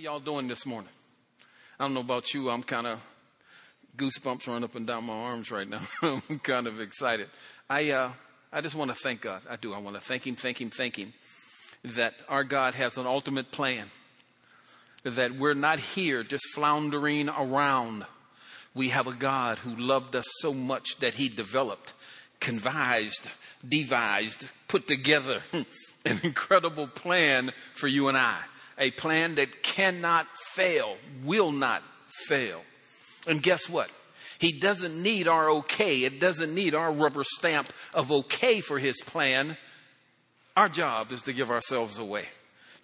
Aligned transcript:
y'all 0.00 0.20
doing 0.20 0.46
this 0.46 0.64
morning? 0.64 0.90
I 1.78 1.84
don't 1.84 1.94
know 1.94 2.00
about 2.00 2.32
you. 2.32 2.50
I'm 2.50 2.62
kind 2.62 2.86
of 2.86 3.00
goosebumps 3.96 4.46
run 4.46 4.62
up 4.62 4.76
and 4.76 4.86
down 4.86 5.04
my 5.04 5.12
arms 5.12 5.50
right 5.50 5.68
now. 5.68 5.80
I'm 6.02 6.38
kind 6.38 6.66
of 6.66 6.80
excited. 6.80 7.28
I, 7.68 7.90
uh, 7.90 8.12
I 8.52 8.60
just 8.60 8.76
want 8.76 8.90
to 8.90 8.94
thank 8.94 9.22
God. 9.22 9.42
I 9.50 9.56
do. 9.56 9.74
I 9.74 9.78
want 9.78 9.96
to 9.96 10.00
thank 10.00 10.26
Him, 10.26 10.36
thank 10.36 10.60
Him, 10.60 10.70
thank 10.70 10.96
Him 10.96 11.12
that 11.84 12.14
our 12.28 12.44
God 12.44 12.74
has 12.74 12.96
an 12.96 13.06
ultimate 13.06 13.50
plan. 13.50 13.86
That 15.04 15.36
we're 15.36 15.54
not 15.54 15.78
here 15.78 16.22
just 16.22 16.44
floundering 16.54 17.28
around. 17.28 18.04
We 18.74 18.90
have 18.90 19.06
a 19.06 19.14
God 19.14 19.58
who 19.58 19.74
loved 19.74 20.14
us 20.14 20.26
so 20.40 20.52
much 20.52 20.98
that 21.00 21.14
He 21.14 21.28
developed, 21.28 21.92
convised, 22.40 23.28
devised, 23.66 24.46
put 24.68 24.86
together 24.86 25.42
an 25.52 26.20
incredible 26.22 26.86
plan 26.86 27.52
for 27.74 27.88
you 27.88 28.08
and 28.08 28.16
I. 28.16 28.40
A 28.78 28.90
plan 28.92 29.34
that 29.36 29.62
cannot 29.62 30.26
fail, 30.54 30.96
will 31.24 31.52
not 31.52 31.82
fail. 32.26 32.62
And 33.26 33.42
guess 33.42 33.68
what? 33.68 33.90
He 34.38 34.52
doesn't 34.52 35.02
need 35.02 35.26
our 35.26 35.50
okay. 35.50 36.04
It 36.04 36.20
doesn't 36.20 36.54
need 36.54 36.74
our 36.74 36.92
rubber 36.92 37.24
stamp 37.24 37.68
of 37.92 38.12
okay 38.12 38.60
for 38.60 38.78
his 38.78 39.00
plan. 39.04 39.56
Our 40.56 40.68
job 40.68 41.12
is 41.12 41.22
to 41.22 41.32
give 41.32 41.50
ourselves 41.50 41.98
away, 41.98 42.26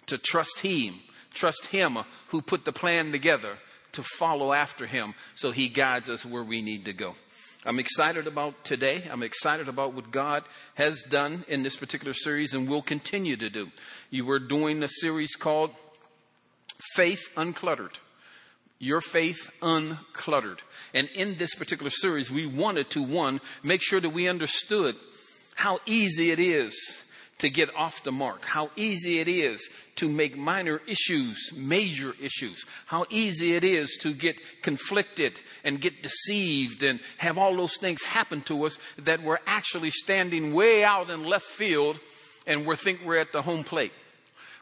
to 0.07 0.17
trust 0.17 0.59
him, 0.59 0.95
trust 1.33 1.67
him 1.67 1.97
who 2.27 2.41
put 2.41 2.65
the 2.65 2.73
plan 2.73 3.11
together, 3.11 3.57
to 3.93 4.03
follow 4.03 4.53
after 4.53 4.85
him 4.85 5.13
so 5.35 5.51
he 5.51 5.69
guides 5.69 6.09
us 6.09 6.25
where 6.25 6.43
we 6.43 6.61
need 6.61 6.85
to 6.85 6.93
go. 6.93 7.15
I'm 7.65 7.79
excited 7.79 8.27
about 8.27 8.63
today. 8.63 9.03
I'm 9.09 9.23
excited 9.23 9.67
about 9.67 9.93
what 9.93 10.11
God 10.11 10.43
has 10.75 11.01
done 11.01 11.45
in 11.47 11.63
this 11.63 11.75
particular 11.75 12.13
series 12.13 12.53
and 12.53 12.69
will 12.69 12.83
continue 12.83 13.35
to 13.37 13.49
do. 13.49 13.71
You 14.11 14.25
were 14.25 14.39
doing 14.39 14.83
a 14.83 14.87
series 14.87 15.35
called 15.35 15.71
Faith 16.79 17.29
Uncluttered. 17.35 17.99
Your 18.79 19.01
faith 19.01 19.49
uncluttered. 19.61 20.59
And 20.93 21.07
in 21.15 21.37
this 21.37 21.55
particular 21.55 21.89
series, 21.89 22.29
we 22.29 22.45
wanted 22.45 22.89
to, 22.91 23.01
one, 23.01 23.39
make 23.63 23.81
sure 23.81 24.01
that 24.01 24.09
we 24.09 24.27
understood 24.27 24.95
how 25.55 25.79
easy 25.85 26.31
it 26.31 26.39
is 26.39 26.75
to 27.37 27.49
get 27.49 27.73
off 27.75 28.03
the 28.03 28.11
mark, 28.11 28.45
how 28.45 28.69
easy 28.75 29.19
it 29.19 29.27
is 29.27 29.69
to 29.95 30.07
make 30.07 30.37
minor 30.37 30.81
issues 30.87 31.51
major 31.55 32.13
issues, 32.21 32.65
how 32.85 33.05
easy 33.09 33.55
it 33.55 33.63
is 33.63 33.97
to 34.01 34.13
get 34.13 34.39
conflicted 34.61 35.39
and 35.63 35.81
get 35.81 36.01
deceived 36.01 36.83
and 36.83 36.99
have 37.17 37.37
all 37.37 37.55
those 37.55 37.77
things 37.77 38.03
happen 38.03 38.41
to 38.41 38.65
us 38.65 38.77
that 38.97 39.21
we're 39.21 39.39
actually 39.45 39.89
standing 39.89 40.53
way 40.53 40.83
out 40.83 41.09
in 41.09 41.23
left 41.23 41.45
field 41.45 41.99
and 42.47 42.65
we 42.65 42.75
think 42.75 43.01
we're 43.03 43.19
at 43.19 43.33
the 43.33 43.41
home 43.41 43.63
plate. 43.63 43.91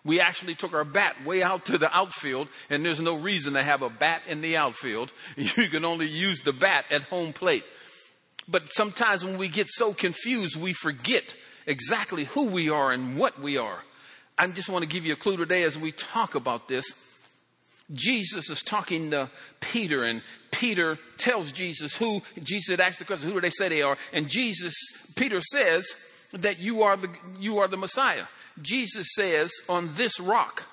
We 0.05 0.19
actually 0.19 0.55
took 0.55 0.73
our 0.73 0.83
bat 0.83 1.25
way 1.25 1.43
out 1.43 1.65
to 1.67 1.77
the 1.77 1.89
outfield 1.95 2.49
and 2.69 2.83
there's 2.83 2.99
no 2.99 3.15
reason 3.15 3.53
to 3.53 3.63
have 3.63 3.81
a 3.81 3.89
bat 3.89 4.23
in 4.27 4.41
the 4.41 4.57
outfield. 4.57 5.13
You 5.37 5.69
can 5.69 5.85
only 5.85 6.09
use 6.09 6.41
the 6.41 6.53
bat 6.53 6.85
at 6.91 7.03
home 7.03 7.33
plate. 7.33 7.63
But 8.47 8.73
sometimes 8.73 9.23
when 9.23 9.37
we 9.37 9.47
get 9.47 9.67
so 9.69 9.93
confused, 9.93 10.55
we 10.55 10.73
forget 10.73 11.35
exactly 11.65 12.25
who 12.25 12.47
we 12.47 12.69
are 12.69 12.91
and 12.91 13.17
what 13.17 13.39
we 13.39 13.57
are. 13.57 13.79
I 14.37 14.47
just 14.47 14.69
want 14.69 14.83
to 14.83 14.89
give 14.89 15.05
you 15.05 15.13
a 15.13 15.17
clue 15.17 15.37
today 15.37 15.63
as 15.63 15.77
we 15.77 15.91
talk 15.91 16.35
about 16.35 16.67
this. 16.67 16.85
Jesus 17.91 18.49
is 18.49 18.63
talking 18.63 19.11
to 19.11 19.29
Peter, 19.59 20.03
and 20.03 20.21
Peter 20.51 20.97
tells 21.17 21.51
Jesus 21.51 21.95
who, 21.95 22.21
Jesus 22.41 22.79
asked 22.79 22.99
the 22.99 23.05
question, 23.05 23.27
who 23.27 23.35
do 23.35 23.41
they 23.41 23.49
say 23.49 23.69
they 23.69 23.81
are? 23.81 23.97
And 24.11 24.29
Jesus, 24.29 24.73
Peter 25.15 25.39
says 25.41 25.85
that 26.33 26.59
you 26.59 26.83
are 26.83 26.97
the, 26.97 27.09
you 27.39 27.59
are 27.59 27.67
the 27.67 27.77
Messiah. 27.77 28.25
Jesus 28.61 29.07
says, 29.15 29.51
on 29.67 29.93
this 29.95 30.19
rock, 30.19 30.63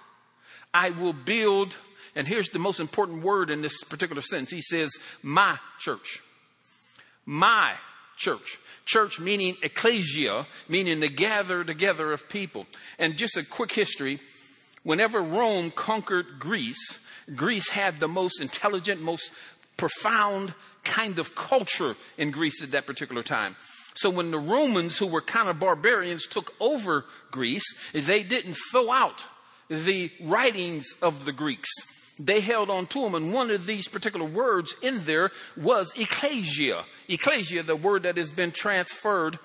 I 0.73 0.91
will 0.91 1.13
build, 1.13 1.77
and 2.15 2.27
here's 2.27 2.51
the 2.51 2.59
most 2.59 2.81
important 2.81 3.23
word 3.23 3.51
in 3.51 3.63
this 3.63 3.83
particular 3.85 4.23
sentence. 4.23 4.51
He 4.51 4.63
says, 4.63 4.91
my 5.23 5.59
church. 5.79 6.23
My 7.27 7.75
church. 8.17 8.59
Church 8.85 9.19
meaning 9.19 9.57
ecclesia, 9.63 10.47
meaning 10.69 11.01
the 11.01 11.09
gather 11.09 11.65
together 11.65 12.13
of 12.13 12.29
people. 12.29 12.67
And 12.99 13.17
just 13.17 13.37
a 13.37 13.45
quick 13.45 13.73
history. 13.73 14.21
Whenever 14.83 15.21
Rome 15.21 15.71
conquered 15.71 16.39
Greece, 16.39 16.99
Greece 17.35 17.71
had 17.71 18.01
the 18.01 18.09
most 18.09 18.41
intelligent, 18.41 19.01
most 19.01 19.33
profound 19.77 20.55
kind 20.85 21.19
of 21.19 21.35
culture 21.35 21.95
in 22.17 22.31
Greece 22.31 22.63
at 22.63 22.71
that 22.73 22.87
particular 22.87 23.23
time. 23.23 23.57
So 23.95 24.11
when 24.11 24.31
the 24.31 24.39
Romans, 24.39 24.97
who 24.97 25.07
were 25.07 25.21
kind 25.21 25.49
of 25.49 25.59
barbarians, 25.59 26.27
took 26.27 26.55
over 26.61 27.05
Greece, 27.31 27.65
they 27.93 28.23
didn't 28.23 28.57
throw 28.71 28.91
out 28.91 29.25
the 29.69 30.11
writings 30.21 30.87
of 31.03 31.25
the 31.25 31.33
Greeks 31.33 31.69
they 32.21 32.41
held 32.41 32.71
on 32.71 32.87
to 32.87 33.01
them. 33.03 33.15
And 33.15 33.33
one 33.33 33.51
of 33.51 33.67
these 33.67 33.89
particular 33.89 34.27
words 34.27 34.75
in 34.83 35.05
there 35.05 35.31
was 35.57 35.93
ecclesia. 35.97 36.85
Ecclesia, 37.09 37.63
the 37.63 37.77
word 37.77 38.03
that 38.03 38.17
has 38.17 38.31
been 38.31 38.53
transferred 38.53 39.39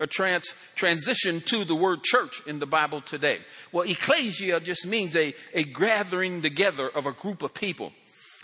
or 0.00 0.06
trans, 0.06 0.54
transitioned 0.76 1.44
to 1.46 1.64
the 1.64 1.74
word 1.74 2.02
church 2.02 2.42
in 2.46 2.58
the 2.58 2.66
Bible 2.66 3.00
today. 3.00 3.38
Well, 3.70 3.88
ecclesia 3.88 4.60
just 4.60 4.86
means 4.86 5.14
a, 5.14 5.34
a 5.52 5.64
gathering 5.64 6.42
together 6.42 6.88
of 6.88 7.06
a 7.06 7.12
group 7.12 7.42
of 7.42 7.54
people. 7.54 7.92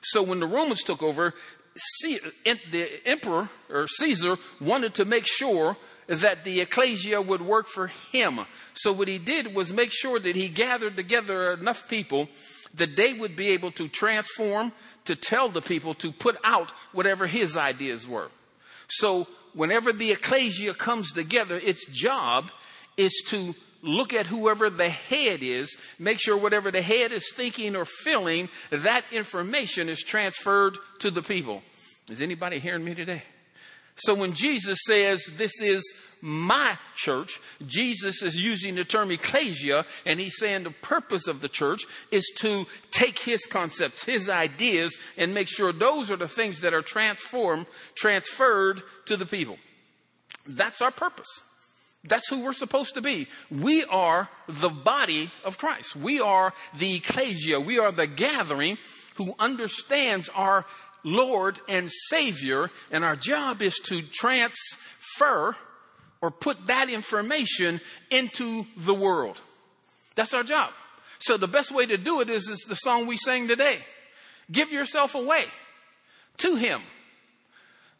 So 0.02 0.22
when 0.22 0.38
the 0.38 0.46
Romans 0.46 0.84
took 0.84 1.02
over, 1.02 1.34
the 2.02 2.88
emperor 3.06 3.48
or 3.70 3.86
Caesar 3.86 4.36
wanted 4.60 4.94
to 4.94 5.04
make 5.04 5.26
sure 5.26 5.76
that 6.08 6.44
the 6.44 6.60
ecclesia 6.60 7.20
would 7.20 7.42
work 7.42 7.68
for 7.68 7.88
him. 8.12 8.40
So 8.74 8.92
what 8.92 9.08
he 9.08 9.18
did 9.18 9.54
was 9.54 9.72
make 9.72 9.92
sure 9.92 10.18
that 10.18 10.36
he 10.36 10.48
gathered 10.48 10.96
together 10.96 11.52
enough 11.52 11.88
people 11.88 12.28
that 12.74 12.96
they 12.96 13.12
would 13.12 13.36
be 13.36 13.48
able 13.48 13.70
to 13.72 13.88
transform, 13.88 14.72
to 15.04 15.16
tell 15.16 15.48
the 15.48 15.62
people 15.62 15.94
to 15.94 16.12
put 16.12 16.36
out 16.44 16.72
whatever 16.92 17.26
his 17.26 17.56
ideas 17.56 18.06
were. 18.06 18.30
So 18.88 19.26
whenever 19.54 19.92
the 19.92 20.12
ecclesia 20.12 20.74
comes 20.74 21.12
together, 21.12 21.56
its 21.56 21.86
job 21.86 22.50
is 22.96 23.12
to 23.28 23.54
look 23.82 24.12
at 24.12 24.26
whoever 24.26 24.70
the 24.70 24.90
head 24.90 25.42
is, 25.42 25.76
make 25.98 26.20
sure 26.20 26.36
whatever 26.36 26.70
the 26.70 26.82
head 26.82 27.12
is 27.12 27.30
thinking 27.32 27.76
or 27.76 27.84
feeling, 27.84 28.48
that 28.70 29.04
information 29.12 29.88
is 29.88 30.02
transferred 30.02 30.78
to 31.00 31.10
the 31.10 31.22
people. 31.22 31.62
Is 32.10 32.22
anybody 32.22 32.58
hearing 32.58 32.84
me 32.84 32.94
today? 32.94 33.22
So 33.96 34.14
when 34.14 34.32
Jesus 34.32 34.78
says 34.86 35.24
this 35.36 35.60
is 35.60 35.82
my 36.20 36.78
church. 36.94 37.40
Jesus 37.66 38.22
is 38.22 38.36
using 38.36 38.74
the 38.74 38.84
term 38.84 39.10
ecclesia, 39.10 39.84
and 40.04 40.18
he's 40.18 40.38
saying 40.38 40.64
the 40.64 40.70
purpose 40.70 41.26
of 41.26 41.40
the 41.40 41.48
church 41.48 41.84
is 42.10 42.30
to 42.38 42.66
take 42.90 43.18
his 43.18 43.46
concepts, 43.46 44.04
his 44.04 44.28
ideas, 44.28 44.96
and 45.16 45.34
make 45.34 45.48
sure 45.48 45.72
those 45.72 46.10
are 46.10 46.16
the 46.16 46.28
things 46.28 46.60
that 46.60 46.74
are 46.74 46.82
transformed, 46.82 47.66
transferred 47.94 48.82
to 49.06 49.16
the 49.16 49.26
people. 49.26 49.56
That's 50.46 50.82
our 50.82 50.90
purpose. 50.90 51.42
That's 52.04 52.28
who 52.28 52.44
we're 52.44 52.52
supposed 52.52 52.94
to 52.94 53.00
be. 53.00 53.26
We 53.50 53.84
are 53.84 54.28
the 54.48 54.68
body 54.68 55.30
of 55.44 55.58
Christ. 55.58 55.96
We 55.96 56.20
are 56.20 56.54
the 56.76 56.96
ecclesia. 56.96 57.60
We 57.60 57.78
are 57.78 57.92
the 57.92 58.06
gathering 58.06 58.78
who 59.16 59.34
understands 59.38 60.28
our 60.34 60.64
Lord 61.04 61.60
and 61.68 61.90
Savior, 62.08 62.70
and 62.90 63.04
our 63.04 63.16
job 63.16 63.62
is 63.62 63.76
to 63.84 64.02
transfer 64.02 65.56
or 66.20 66.30
put 66.30 66.66
that 66.66 66.88
information 66.88 67.80
into 68.10 68.66
the 68.76 68.94
world. 68.94 69.40
That's 70.14 70.34
our 70.34 70.42
job. 70.42 70.70
So 71.20 71.36
the 71.36 71.48
best 71.48 71.72
way 71.72 71.86
to 71.86 71.96
do 71.96 72.20
it 72.20 72.28
is, 72.28 72.48
is 72.48 72.64
the 72.68 72.74
song 72.74 73.06
we 73.06 73.16
sang 73.16 73.48
today. 73.48 73.78
Give 74.50 74.72
yourself 74.72 75.14
away 75.14 75.44
to 76.38 76.56
Him. 76.56 76.80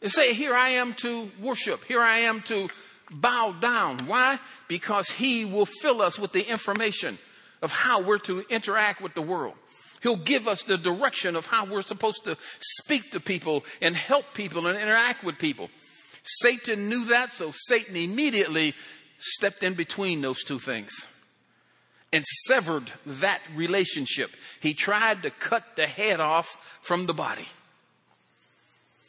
And 0.01 0.11
say, 0.11 0.33
here 0.33 0.55
I 0.55 0.69
am 0.71 0.93
to 0.95 1.29
worship. 1.41 1.83
Here 1.83 2.01
I 2.01 2.19
am 2.19 2.41
to 2.43 2.69
bow 3.11 3.55
down. 3.59 4.07
Why? 4.07 4.39
Because 4.67 5.09
He 5.09 5.45
will 5.45 5.65
fill 5.65 6.01
us 6.01 6.17
with 6.19 6.31
the 6.31 6.47
information 6.47 7.17
of 7.61 7.71
how 7.71 8.01
we're 8.01 8.17
to 8.19 8.41
interact 8.49 9.01
with 9.01 9.13
the 9.13 9.21
world. 9.21 9.55
He'll 10.01 10.15
give 10.15 10.47
us 10.47 10.63
the 10.63 10.77
direction 10.77 11.35
of 11.35 11.45
how 11.45 11.65
we're 11.65 11.81
supposed 11.81 12.23
to 12.23 12.37
speak 12.59 13.11
to 13.11 13.19
people 13.19 13.65
and 13.81 13.95
help 13.95 14.33
people 14.33 14.67
and 14.67 14.77
interact 14.77 15.23
with 15.23 15.37
people. 15.37 15.69
Satan 16.23 16.89
knew 16.89 17.05
that, 17.05 17.31
so 17.31 17.51
Satan 17.53 17.95
immediately 17.95 18.73
stepped 19.17 19.63
in 19.63 19.73
between 19.73 20.21
those 20.21 20.43
two 20.43 20.59
things 20.59 20.91
and 22.11 22.23
severed 22.47 22.91
that 23.05 23.41
relationship. 23.55 24.31
He 24.61 24.73
tried 24.73 25.23
to 25.23 25.29
cut 25.29 25.63
the 25.75 25.87
head 25.87 26.19
off 26.19 26.57
from 26.81 27.05
the 27.05 27.13
body. 27.13 27.47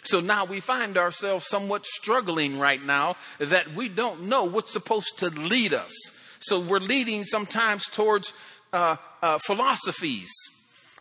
So 0.03 0.21
now 0.21 0.45
we 0.45 0.61
find 0.61 0.97
ourselves 0.97 1.47
somewhat 1.47 1.85
struggling 1.87 2.59
right 2.59 2.83
now 2.83 3.17
that 3.39 3.75
we 3.75 3.89
don't 3.89 4.23
know 4.23 4.45
what's 4.45 4.73
supposed 4.73 5.19
to 5.19 5.29
lead 5.29 5.75
us. 5.75 5.93
So 6.41 6.59
we're 6.59 6.79
leading 6.79 7.25
sometimes 7.25 7.87
towards 7.87 8.33
uh, 8.73 8.97
uh, 9.23 9.39
philosophies 9.39 10.31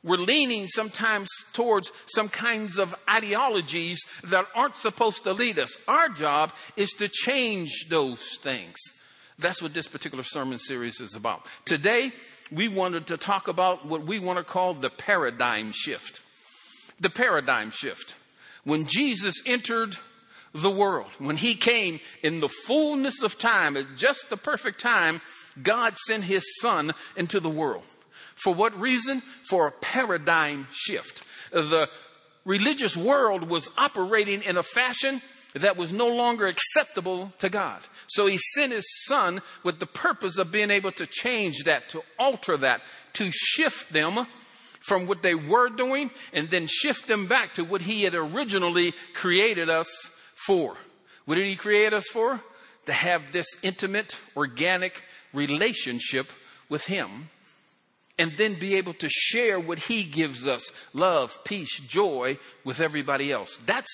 we're 0.03 0.17
leaning 0.17 0.67
sometimes 0.67 1.27
towards 1.53 1.91
some 2.07 2.29
kinds 2.29 2.77
of 2.77 2.95
ideologies 3.09 3.99
that 4.23 4.45
aren't 4.55 4.75
supposed 4.75 5.23
to 5.23 5.33
lead 5.33 5.59
us. 5.59 5.75
Our 5.87 6.09
job 6.09 6.53
is 6.77 6.91
to 6.99 7.09
change 7.09 7.87
those 7.89 8.37
things. 8.41 8.75
That's 9.37 9.61
what 9.61 9.73
this 9.73 9.87
particular 9.87 10.23
sermon 10.23 10.57
series 10.57 10.99
is 10.99 11.15
about. 11.15 11.45
Today, 11.65 12.11
we 12.51 12.67
wanted 12.67 13.07
to 13.07 13.17
talk 13.17 13.47
about 13.47 13.85
what 13.85 14.05
we 14.05 14.19
want 14.19 14.37
to 14.37 14.43
call 14.43 14.73
the 14.73 14.89
paradigm 14.89 15.71
shift. 15.73 16.21
The 16.99 17.09
paradigm 17.09 17.71
shift. 17.71 18.15
When 18.69 18.86
Jesus 18.86 19.42
entered 19.48 19.98
the 20.54 20.69
world, 20.69 21.10
when 21.18 21.38
he 21.38 21.56
came 21.56 22.00
in 22.21 22.39
the 22.39 22.48
fullness 22.48 23.24
of 23.24 23.39
time, 23.39 23.75
at 23.75 23.98
just 23.98 24.30
the 24.30 24.38
perfect 24.38 24.80
time, 24.80 25.21
God 25.62 25.98
sent 25.98 26.25
his 26.25 26.44
son 26.62 26.94
into 27.16 27.39
the 27.39 27.50
world. 27.50 27.81
For 28.36 28.54
what 28.54 28.80
reason? 28.80 29.24
For 29.50 29.66
a 29.66 29.71
paradigm 29.71 30.68
shift. 30.71 31.24
The 31.51 31.89
religious 32.45 32.95
world 32.95 33.50
was 33.50 33.71
operating 33.75 34.44
in 34.44 34.56
a 34.56 34.62
fashion 34.62 35.24
that 35.56 35.75
was 35.75 35.92
no 35.92 36.07
longer 36.07 36.45
acceptable 36.45 37.33
to 37.39 37.50
God. 37.50 37.81
So 38.06 38.27
he 38.27 38.38
sent 38.38 38.71
his 38.71 38.86
son 39.07 39.42
with 39.63 39.80
the 39.80 39.88
purpose 39.88 40.38
of 40.38 40.51
being 40.51 40.69
able 40.69 40.92
to 40.92 41.07
change 41.07 41.63
that, 41.63 41.89
to 41.89 42.04
alter 42.19 42.56
that, 42.57 42.81
to 43.13 43.31
shift 43.31 43.92
them 43.92 44.27
from 44.89 45.06
what 45.06 45.21
they 45.21 45.36
were 45.36 45.69
doing 45.69 46.09
and 46.33 46.50
then 46.50 46.65
shift 46.68 47.07
them 47.07 47.27
back 47.27 47.53
to 47.53 47.63
what 47.63 47.83
he 47.83 48.01
had 48.01 48.15
originally 48.15 48.91
created 49.13 49.69
us 49.69 49.88
for. 50.33 50.75
What 51.25 51.36
did 51.36 51.45
he 51.45 51.56
create 51.56 51.94
us 51.94 52.07
for? 52.07 52.41
To 52.88 52.94
have 52.94 53.31
this 53.31 53.45
intimate, 53.62 54.18
organic 54.36 55.03
relationship 55.31 56.27
with 56.69 56.86
him 56.86 57.30
and 58.18 58.36
then 58.36 58.56
be 58.59 58.75
able 58.75 58.94
to 58.94 59.07
share 59.09 59.59
what 59.59 59.77
he 59.77 60.03
gives 60.03 60.47
us 60.47 60.71
love, 60.92 61.38
peace, 61.45 61.80
joy 61.81 62.39
with 62.65 62.81
everybody 62.81 63.31
else. 63.31 63.59
That's 63.68 63.94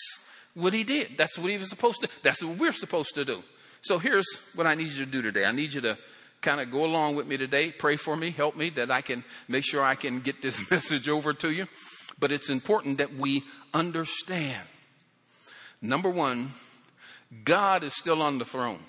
what 0.53 0.71
he 0.71 0.85
did. 0.85 1.17
That's 1.17 1.37
what 1.37 1.51
he 1.51 1.57
was 1.57 1.69
supposed 1.69 2.01
to. 2.03 2.09
That's 2.23 2.41
what 2.41 2.57
we're 2.57 2.71
supposed 2.71 3.15
to 3.15 3.25
do. 3.25 3.43
So 3.81 3.99
here's 3.99 4.25
what 4.55 4.65
I 4.65 4.75
need 4.75 4.89
you 4.89 5.03
to 5.05 5.11
do 5.11 5.21
today. 5.21 5.43
I 5.43 5.51
need 5.51 5.73
you 5.73 5.81
to 5.81 5.97
kind 6.45 6.61
of 6.61 6.71
go 6.71 6.85
along 6.85 7.15
with 7.15 7.27
me 7.27 7.37
today. 7.37 7.71
Pray 7.71 7.97
for 7.97 8.15
me, 8.15 8.29
help 8.29 8.55
me 8.55 8.69
that 8.69 8.91
I 8.91 9.01
can 9.01 9.23
make 9.47 9.65
sure 9.65 9.83
I 9.83 9.95
can 9.95 10.19
get 10.19 10.41
this 10.43 10.71
message 10.71 11.09
over 11.09 11.33
to 11.33 11.49
you. 11.49 11.65
But 12.19 12.31
it's 12.31 12.49
important 12.49 12.99
that 12.99 13.15
we 13.15 13.43
understand. 13.73 14.65
Number 15.81 16.09
one, 16.09 16.51
God 17.43 17.83
is 17.83 17.93
still 17.93 18.21
on 18.21 18.37
the 18.37 18.45
throne. 18.45 18.79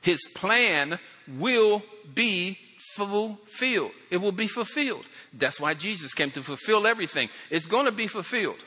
His 0.00 0.20
plan 0.34 0.98
will 1.28 1.82
be 2.14 2.58
fulfilled. 2.96 3.92
It 4.10 4.16
will 4.16 4.32
be 4.32 4.46
fulfilled. 4.46 5.04
That's 5.32 5.60
why 5.60 5.74
Jesus 5.74 6.14
came 6.14 6.30
to 6.32 6.42
fulfill 6.42 6.86
everything. 6.86 7.28
It's 7.50 7.66
going 7.66 7.84
to 7.84 7.92
be 7.92 8.06
fulfilled. 8.06 8.64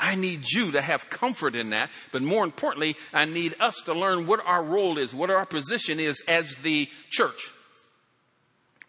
I 0.00 0.14
need 0.14 0.50
you 0.50 0.72
to 0.72 0.80
have 0.80 1.10
comfort 1.10 1.54
in 1.54 1.70
that. 1.70 1.90
But 2.10 2.22
more 2.22 2.44
importantly, 2.44 2.96
I 3.12 3.26
need 3.26 3.54
us 3.60 3.76
to 3.84 3.92
learn 3.92 4.26
what 4.26 4.40
our 4.44 4.64
role 4.64 4.98
is, 4.98 5.14
what 5.14 5.30
our 5.30 5.44
position 5.44 6.00
is 6.00 6.22
as 6.26 6.56
the 6.56 6.88
church. 7.10 7.52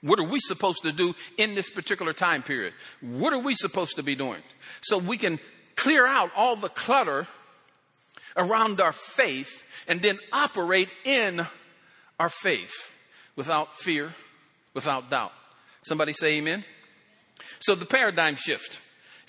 What 0.02 0.19
are 0.19 0.28
we 0.28 0.40
supposed 0.40 0.84
to 0.84 0.92
do 0.92 1.13
in 1.38 1.54
this 1.54 1.69
particular 1.69 2.13
time 2.13 2.42
period? 2.42 2.74
What 3.02 3.34
are 3.34 3.40
we 3.40 3.54
supposed 3.54 3.98
to 3.98 4.04
be 4.04 4.16
doing? 4.16 4.42
So 4.81 4.98
we 4.98 5.18
can 5.18 5.40
clear 5.75 6.08
out 6.08 6.31
all 6.36 6.56
the 6.56 6.69
clutter 6.69 7.28
around 8.36 8.81
our 8.81 8.92
faith 8.92 9.63
and 9.88 10.02
then 10.02 10.18
operate 10.31 10.90
in 11.06 11.46
our 12.19 12.30
faith 12.30 12.74
without 13.36 13.75
fear, 13.75 14.13
without 14.74 15.10
doubt. 15.10 15.34
Somebody 15.84 16.13
say 16.13 16.38
amen. 16.38 16.63
So 17.60 17.75
the 17.75 17.86
paradigm 17.86 18.36
shift 18.36 18.80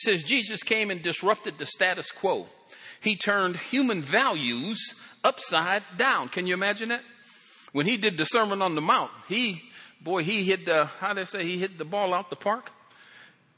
says 0.02 0.24
Jesus 0.24 0.62
came 0.62 0.90
and 0.90 1.02
disrupted 1.02 1.58
the 1.58 1.66
status 1.66 2.10
quo. 2.10 2.46
He 3.00 3.16
turned 3.16 3.56
human 3.56 4.02
values 4.02 4.94
upside 5.24 5.82
down. 5.96 6.28
Can 6.28 6.46
you 6.46 6.54
imagine 6.54 6.90
that? 6.90 7.02
When 7.72 7.86
he 7.86 7.96
did 7.96 8.16
the 8.16 8.24
Sermon 8.24 8.62
on 8.62 8.74
the 8.74 8.80
Mount, 8.80 9.10
he, 9.28 9.62
boy, 10.00 10.22
he 10.22 10.44
hit 10.44 10.66
the, 10.66 10.86
how 11.00 11.14
they 11.14 11.24
say, 11.24 11.44
he 11.44 11.58
hit 11.58 11.78
the 11.78 11.84
ball 11.84 12.14
out 12.14 12.30
the 12.30 12.36
park. 12.36 12.70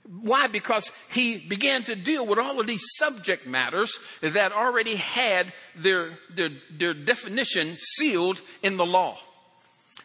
Why? 0.06 0.46
Because 0.48 0.90
he 1.10 1.38
began 1.38 1.82
to 1.84 1.94
deal 1.94 2.26
with 2.26 2.38
all 2.38 2.60
of 2.60 2.66
these 2.66 2.84
subject 2.98 3.46
matters 3.46 3.98
that 4.20 4.52
already 4.52 4.96
had 4.96 5.52
their, 5.74 6.18
their, 6.34 6.50
their 6.70 6.94
definition 6.94 7.76
sealed 7.78 8.40
in 8.62 8.76
the 8.76 8.84
law. 8.84 9.18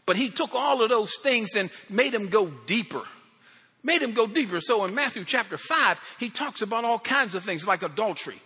But 0.05 0.15
he 0.15 0.29
took 0.29 0.55
all 0.55 0.81
of 0.81 0.89
those 0.89 1.15
things 1.21 1.55
and 1.55 1.69
made 1.89 2.13
them 2.13 2.27
go 2.27 2.47
deeper 2.47 3.03
made 3.83 4.01
him 4.01 4.13
go 4.13 4.27
deeper. 4.27 4.59
So 4.59 4.85
in 4.85 4.95
Matthew 4.95 5.25
chapter 5.25 5.57
5, 5.57 5.99
he 6.19 6.29
talks 6.29 6.61
about 6.61 6.85
all 6.85 6.99
kinds 6.99 7.35
of 7.35 7.43
things 7.43 7.67
like 7.67 7.83
adultery. 7.83 8.41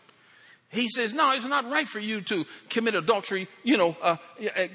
He 0.73 0.87
says, 0.87 1.13
no, 1.13 1.31
it's 1.31 1.45
not 1.45 1.69
right 1.69 1.87
for 1.87 1.99
you 1.99 2.21
to 2.21 2.47
commit 2.69 2.95
adultery, 2.95 3.47
you 3.63 3.77
know, 3.77 3.95
uh, 4.01 4.15
uh, 4.41 4.47
uh 4.57 4.67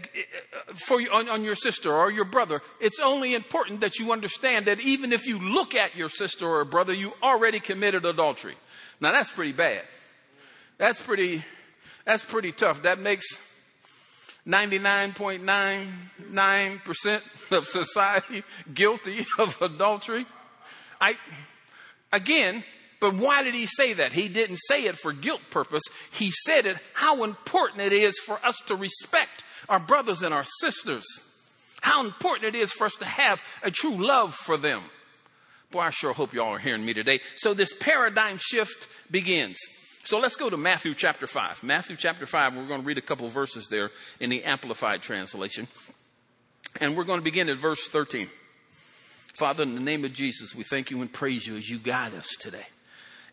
for 0.75 1.01
on, 1.13 1.29
on 1.29 1.43
your 1.43 1.57
sister 1.57 1.93
or 1.93 2.13
your 2.13 2.25
brother. 2.25 2.63
It's 2.81 3.01
only 3.01 3.35
important 3.35 3.81
that 3.81 3.99
you 3.99 4.13
understand 4.13 4.67
that 4.67 4.79
even 4.79 5.13
if 5.13 5.27
you 5.27 5.41
look 5.41 5.75
at 5.75 5.97
your 5.97 6.09
sister 6.09 6.49
or 6.49 6.65
brother, 6.65 6.93
you 6.93 7.15
already 7.21 7.59
committed 7.59 8.05
adultery. 8.05 8.55
Now 9.01 9.11
that's 9.11 9.31
pretty 9.31 9.51
bad. 9.51 9.83
That's 10.79 11.03
pretty, 11.03 11.45
that's 12.05 12.23
pretty 12.23 12.53
tough. 12.53 12.83
That 12.83 13.01
makes 13.01 13.27
99.99% 14.47 17.23
of 17.51 17.67
society 17.67 18.45
guilty 18.73 19.27
of 19.41 19.61
adultery. 19.61 20.27
I, 21.01 21.15
again, 22.13 22.65
but 23.01 23.15
why 23.15 23.43
did 23.43 23.55
he 23.55 23.67
say 23.67 23.93
that? 23.95 24.13
He 24.13 24.29
didn't 24.29 24.59
say 24.69 24.85
it 24.85 24.97
for 24.97 25.13
guilt 25.13 25.43
purpose. 25.51 25.83
He 26.13 26.31
said 26.31 26.67
it 26.67 26.77
how 26.95 27.25
important 27.25 27.83
it 27.83 27.93
is 27.93 28.19
for 28.19 28.45
us 28.45 28.61
to 28.67 28.77
respect 28.77 29.45
our 29.69 29.79
brothers 29.79 30.23
and 30.23 30.35
our 30.35 30.45
sisters. 30.61 31.05
How 31.81 32.05
important 32.05 32.55
it 32.55 32.59
is 32.59 32.73
for 32.73 32.87
us 32.87 32.97
to 32.97 33.05
have 33.05 33.41
a 33.63 33.71
true 33.71 34.05
love 34.05 34.35
for 34.35 34.57
them. 34.57 34.83
Boy, 35.71 35.81
I 35.81 35.91
sure 35.91 36.13
hope 36.13 36.33
y'all 36.33 36.55
are 36.55 36.59
hearing 36.59 36.85
me 36.85 36.95
today. 36.95 37.21
So 37.37 37.55
this 37.55 37.73
paradigm 37.73 38.39
shift 38.41 38.89
begins. 39.11 39.59
So 40.05 40.19
let's 40.19 40.37
go 40.37 40.49
to 40.49 40.57
Matthew 40.57 40.95
chapter 40.95 41.27
5. 41.27 41.63
Matthew 41.63 41.95
chapter 41.95 42.27
5, 42.27 42.57
we're 42.57 42.67
going 42.67 42.81
to 42.81 42.87
read 42.87 42.99
a 42.99 43.03
couple 43.03 43.29
verses 43.29 43.69
there 43.69 43.91
in 44.19 44.31
the 44.31 44.43
Amplified 44.45 45.03
Translation. 45.03 45.69
And 46.81 46.97
we're 46.97 47.05
going 47.05 47.21
to 47.21 47.25
begin 47.25 47.49
at 47.49 47.59
verse 47.59 47.87
13. 47.89 48.29
Father, 49.39 49.63
in 49.63 49.77
the 49.77 49.81
name 49.81 50.05
of 50.05 50.13
Jesus, 50.13 50.53
we 50.53 50.65
thank 50.65 50.91
you 50.91 51.01
and 51.01 51.13
praise 51.13 51.47
you 51.47 51.57
as 51.57 51.71
you 51.71 51.79
guide 51.79 52.13
us 52.13 52.29
today 52.41 52.67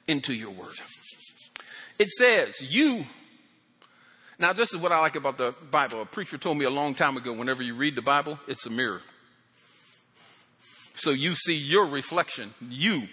into 0.08 0.36
your 0.36 0.52
word. 0.52 0.76
It 1.98 2.10
says, 2.10 2.62
You. 2.62 3.06
Now, 4.38 4.54
this 4.54 4.72
is 4.72 4.80
what 4.80 4.92
I 4.92 5.00
like 5.00 5.16
about 5.16 5.40
the 5.40 5.56
Bible. 5.72 6.04
A 6.04 6.06
preacher 6.06 6.38
told 6.38 6.58
me 6.58 6.66
a 6.66 6.70
long 6.70 6.94
time 6.94 7.18
ago 7.18 7.34
whenever 7.34 7.64
you 7.64 7.74
read 7.74 7.96
the 7.96 8.04
Bible, 8.04 8.38
it's 8.48 8.68
a 8.68 8.70
mirror. 8.70 9.02
So 10.96 11.10
you 11.10 11.34
see 11.34 11.56
your 11.56 11.88
reflection. 11.88 12.54
You 12.70 13.08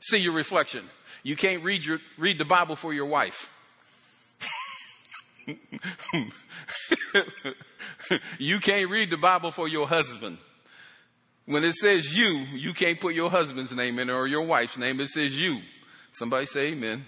see 0.00 0.18
your 0.18 0.34
reflection. 0.34 0.84
You 1.24 1.34
can't 1.34 1.64
read, 1.64 1.84
your, 1.84 1.98
read 2.16 2.38
the 2.38 2.44
Bible 2.44 2.76
for 2.76 2.94
your 2.94 3.06
wife. 3.06 3.50
you 8.38 8.60
can't 8.60 8.88
read 8.88 9.10
the 9.10 9.16
Bible 9.16 9.50
for 9.50 9.66
your 9.66 9.88
husband. 9.88 10.38
When 11.46 11.64
it 11.64 11.74
says 11.74 12.16
you, 12.16 12.46
you 12.54 12.72
can't 12.72 12.98
put 12.98 13.14
your 13.14 13.30
husband's 13.30 13.72
name 13.72 13.98
in 13.98 14.08
or 14.08 14.26
your 14.26 14.42
wife's 14.42 14.78
name. 14.78 15.00
It 15.00 15.08
says 15.08 15.38
you. 15.38 15.60
Somebody 16.12 16.46
say 16.46 16.68
amen. 16.68 17.04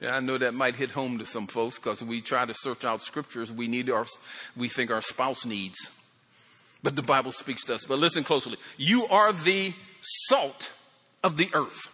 Yeah, 0.00 0.16
I 0.16 0.20
know 0.20 0.38
that 0.38 0.54
might 0.54 0.74
hit 0.74 0.90
home 0.90 1.18
to 1.18 1.26
some 1.26 1.46
folks 1.46 1.78
because 1.78 2.02
we 2.02 2.20
try 2.20 2.44
to 2.44 2.54
search 2.54 2.84
out 2.84 3.02
scriptures 3.02 3.52
we 3.52 3.68
need 3.68 3.88
our, 3.90 4.06
we 4.56 4.68
think 4.68 4.90
our 4.90 5.00
spouse 5.00 5.44
needs. 5.44 5.78
But 6.82 6.96
the 6.96 7.02
Bible 7.02 7.32
speaks 7.32 7.64
to 7.64 7.74
us. 7.74 7.84
But 7.84 7.98
listen 7.98 8.24
closely. 8.24 8.56
You 8.76 9.06
are 9.06 9.32
the 9.32 9.74
salt 10.28 10.72
of 11.22 11.36
the 11.36 11.48
earth. 11.54 11.88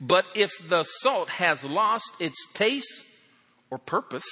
But 0.00 0.24
if 0.34 0.50
the 0.68 0.82
salt 0.82 1.28
has 1.28 1.62
lost 1.62 2.12
its 2.18 2.38
taste 2.54 3.04
or 3.70 3.78
purpose, 3.78 4.24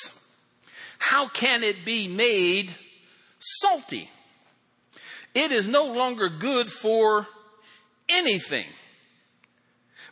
how 0.99 1.29
can 1.29 1.63
it 1.63 1.85
be 1.85 2.09
made 2.09 2.75
salty? 3.39 4.11
It 5.35 5.53
is 5.53 5.69
no 5.69 5.87
longer 5.87 6.29
good 6.29 6.71
for 6.71 7.27
anything 8.09 8.67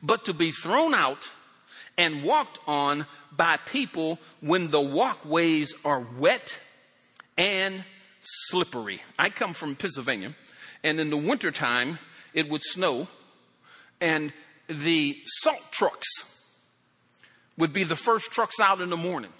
but 0.02 0.24
to 0.26 0.32
be 0.32 0.50
thrown 0.50 0.94
out 0.94 1.28
and 1.96 2.22
walked 2.22 2.60
on 2.66 3.06
by 3.32 3.56
people 3.56 4.18
when 4.40 4.68
the 4.68 4.80
walkways 4.80 5.74
are 5.84 6.06
wet 6.18 6.60
and 7.36 7.84
slippery. 8.22 9.02
I 9.18 9.30
come 9.30 9.52
from 9.52 9.74
Pennsylvania, 9.74 10.34
and 10.84 11.00
in 11.00 11.10
the 11.10 11.16
wintertime, 11.16 11.98
it 12.34 12.48
would 12.48 12.62
snow, 12.62 13.08
and 14.00 14.32
the 14.68 15.16
salt 15.40 15.72
trucks 15.72 16.06
would 17.56 17.72
be 17.72 17.84
the 17.84 17.96
first 17.96 18.30
trucks 18.30 18.60
out 18.60 18.80
in 18.80 18.90
the 18.90 18.96
morning. 18.96 19.32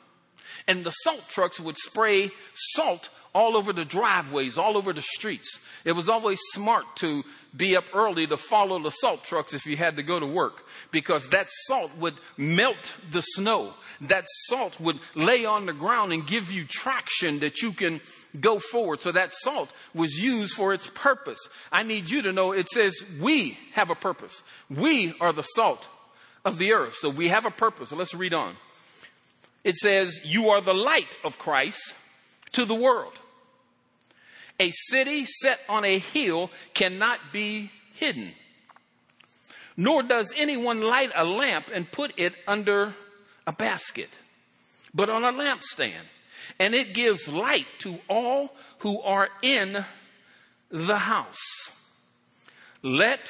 And 0.66 0.84
the 0.84 0.90
salt 0.90 1.28
trucks 1.28 1.60
would 1.60 1.78
spray 1.78 2.30
salt 2.54 3.10
all 3.34 3.56
over 3.56 3.72
the 3.72 3.84
driveways, 3.84 4.58
all 4.58 4.76
over 4.76 4.92
the 4.92 5.02
streets. 5.02 5.60
It 5.84 5.92
was 5.92 6.08
always 6.08 6.38
smart 6.52 6.84
to 6.96 7.24
be 7.56 7.76
up 7.76 7.84
early 7.94 8.26
to 8.26 8.36
follow 8.36 8.82
the 8.82 8.90
salt 8.90 9.24
trucks 9.24 9.54
if 9.54 9.66
you 9.66 9.76
had 9.76 9.96
to 9.96 10.02
go 10.02 10.20
to 10.20 10.26
work 10.26 10.64
because 10.90 11.28
that 11.28 11.48
salt 11.66 11.90
would 11.98 12.14
melt 12.36 12.94
the 13.10 13.22
snow. 13.22 13.72
That 14.02 14.26
salt 14.46 14.78
would 14.80 14.98
lay 15.14 15.44
on 15.44 15.66
the 15.66 15.72
ground 15.72 16.12
and 16.12 16.26
give 16.26 16.52
you 16.52 16.64
traction 16.64 17.40
that 17.40 17.62
you 17.62 17.72
can 17.72 18.00
go 18.38 18.58
forward. 18.58 19.00
So 19.00 19.12
that 19.12 19.32
salt 19.32 19.72
was 19.94 20.22
used 20.22 20.54
for 20.54 20.72
its 20.72 20.86
purpose. 20.88 21.38
I 21.72 21.82
need 21.82 22.10
you 22.10 22.22
to 22.22 22.32
know 22.32 22.52
it 22.52 22.68
says 22.68 23.02
we 23.20 23.58
have 23.72 23.90
a 23.90 23.94
purpose. 23.94 24.42
We 24.68 25.14
are 25.20 25.32
the 25.32 25.42
salt 25.42 25.88
of 26.44 26.58
the 26.58 26.72
earth. 26.72 26.94
So 26.94 27.08
we 27.08 27.28
have 27.28 27.46
a 27.46 27.50
purpose. 27.50 27.90
So 27.90 27.96
let's 27.96 28.14
read 28.14 28.34
on. 28.34 28.56
It 29.64 29.76
says, 29.76 30.20
You 30.24 30.50
are 30.50 30.60
the 30.60 30.74
light 30.74 31.16
of 31.24 31.38
Christ 31.38 31.80
to 32.52 32.64
the 32.64 32.74
world. 32.74 33.12
A 34.60 34.70
city 34.70 35.24
set 35.24 35.60
on 35.68 35.84
a 35.84 35.98
hill 35.98 36.50
cannot 36.74 37.18
be 37.32 37.70
hidden. 37.94 38.32
Nor 39.76 40.02
does 40.02 40.32
anyone 40.36 40.82
light 40.82 41.12
a 41.14 41.24
lamp 41.24 41.66
and 41.72 41.90
put 41.90 42.12
it 42.16 42.34
under 42.48 42.94
a 43.46 43.52
basket, 43.52 44.18
but 44.92 45.08
on 45.08 45.22
a 45.24 45.32
lampstand. 45.32 46.06
And 46.58 46.74
it 46.74 46.94
gives 46.94 47.28
light 47.28 47.66
to 47.80 47.98
all 48.08 48.54
who 48.78 49.00
are 49.02 49.28
in 49.42 49.84
the 50.70 50.98
house. 50.98 51.70
Let 52.82 53.20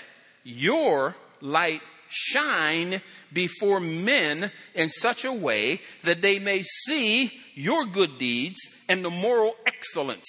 your 0.44 1.14
light 1.40 1.82
shine 2.08 3.02
before 3.32 3.80
men 3.80 4.50
in 4.74 4.88
such 4.88 5.24
a 5.24 5.32
way 5.32 5.80
that 6.02 6.22
they 6.22 6.38
may 6.38 6.62
see 6.62 7.30
your 7.54 7.86
good 7.86 8.18
deeds 8.18 8.58
and 8.88 9.04
the 9.04 9.10
moral 9.10 9.54
excellence 9.66 10.28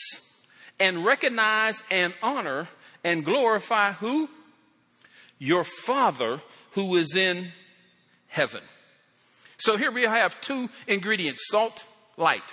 and 0.79 1.05
recognize 1.05 1.83
and 1.91 2.13
honor 2.21 2.69
and 3.03 3.25
glorify 3.25 3.93
who? 3.93 4.29
Your 5.38 5.63
Father 5.63 6.41
who 6.71 6.95
is 6.98 7.15
in 7.15 7.51
heaven. 8.27 8.62
So 9.57 9.77
here 9.77 9.91
we 9.91 10.03
have 10.03 10.39
two 10.41 10.69
ingredients 10.88 11.41
salt, 11.48 11.83
light. 12.17 12.43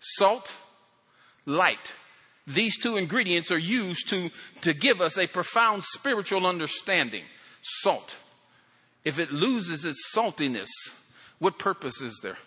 Salt, 0.00 0.52
light. 1.44 1.94
These 2.46 2.78
two 2.78 2.96
ingredients 2.96 3.52
are 3.52 3.58
used 3.58 4.08
to, 4.08 4.30
to 4.62 4.72
give 4.72 5.00
us 5.00 5.18
a 5.18 5.26
profound 5.26 5.82
spiritual 5.84 6.46
understanding. 6.46 7.24
Salt. 7.62 8.16
If 9.04 9.18
it 9.18 9.32
loses 9.32 9.84
its 9.84 10.02
saltiness, 10.14 10.68
what 11.38 11.58
purpose 11.58 12.00
is 12.00 12.20
there? 12.22 12.38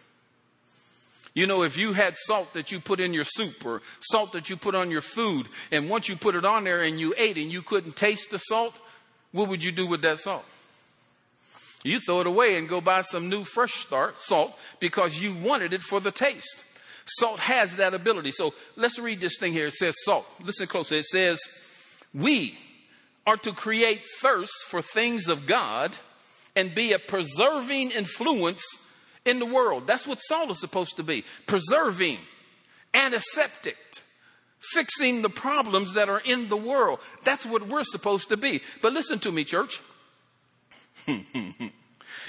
You 1.33 1.47
know, 1.47 1.63
if 1.63 1.77
you 1.77 1.93
had 1.93 2.15
salt 2.15 2.53
that 2.53 2.71
you 2.71 2.79
put 2.79 2.99
in 2.99 3.13
your 3.13 3.23
soup 3.23 3.65
or 3.65 3.81
salt 4.01 4.33
that 4.33 4.51
you 4.51 4.55
put 4.55 4.75
on 4.75 4.91
your 4.91 5.01
food, 5.01 5.47
and 5.71 5.89
once 5.89 6.07
you 6.07 6.15
put 6.15 6.35
it 6.35 6.45
on 6.45 6.63
there 6.63 6.83
and 6.83 6.99
you 6.99 7.15
ate 7.17 7.37
and 7.37 7.51
you 7.51 7.63
couldn't 7.63 7.95
taste 7.95 8.29
the 8.29 8.37
salt, 8.37 8.75
what 9.31 9.49
would 9.49 9.63
you 9.63 9.71
do 9.71 9.87
with 9.87 10.03
that 10.03 10.19
salt? 10.19 10.45
You 11.83 11.99
throw 11.99 12.21
it 12.21 12.27
away 12.27 12.55
and 12.57 12.69
go 12.69 12.81
buy 12.81 13.01
some 13.01 13.29
new 13.29 13.43
fresh 13.43 13.73
start 13.73 14.19
salt 14.19 14.53
because 14.79 15.19
you 15.21 15.33
wanted 15.33 15.73
it 15.73 15.81
for 15.81 15.99
the 15.99 16.11
taste. 16.11 16.63
Salt 17.05 17.39
has 17.39 17.75
that 17.75 17.93
ability. 17.93 18.31
So 18.31 18.53
let's 18.75 18.99
read 18.99 19.19
this 19.19 19.37
thing 19.39 19.53
here. 19.53 19.65
It 19.65 19.73
says 19.73 19.95
salt. 20.05 20.25
Listen 20.41 20.67
closely. 20.67 20.99
It 20.99 21.05
says, 21.05 21.39
We 22.13 22.57
are 23.27 23.37
to 23.37 23.51
create 23.51 24.01
thirst 24.21 24.53
for 24.67 24.81
things 24.81 25.27
of 25.27 25.45
God 25.45 25.93
and 26.55 26.75
be 26.75 26.93
a 26.93 26.99
preserving 26.99 27.91
influence 27.91 28.63
in 29.25 29.39
the 29.39 29.45
world. 29.45 29.87
That's 29.87 30.07
what 30.07 30.19
salt 30.19 30.51
is 30.51 30.59
supposed 30.59 30.97
to 30.97 31.03
be 31.03 31.23
preserving, 31.47 32.19
antiseptic, 32.93 33.77
fixing 34.59 35.21
the 35.21 35.29
problems 35.29 35.93
that 35.93 36.09
are 36.09 36.19
in 36.19 36.47
the 36.47 36.57
world. 36.57 36.99
That's 37.23 37.45
what 37.45 37.67
we're 37.67 37.83
supposed 37.83 38.29
to 38.29 38.37
be. 38.37 38.61
But 38.81 38.93
listen 38.93 39.19
to 39.19 39.31
me, 39.31 39.43
church. 39.43 39.81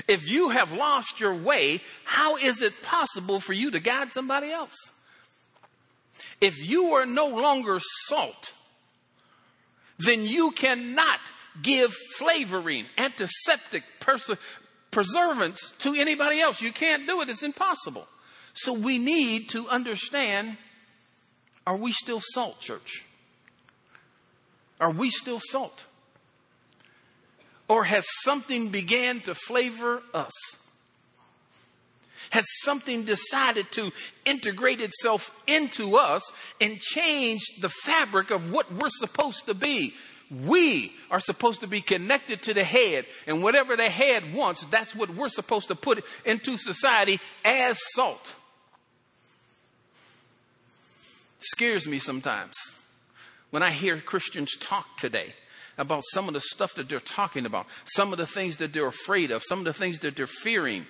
if 0.09 0.29
you 0.29 0.49
have 0.51 0.73
lost 0.73 1.21
your 1.21 1.35
way, 1.35 1.81
how 2.05 2.37
is 2.37 2.63
it 2.63 2.83
possible 2.83 3.41
for 3.41 3.53
you 3.53 3.71
to 3.71 3.81
guide 3.81 4.11
somebody 4.11 4.51
else? 4.51 4.75
If 6.41 6.59
you 6.59 6.95
are 6.95 7.07
no 7.07 7.27
longer 7.27 7.79
salt, 8.07 8.53
then 9.99 10.25
you 10.25 10.53
cannot 10.53 11.21
give 11.63 11.93
flavoring, 12.17 12.87
antiseptic, 12.99 13.85
pers- 14.01 14.31
to 14.91 15.95
anybody 15.95 16.41
else. 16.41 16.63
You 16.63 16.73
can't 16.73 17.07
do 17.07 17.21
it, 17.21 17.29
it's 17.29 17.43
impossible. 17.43 18.07
So 18.55 18.73
we 18.73 18.99
need 18.99 19.49
to 19.51 19.69
understand 19.69 20.57
are 21.67 21.77
we 21.77 21.93
still 21.93 22.21
salt, 22.21 22.61
church? 22.61 23.05
Are 24.81 24.91
we 24.91 25.09
still 25.09 25.41
salt? 25.41 25.85
Or 27.69 27.85
has 27.85 28.05
something 28.23 28.69
began 28.69 29.21
to 29.21 29.35
flavor 29.35 30.03
us? 30.13 30.33
Has 32.31 32.45
something 32.63 33.05
decided 33.05 33.71
to 33.73 33.93
integrate 34.27 34.81
itself 34.81 35.43
into 35.47 35.97
us 35.97 36.23
and 36.61 36.79
change 36.79 37.43
the 37.61 37.69
fabric 37.69 38.31
of 38.31 38.53
what 38.53 38.73
we're 38.73 38.89
supposed 38.91 39.47
to 39.47 39.55
be? 39.55 39.95
We 40.31 40.93
are 41.11 41.21
supposed 41.21 41.61
to 41.61 41.67
be 41.67 41.81
connected 41.81 42.43
to 42.43 42.55
the 42.55 42.65
head, 42.65 43.07
and 43.27 43.43
whatever 43.43 43.77
the 43.77 43.91
head 43.91 44.35
wants, 44.35 44.65
that's 44.67 44.95
what 44.95 45.15
we're 45.15 45.29
supposed 45.29 45.69
to 45.69 45.75
put 45.75 46.05
into 46.25 46.57
society 46.57 47.21
as 47.45 47.79
salt. 47.95 48.35
Scares 51.41 51.87
me 51.87 51.99
sometimes 51.99 52.55
when 53.51 53.63
I 53.63 53.71
hear 53.71 54.01
Christians 54.01 54.57
talk 54.57 54.97
today 54.97 55.35
about 55.77 56.03
some 56.13 56.27
of 56.27 56.35
the 56.35 56.41
stuff 56.41 56.75
that 56.75 56.89
they're 56.89 56.99
talking 57.01 57.47
about, 57.47 57.67
some 57.85 58.13
of 58.13 58.19
the 58.19 58.27
things 58.27 58.57
that 58.59 58.73
they're 58.73 58.87
afraid 58.87 59.31
of, 59.31 59.43
some 59.47 59.59
of 59.59 59.65
the 59.65 59.73
things 59.73 59.99
that 60.01 60.17
they're 60.17 60.27
fearing. 60.27 60.87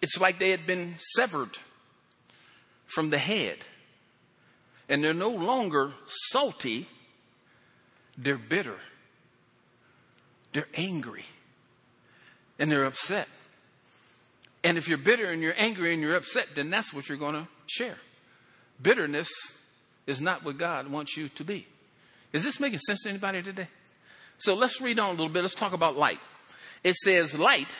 It's 0.00 0.18
like 0.18 0.38
they 0.38 0.50
had 0.50 0.66
been 0.66 0.96
severed 1.14 1.56
from 2.86 3.10
the 3.10 3.18
head. 3.18 3.56
And 4.88 5.02
they're 5.02 5.14
no 5.14 5.30
longer 5.30 5.92
salty 6.06 6.88
they're 8.16 8.38
bitter. 8.38 8.76
They're 10.52 10.68
angry. 10.74 11.24
And 12.58 12.70
they're 12.70 12.84
upset. 12.84 13.28
And 14.64 14.78
if 14.78 14.88
you're 14.88 14.98
bitter 14.98 15.30
and 15.30 15.42
you're 15.42 15.58
angry 15.58 15.92
and 15.92 16.02
you're 16.02 16.14
upset, 16.14 16.48
then 16.54 16.70
that's 16.70 16.92
what 16.92 17.08
you're 17.08 17.18
going 17.18 17.34
to 17.34 17.48
share. 17.66 17.96
Bitterness 18.80 19.28
is 20.06 20.20
not 20.20 20.44
what 20.44 20.58
God 20.58 20.88
wants 20.88 21.16
you 21.16 21.28
to 21.30 21.44
be. 21.44 21.66
Is 22.32 22.42
this 22.42 22.60
making 22.60 22.78
sense 22.78 23.02
to 23.02 23.10
anybody 23.10 23.42
today? 23.42 23.68
So 24.38 24.54
let's 24.54 24.80
read 24.80 24.98
on 24.98 25.08
a 25.08 25.12
little 25.12 25.28
bit. 25.28 25.42
Let's 25.42 25.54
talk 25.54 25.72
about 25.72 25.96
light. 25.96 26.20
It 26.82 26.94
says, 26.94 27.38
Light, 27.38 27.76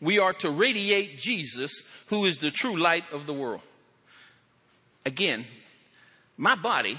we 0.00 0.18
are 0.18 0.32
to 0.34 0.50
radiate 0.50 1.18
Jesus, 1.18 1.72
who 2.06 2.24
is 2.24 2.38
the 2.38 2.50
true 2.50 2.76
light 2.76 3.04
of 3.12 3.26
the 3.26 3.32
world. 3.32 3.60
Again, 5.04 5.46
my 6.36 6.54
body 6.54 6.98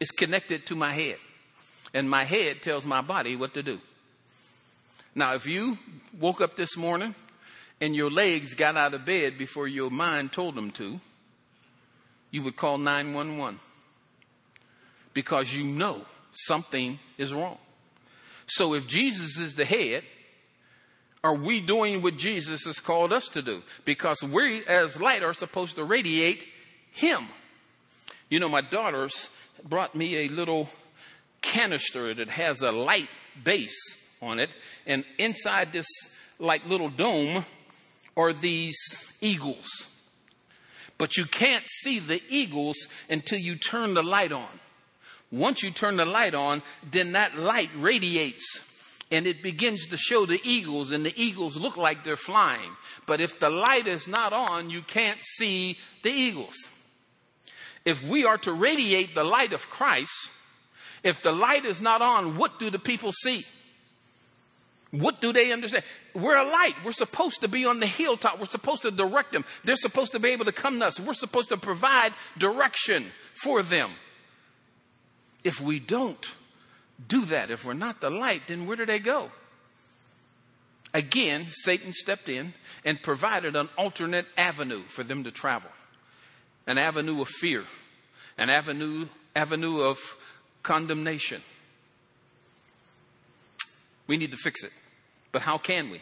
is 0.00 0.10
connected 0.10 0.66
to 0.66 0.74
my 0.74 0.92
head, 0.92 1.16
and 1.94 2.08
my 2.08 2.24
head 2.24 2.62
tells 2.62 2.84
my 2.84 3.00
body 3.00 3.36
what 3.36 3.54
to 3.54 3.62
do. 3.62 3.80
Now, 5.14 5.34
if 5.34 5.46
you 5.46 5.78
woke 6.18 6.40
up 6.40 6.56
this 6.56 6.76
morning 6.76 7.14
and 7.80 7.94
your 7.94 8.10
legs 8.10 8.54
got 8.54 8.76
out 8.76 8.94
of 8.94 9.04
bed 9.04 9.36
before 9.36 9.68
your 9.68 9.90
mind 9.90 10.32
told 10.32 10.54
them 10.54 10.70
to, 10.72 11.00
you 12.30 12.42
would 12.42 12.56
call 12.56 12.78
911 12.78 13.60
because 15.12 15.54
you 15.54 15.64
know 15.64 16.02
something 16.32 16.98
is 17.18 17.34
wrong. 17.34 17.58
So 18.46 18.74
if 18.74 18.86
Jesus 18.86 19.38
is 19.38 19.54
the 19.54 19.64
head, 19.64 20.02
are 21.24 21.34
we 21.34 21.60
doing 21.60 22.02
what 22.02 22.16
Jesus 22.16 22.64
has 22.64 22.80
called 22.80 23.12
us 23.12 23.28
to 23.28 23.42
do? 23.42 23.62
Because 23.84 24.22
we 24.22 24.64
as 24.66 25.00
light 25.00 25.22
are 25.22 25.34
supposed 25.34 25.76
to 25.76 25.84
radiate 25.84 26.44
Him. 26.90 27.26
You 28.28 28.40
know, 28.40 28.48
my 28.48 28.62
daughters 28.62 29.30
brought 29.68 29.94
me 29.94 30.18
a 30.18 30.28
little 30.28 30.68
canister 31.40 32.14
that 32.14 32.30
has 32.30 32.60
a 32.62 32.70
light 32.70 33.08
base 33.42 33.96
on 34.20 34.38
it. 34.38 34.50
And 34.86 35.04
inside 35.18 35.72
this 35.72 35.86
like 36.38 36.66
little 36.66 36.88
dome 36.88 37.44
are 38.16 38.32
these 38.32 38.78
eagles. 39.20 39.68
But 40.98 41.16
you 41.16 41.24
can't 41.24 41.64
see 41.68 41.98
the 41.98 42.22
eagles 42.28 42.76
until 43.10 43.38
you 43.38 43.56
turn 43.56 43.94
the 43.94 44.02
light 44.02 44.32
on. 44.32 44.48
Once 45.30 45.62
you 45.62 45.70
turn 45.70 45.96
the 45.96 46.04
light 46.04 46.34
on, 46.34 46.62
then 46.90 47.12
that 47.12 47.36
light 47.36 47.70
radiates 47.76 48.44
and 49.10 49.26
it 49.26 49.42
begins 49.42 49.86
to 49.88 49.96
show 49.96 50.24
the 50.24 50.40
eagles 50.44 50.90
and 50.90 51.04
the 51.04 51.20
eagles 51.20 51.56
look 51.56 51.76
like 51.76 52.04
they're 52.04 52.16
flying. 52.16 52.70
But 53.06 53.20
if 53.20 53.38
the 53.40 53.50
light 53.50 53.86
is 53.86 54.06
not 54.06 54.32
on, 54.32 54.70
you 54.70 54.82
can't 54.82 55.20
see 55.20 55.78
the 56.02 56.10
eagles 56.10 56.54
if 57.84 58.02
we 58.04 58.24
are 58.24 58.38
to 58.38 58.52
radiate 58.52 59.14
the 59.14 59.24
light 59.24 59.52
of 59.52 59.68
Christ, 59.68 60.12
if 61.02 61.22
the 61.22 61.32
light 61.32 61.64
is 61.64 61.80
not 61.80 62.00
on, 62.00 62.36
what 62.36 62.58
do 62.58 62.70
the 62.70 62.78
people 62.78 63.12
see? 63.12 63.44
What 64.92 65.20
do 65.20 65.32
they 65.32 65.52
understand? 65.52 65.84
We're 66.14 66.36
a 66.36 66.48
light. 66.48 66.74
We're 66.84 66.92
supposed 66.92 67.40
to 67.40 67.48
be 67.48 67.64
on 67.64 67.80
the 67.80 67.86
hilltop. 67.86 68.38
We're 68.38 68.44
supposed 68.44 68.82
to 68.82 68.90
direct 68.90 69.32
them. 69.32 69.44
They're 69.64 69.74
supposed 69.74 70.12
to 70.12 70.18
be 70.18 70.28
able 70.30 70.44
to 70.44 70.52
come 70.52 70.78
to 70.80 70.86
us. 70.86 71.00
We're 71.00 71.14
supposed 71.14 71.48
to 71.48 71.56
provide 71.56 72.12
direction 72.36 73.06
for 73.34 73.62
them. 73.62 73.92
If 75.42 75.60
we 75.60 75.80
don't 75.80 76.34
do 77.08 77.24
that, 77.24 77.50
if 77.50 77.64
we're 77.64 77.72
not 77.72 78.00
the 78.00 78.10
light, 78.10 78.42
then 78.46 78.66
where 78.66 78.76
do 78.76 78.84
they 78.84 78.98
go? 78.98 79.30
Again, 80.94 81.46
Satan 81.50 81.92
stepped 81.94 82.28
in 82.28 82.52
and 82.84 83.02
provided 83.02 83.56
an 83.56 83.70
alternate 83.78 84.26
avenue 84.36 84.82
for 84.82 85.02
them 85.02 85.24
to 85.24 85.30
travel 85.30 85.70
an 86.66 86.78
avenue 86.78 87.20
of 87.20 87.28
fear, 87.28 87.64
an 88.38 88.50
avenue, 88.50 89.06
avenue 89.34 89.80
of 89.80 89.98
condemnation. 90.62 91.42
We 94.06 94.16
need 94.16 94.30
to 94.32 94.36
fix 94.36 94.62
it. 94.64 94.72
But 95.32 95.42
how 95.42 95.58
can 95.58 95.90
we? 95.90 96.00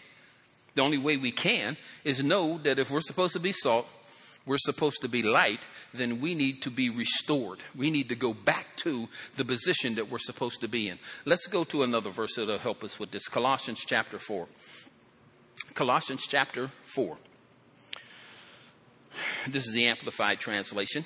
The 0.75 0.83
only 0.83 0.99
way 0.99 1.17
we 1.17 1.33
can 1.33 1.77
is 2.05 2.23
know 2.23 2.59
that 2.59 2.79
if 2.79 2.91
we're 2.91 3.01
supposed 3.01 3.33
to 3.35 3.41
be 3.41 3.53
salt, 3.53 3.87
we're 4.47 4.59
supposed 4.59 5.03
to 5.03 5.09
be 5.09 5.23
light, 5.23 5.67
then 5.93 6.21
we 6.21 6.35
need 6.35 6.63
to 6.63 6.71
be 6.71 6.89
restored. 6.89 7.59
We 7.77 7.91
need 7.91 8.09
to 8.09 8.17
go 8.17 8.33
back 8.33 8.77
to 8.79 9.09
the 9.37 9.45
position 9.45 9.97
that 9.97 10.11
we're 10.11 10.19
supposed 10.19 10.61
to 10.63 10.69
be 10.69 10.89
in. 10.89 10.99
Let's 11.25 11.47
go 11.47 11.65
to 11.65 11.83
another 11.83 12.11
verse 12.11 12.37
that'll 12.37 12.59
help 12.59 12.83
us 12.83 12.99
with 12.99 13.11
this 13.11 13.29
Colossians 13.29 13.85
chapter 13.87 14.19
4. 14.19 14.49
Colossians 15.75 16.27
chapter 16.27 16.71
4. 16.95 17.19
This 19.49 19.67
is 19.67 19.73
the 19.73 19.87
Amplified 19.87 20.39
Translation. 20.39 21.05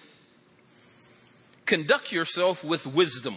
Conduct 1.66 2.12
yourself 2.12 2.62
with 2.62 2.86
wisdom 2.86 3.36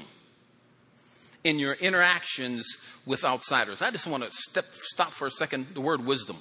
in 1.44 1.60
your 1.60 1.74
interactions 1.74 2.66
with 3.06 3.24
outsiders. 3.24 3.82
I 3.82 3.92
just 3.92 4.06
want 4.06 4.24
to 4.24 4.32
step, 4.32 4.66
stop 4.82 5.12
for 5.12 5.28
a 5.28 5.32
second. 5.32 5.68
The 5.74 5.82
word 5.82 6.06
wisdom. 6.06 6.38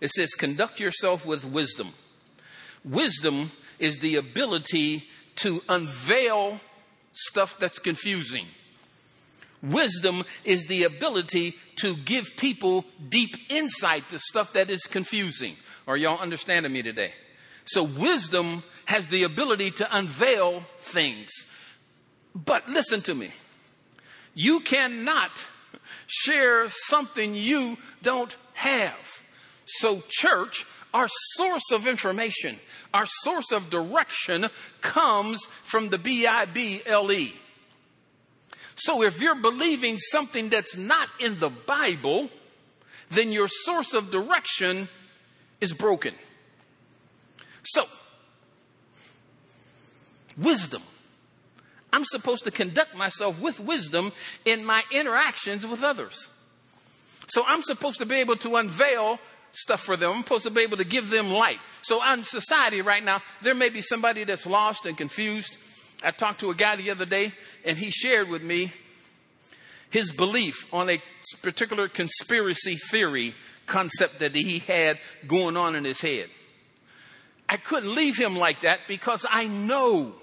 It 0.00 0.10
says, 0.10 0.34
conduct 0.34 0.80
yourself 0.80 1.24
with 1.24 1.44
wisdom. 1.44 1.90
Wisdom 2.84 3.52
is 3.78 3.98
the 3.98 4.16
ability 4.16 5.04
to 5.36 5.62
unveil 5.68 6.60
stuff 7.12 7.58
that's 7.58 7.78
confusing. 7.78 8.46
Wisdom 9.62 10.24
is 10.44 10.66
the 10.66 10.84
ability 10.84 11.54
to 11.76 11.96
give 11.96 12.36
people 12.36 12.84
deep 13.08 13.36
insight 13.48 14.08
to 14.08 14.18
stuff 14.18 14.52
that 14.52 14.70
is 14.70 14.82
confusing. 14.84 15.56
Are 15.88 15.96
y'all 15.96 16.20
understanding 16.20 16.70
me 16.70 16.82
today? 16.82 17.14
So 17.64 17.82
wisdom 17.82 18.62
has 18.84 19.08
the 19.08 19.22
ability 19.22 19.70
to 19.72 19.96
unveil 19.96 20.64
things. 20.78 21.30
But 22.34 22.68
listen 22.68 23.00
to 23.02 23.14
me. 23.14 23.30
You 24.34 24.60
cannot 24.60 25.42
share 26.06 26.68
something 26.68 27.34
you 27.34 27.78
don't 28.02 28.36
have. 28.52 29.22
So, 29.64 30.02
church, 30.08 30.66
our 30.94 31.08
source 31.36 31.72
of 31.72 31.86
information, 31.86 32.58
our 32.94 33.06
source 33.06 33.50
of 33.52 33.70
direction 33.70 34.46
comes 34.80 35.44
from 35.62 35.88
the 35.88 35.98
B 35.98 36.26
I 36.26 36.44
B 36.44 36.82
L 36.86 37.10
E. 37.10 37.34
So, 38.76 39.02
if 39.02 39.20
you're 39.20 39.40
believing 39.40 39.98
something 39.98 40.50
that's 40.50 40.76
not 40.76 41.08
in 41.18 41.38
the 41.38 41.50
Bible, 41.50 42.30
then 43.10 43.32
your 43.32 43.48
source 43.48 43.94
of 43.94 44.10
direction 44.10 44.88
is 45.60 45.72
broken. 45.72 46.14
So, 47.62 47.84
wisdom 50.36 50.82
I'm 51.92 52.04
supposed 52.04 52.44
to 52.44 52.50
conduct 52.50 52.94
myself 52.94 53.40
with 53.40 53.60
wisdom 53.60 54.12
in 54.44 54.64
my 54.64 54.82
interactions 54.92 55.66
with 55.66 55.82
others. 55.82 56.28
So 57.28 57.44
I'm 57.46 57.62
supposed 57.62 57.98
to 57.98 58.06
be 58.06 58.16
able 58.16 58.36
to 58.36 58.56
unveil 58.56 59.18
stuff 59.52 59.80
for 59.80 59.96
them. 59.96 60.12
I'm 60.12 60.22
supposed 60.22 60.44
to 60.44 60.50
be 60.50 60.62
able 60.62 60.76
to 60.78 60.84
give 60.84 61.10
them 61.10 61.28
light. 61.28 61.58
So 61.82 62.00
in 62.12 62.22
society 62.22 62.82
right 62.82 63.02
now, 63.02 63.20
there 63.42 63.54
may 63.54 63.70
be 63.70 63.80
somebody 63.80 64.24
that's 64.24 64.46
lost 64.46 64.86
and 64.86 64.96
confused. 64.96 65.56
I 66.04 66.10
talked 66.10 66.40
to 66.40 66.50
a 66.50 66.54
guy 66.54 66.76
the 66.76 66.90
other 66.90 67.06
day 67.06 67.32
and 67.64 67.78
he 67.78 67.90
shared 67.90 68.28
with 68.28 68.42
me 68.42 68.72
his 69.90 70.12
belief 70.12 70.72
on 70.72 70.90
a 70.90 71.02
particular 71.42 71.88
conspiracy 71.88 72.76
theory 72.76 73.34
concept 73.68 74.18
that 74.18 74.34
he 74.34 74.58
had 74.58 74.98
going 75.28 75.56
on 75.56 75.76
in 75.76 75.84
his 75.84 76.00
head. 76.00 76.28
I 77.48 77.56
couldn't 77.56 77.94
leave 77.94 78.16
him 78.16 78.36
like 78.36 78.62
that 78.62 78.80
because 78.88 79.24
I 79.30 79.46
know 79.46 80.14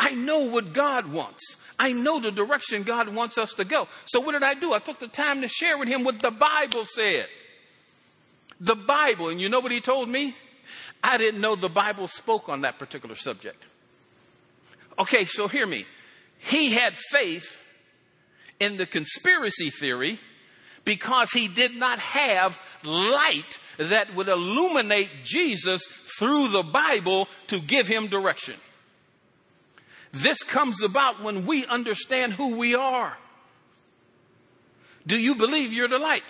I 0.00 0.12
know 0.12 0.46
what 0.46 0.72
God 0.72 1.12
wants. 1.12 1.56
I 1.78 1.92
know 1.92 2.20
the 2.20 2.30
direction 2.30 2.84
God 2.84 3.14
wants 3.14 3.36
us 3.36 3.52
to 3.54 3.64
go. 3.64 3.86
So 4.06 4.20
what 4.20 4.32
did 4.32 4.42
I 4.42 4.54
do? 4.54 4.72
I 4.72 4.78
took 4.78 4.98
the 4.98 5.08
time 5.08 5.42
to 5.42 5.48
share 5.48 5.76
with 5.76 5.88
him 5.88 6.04
what 6.04 6.20
the 6.20 6.30
Bible 6.30 6.86
said. 6.86 7.26
The 8.58 8.74
Bible. 8.74 9.28
And 9.28 9.38
you 9.38 9.50
know 9.50 9.60
what 9.60 9.72
he 9.72 9.82
told 9.82 10.08
me? 10.08 10.34
I 11.04 11.18
didn't 11.18 11.42
know 11.42 11.54
the 11.54 11.68
Bible 11.68 12.08
spoke 12.08 12.48
on 12.48 12.62
that 12.62 12.78
particular 12.78 13.14
subject. 13.14 13.66
Okay, 14.98 15.26
so 15.26 15.48
hear 15.48 15.66
me. 15.66 15.84
He 16.38 16.70
had 16.70 16.96
faith 16.96 17.62
in 18.58 18.78
the 18.78 18.86
conspiracy 18.86 19.68
theory 19.68 20.18
because 20.84 21.30
he 21.30 21.48
did 21.48 21.74
not 21.74 21.98
have 21.98 22.58
light 22.84 23.58
that 23.78 24.14
would 24.14 24.28
illuminate 24.28 25.10
Jesus 25.24 25.86
through 26.18 26.48
the 26.48 26.62
Bible 26.62 27.28
to 27.48 27.60
give 27.60 27.86
him 27.86 28.08
direction. 28.08 28.54
This 30.12 30.42
comes 30.42 30.82
about 30.82 31.22
when 31.22 31.46
we 31.46 31.64
understand 31.66 32.32
who 32.32 32.56
we 32.56 32.74
are. 32.74 33.16
Do 35.06 35.16
you 35.16 35.34
believe 35.34 35.72
you're 35.72 35.88
the 35.88 35.98
light? 35.98 36.24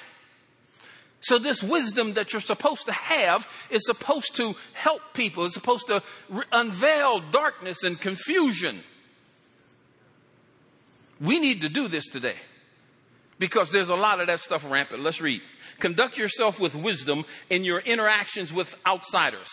So 1.23 1.39
this 1.39 1.63
wisdom 1.63 2.15
that 2.15 2.33
you're 2.33 2.41
supposed 2.41 2.87
to 2.87 2.93
have 2.93 3.49
is 3.71 3.85
supposed 3.85 4.37
to 4.37 4.55
help 4.73 5.03
people. 5.13 5.45
It's 5.45 5.55
supposed 5.55 5.89
to 5.89 6.03
re- 6.29 6.45
unveil 6.51 7.21
darkness 7.31 7.83
and 7.83 8.01
confusion. 8.01 8.81
We 11.21 11.39
need 11.39 11.61
to 11.63 11.69
do 11.69 11.89
this 11.89 12.09
today 12.09 12.37
because 13.40 13.72
there's 13.72 13.88
a 13.88 13.96
lot 13.96 14.20
of 14.20 14.29
that 14.29 14.38
stuff 14.38 14.70
rampant. 14.70 15.03
Let's 15.03 15.20
read. 15.20 15.40
Conduct 15.81 16.16
yourself 16.16 16.61
with 16.61 16.76
wisdom 16.76 17.24
in 17.48 17.64
your 17.64 17.81
interactions 17.81 18.53
with 18.53 18.76
outsiders 18.87 19.48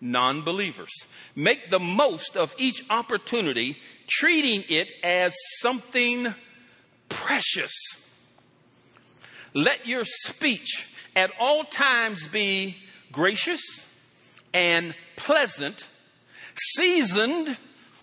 non 0.00 0.42
believers. 0.42 0.92
Make 1.34 1.70
the 1.70 1.78
most 1.78 2.36
of 2.36 2.54
each 2.58 2.84
opportunity, 2.90 3.76
treating 4.06 4.64
it 4.68 4.92
as 5.02 5.34
something 5.60 6.34
precious. 7.08 7.72
Let 9.54 9.86
your 9.86 10.04
speech 10.04 10.88
at 11.16 11.30
all 11.40 11.64
times 11.64 12.26
be 12.28 12.76
gracious 13.10 13.62
and 14.54 14.94
pleasant, 15.16 15.86
seasoned 16.54 17.56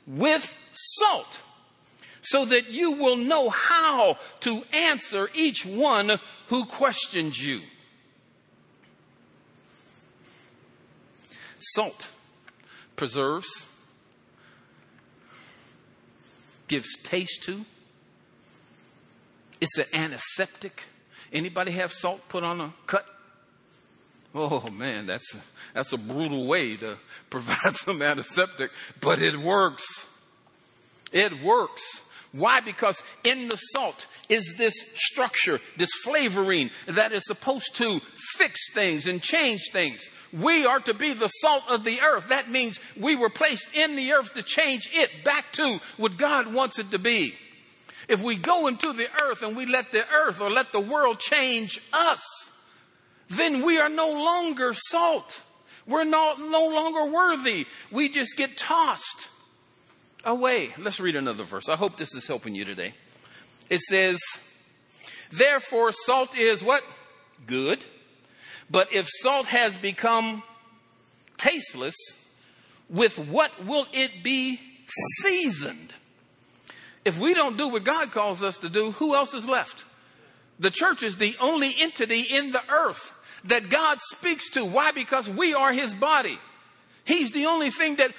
with 0.06 0.56
salt, 0.74 1.40
so 2.26 2.44
that 2.46 2.72
you 2.72 2.92
will 2.92 3.18
know 3.18 3.50
how 3.50 4.18
to 4.40 4.64
answer 4.74 5.30
each 5.36 5.64
one 5.66 6.20
who 6.48 6.66
questions 6.66 7.40
you. 7.40 7.62
Salt 11.60 12.10
preserves, 12.96 13.48
gives 16.68 16.98
taste 17.04 17.44
to. 17.44 17.64
It's 19.62 19.78
an 19.78 19.86
antiseptic. 19.94 20.84
Anybody 21.32 21.72
have 21.74 21.94
salt 21.94 22.28
put 22.28 22.44
on 22.44 22.60
a 22.60 22.74
cut? 22.88 23.06
Oh 24.34 24.70
man, 24.70 25.06
that's 25.06 25.34
a, 25.34 25.38
that's 25.74 25.94
a 25.94 25.98
brutal 25.98 26.48
way 26.48 26.76
to 26.78 26.98
provide 27.30 27.76
some 27.76 28.02
antiseptic, 28.02 28.72
but 29.00 29.22
it 29.22 29.38
works. 29.38 29.86
It 31.12 31.42
works. 31.42 31.84
Why? 32.36 32.60
Because 32.60 33.02
in 33.24 33.48
the 33.48 33.56
salt 33.56 34.08
is 34.28 34.56
this 34.58 34.74
structure, 34.94 35.62
this 35.78 35.90
flavoring 36.04 36.70
that 36.86 37.14
is 37.14 37.24
supposed 37.26 37.78
to 37.78 38.02
fix 38.36 38.74
things 38.74 39.08
and 39.08 39.22
change 39.22 39.62
things. 39.72 40.10
We 40.34 40.66
are 40.66 40.82
to 40.82 40.94
be 40.94 41.14
the 41.14 41.30
salt 41.30 41.64
of 41.70 41.86
the 41.86 42.02
earth. 42.02 42.28
That 42.28 42.52
means 42.52 42.82
we 43.00 43.16
were 43.16 43.30
placed 43.30 43.74
in 43.74 43.96
the 43.96 44.12
earth 44.12 44.34
to 44.34 44.44
change 44.44 44.90
it 44.94 45.24
back 45.24 45.54
to 45.54 45.80
what 45.96 46.18
God 46.18 46.54
wants 46.54 46.78
it 46.78 46.92
to 46.92 47.00
be. 47.00 47.36
If 48.10 48.22
we 48.22 48.36
go 48.36 48.68
into 48.68 48.92
the 48.92 49.08
earth 49.24 49.42
and 49.42 49.56
we 49.56 49.66
let 49.66 49.94
the 49.94 50.04
earth 50.06 50.42
or 50.42 50.52
let 50.52 50.74
the 50.74 50.82
world 50.82 51.20
change 51.20 51.80
us, 51.94 52.22
then 53.30 53.66
we 53.66 53.78
are 53.78 53.88
no 53.88 54.12
longer 54.12 54.74
salt. 54.74 55.42
We're 55.88 56.04
no, 56.04 56.36
no 56.38 56.68
longer 56.68 57.06
worthy. 57.06 57.66
We 57.92 58.10
just 58.10 58.36
get 58.36 58.58
tossed 58.58 59.30
Oh, 60.26 60.32
away. 60.34 60.74
Let's 60.78 61.00
read 61.00 61.16
another 61.16 61.44
verse. 61.44 61.70
I 61.70 61.76
hope 61.76 61.98
this 61.98 62.14
is 62.16 62.28
helping 62.28 62.56
you 62.56 62.66
today. 62.66 62.94
It 63.70 63.80
says, 63.80 64.20
Therefore, 65.32 65.92
salt 65.92 66.36
is 66.36 66.64
what? 66.64 66.84
Good. 67.46 67.86
But 68.70 68.92
if 68.92 69.08
salt 69.22 69.46
has 69.48 69.78
become 69.78 70.44
tasteless, 71.38 71.96
with 72.90 73.18
what 73.18 73.66
will 73.66 73.86
it 73.94 74.24
be 74.24 74.60
seasoned? 75.22 75.94
If 77.04 77.20
we 77.20 77.34
don't 77.34 77.58
do 77.58 77.68
what 77.68 77.84
God 77.84 78.12
calls 78.12 78.42
us 78.42 78.58
to 78.60 78.70
do, 78.70 78.92
who 78.92 79.16
else 79.16 79.34
is 79.34 79.48
left? 79.48 79.86
The 80.60 80.72
church 80.72 81.04
is 81.04 81.18
the 81.18 81.36
only 81.40 81.74
entity 81.80 82.22
in 82.22 82.52
the 82.52 82.62
earth 82.70 83.14
that 83.44 83.70
God 83.70 84.00
speaks 84.02 84.50
to. 84.52 84.66
Why? 84.66 84.92
Because 84.92 85.30
we 85.30 85.54
are 85.54 85.72
his 85.72 85.94
body. 85.94 86.40
He's 87.06 87.32
the 87.32 87.46
only 87.46 87.70
thing 87.70 87.98
that, 87.98 88.12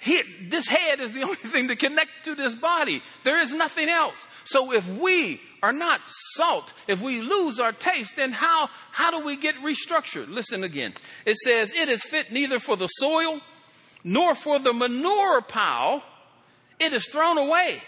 he, 0.00 0.22
this 0.48 0.68
head 0.68 1.00
is 1.00 1.12
the 1.12 1.22
only 1.24 1.36
thing 1.36 1.66
that 1.68 1.78
connects 1.78 2.24
to 2.24 2.34
this 2.34 2.54
body. 2.54 3.02
There 3.24 3.40
is 3.40 3.52
nothing 3.52 3.88
else. 3.88 4.26
So 4.44 4.72
if 4.72 4.86
we 4.86 5.40
are 5.62 5.72
not 5.72 6.00
salt, 6.34 6.72
if 6.86 7.02
we 7.02 7.22
lose 7.22 7.58
our 7.58 7.72
taste, 7.72 8.16
then 8.16 8.32
how, 8.32 8.68
how 8.92 9.10
do 9.10 9.24
we 9.24 9.36
get 9.36 9.56
restructured? 9.56 10.28
Listen 10.28 10.62
again. 10.62 10.92
It 11.24 11.36
says, 11.36 11.72
it 11.72 11.88
is 11.88 12.02
fit 12.04 12.30
neither 12.30 12.58
for 12.58 12.76
the 12.76 12.86
soil 12.86 13.40
nor 14.04 14.34
for 14.34 14.58
the 14.58 14.72
manure 14.72 15.40
pile. 15.40 16.02
It 16.78 16.92
is 16.92 17.08
thrown 17.08 17.38
away. 17.38 17.82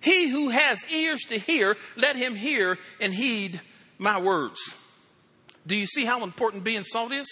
He 0.00 0.28
who 0.28 0.50
has 0.50 0.84
ears 0.90 1.22
to 1.28 1.38
hear, 1.38 1.76
let 1.96 2.16
him 2.16 2.34
hear 2.34 2.78
and 3.00 3.14
heed 3.14 3.60
my 3.98 4.20
words. 4.20 4.60
Do 5.66 5.74
you 5.74 5.86
see 5.86 6.04
how 6.04 6.22
important 6.22 6.64
being 6.64 6.84
salt 6.84 7.12
is? 7.12 7.26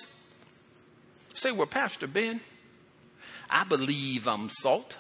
Say, 1.34 1.50
well, 1.50 1.66
Pastor 1.66 2.06
Ben, 2.06 2.40
I 3.50 3.64
believe 3.64 4.28
I'm 4.28 4.48
salt. 4.48 4.96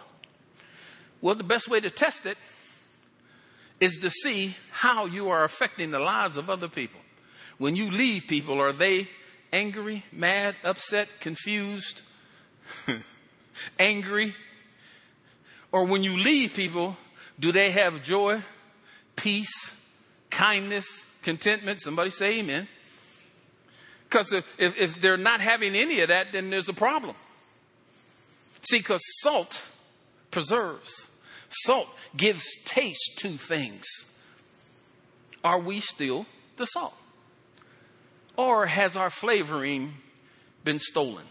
Well, 1.20 1.36
the 1.36 1.44
best 1.44 1.68
way 1.68 1.80
to 1.80 1.90
test 1.90 2.26
it 2.26 2.36
is 3.80 3.98
to 3.98 4.10
see 4.10 4.56
how 4.70 5.06
you 5.06 5.28
are 5.28 5.44
affecting 5.44 5.92
the 5.92 6.00
lives 6.00 6.36
of 6.36 6.50
other 6.50 6.68
people. 6.68 7.00
When 7.58 7.76
you 7.76 7.90
leave 7.90 8.26
people, 8.26 8.60
are 8.60 8.72
they 8.72 9.08
angry, 9.52 10.04
mad, 10.10 10.56
upset, 10.64 11.08
confused, 11.20 12.02
angry? 13.78 14.34
Or 15.70 15.86
when 15.86 16.02
you 16.02 16.16
leave 16.16 16.54
people, 16.54 16.96
do 17.38 17.52
they 17.52 17.70
have 17.70 18.02
joy, 18.02 18.42
peace, 19.14 19.72
kindness, 20.30 20.86
contentment? 21.22 21.80
Somebody 21.80 22.10
say 22.10 22.40
amen. 22.40 22.66
Because 24.14 24.32
if, 24.32 24.46
if 24.58 25.00
they're 25.00 25.16
not 25.16 25.40
having 25.40 25.74
any 25.74 26.00
of 26.00 26.06
that, 26.06 26.28
then 26.30 26.48
there's 26.48 26.68
a 26.68 26.72
problem. 26.72 27.16
See, 28.60 28.78
because 28.78 29.00
salt 29.22 29.60
preserves, 30.30 31.10
salt 31.48 31.88
gives 32.16 32.44
taste 32.64 33.18
to 33.18 33.30
things. 33.30 33.84
Are 35.42 35.58
we 35.58 35.80
still 35.80 36.26
the 36.58 36.64
salt? 36.66 36.94
Or 38.36 38.66
has 38.66 38.96
our 38.96 39.10
flavoring 39.10 39.94
been 40.62 40.78
stolen? 40.78 41.24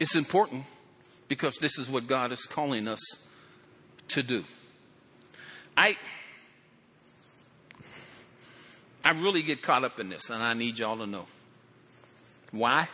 It's 0.00 0.16
important 0.16 0.64
because 1.28 1.54
this 1.58 1.78
is 1.78 1.88
what 1.88 2.08
God 2.08 2.32
is 2.32 2.42
calling 2.46 2.88
us 2.88 3.00
to 4.08 4.24
do. 4.24 4.42
I 5.76 5.94
I 9.06 9.10
really 9.10 9.44
get 9.44 9.62
caught 9.62 9.84
up 9.84 10.00
in 10.00 10.08
this, 10.08 10.30
and 10.30 10.42
I 10.42 10.52
need 10.54 10.80
y'all 10.80 10.98
to 10.98 11.06
know. 11.06 11.26
Why? 12.50 12.88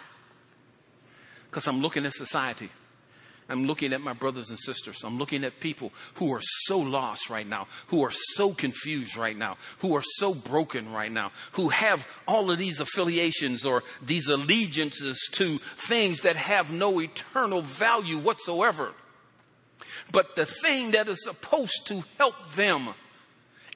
Because 1.48 1.66
I'm 1.66 1.81
looking 1.81 2.05
at 2.05 2.12
society. 2.12 2.68
I'm 3.48 3.64
looking 3.64 3.94
at 3.94 4.03
my 4.03 4.12
brothers 4.12 4.51
and 4.51 4.59
sisters. 4.59 5.05
I'm 5.05 5.16
looking 5.16 5.42
at 5.42 5.59
people 5.59 5.90
who 6.16 6.35
are 6.35 6.42
so 6.42 6.79
lost 6.79 7.31
right 7.31 7.46
now, 7.46 7.66
who 7.87 8.05
are 8.05 8.11
so 8.12 8.53
confused 8.53 9.16
right 9.16 9.35
now, 9.35 9.57
who 9.79 9.96
are 9.96 10.03
so 10.05 10.35
broken 10.35 10.92
right 10.92 11.11
now, 11.11 11.33
who 11.53 11.70
have 11.70 12.07
all 12.29 12.51
of 12.51 12.59
these 12.59 12.79
affiliations 12.79 13.64
or 13.64 13.83
these 14.03 14.29
allegiances 14.29 15.31
to 15.33 15.57
things 15.77 16.20
that 16.20 16.37
have 16.37 16.70
no 16.70 17.01
eternal 17.01 17.62
value 17.62 18.18
whatsoever. 18.18 18.92
But 20.12 20.37
the 20.37 20.44
thing 20.44 20.90
that 20.90 21.09
is 21.09 21.25
supposed 21.25 21.87
to 21.87 22.05
help 22.18 22.53
them 22.53 22.90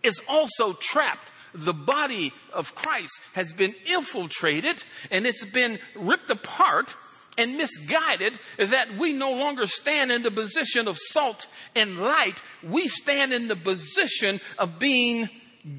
is 0.03 0.21
also 0.29 0.75
trapped 0.75 1.31
the 1.57 1.73
body 1.73 2.33
of 2.53 2.75
Christ 2.75 3.19
has 3.33 3.53
been 3.53 3.75
infiltrated 3.87 4.83
and 5.11 5.27
it's 5.27 5.45
been 5.45 5.79
ripped 5.95 6.31
apart 6.31 6.95
and 7.39 7.57
misguided 7.57 8.39
that 8.59 8.97
we 8.97 9.13
no 9.13 9.33
longer 9.33 9.67
stand 9.67 10.11
in 10.11 10.23
the 10.23 10.31
position 10.31 10.89
of 10.89 10.97
salt 10.97 11.47
and 11.75 11.99
light. 11.99 12.41
We 12.63 12.89
stand 12.89 13.33
in 13.33 13.49
the 13.49 13.57
position 13.57 14.41
of 14.59 14.79
being 14.79 15.29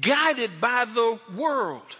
guided 0.00 0.60
by 0.60 0.84
the 0.84 1.18
world. 1.36 1.96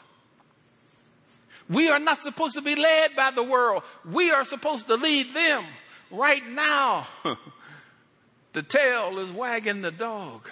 We 1.68 1.88
are 1.88 1.98
not 1.98 2.20
supposed 2.20 2.54
to 2.54 2.62
be 2.62 2.76
led 2.76 3.14
by 3.14 3.30
the 3.30 3.42
world. 3.42 3.82
We 4.04 4.30
are 4.30 4.44
supposed 4.44 4.86
to 4.86 4.94
lead 4.94 5.34
them. 5.34 5.64
Right 6.10 6.46
now, 6.48 7.06
the 8.54 8.62
tail 8.62 9.18
is 9.18 9.30
wagging 9.30 9.82
the 9.82 9.90
dog 9.90 10.48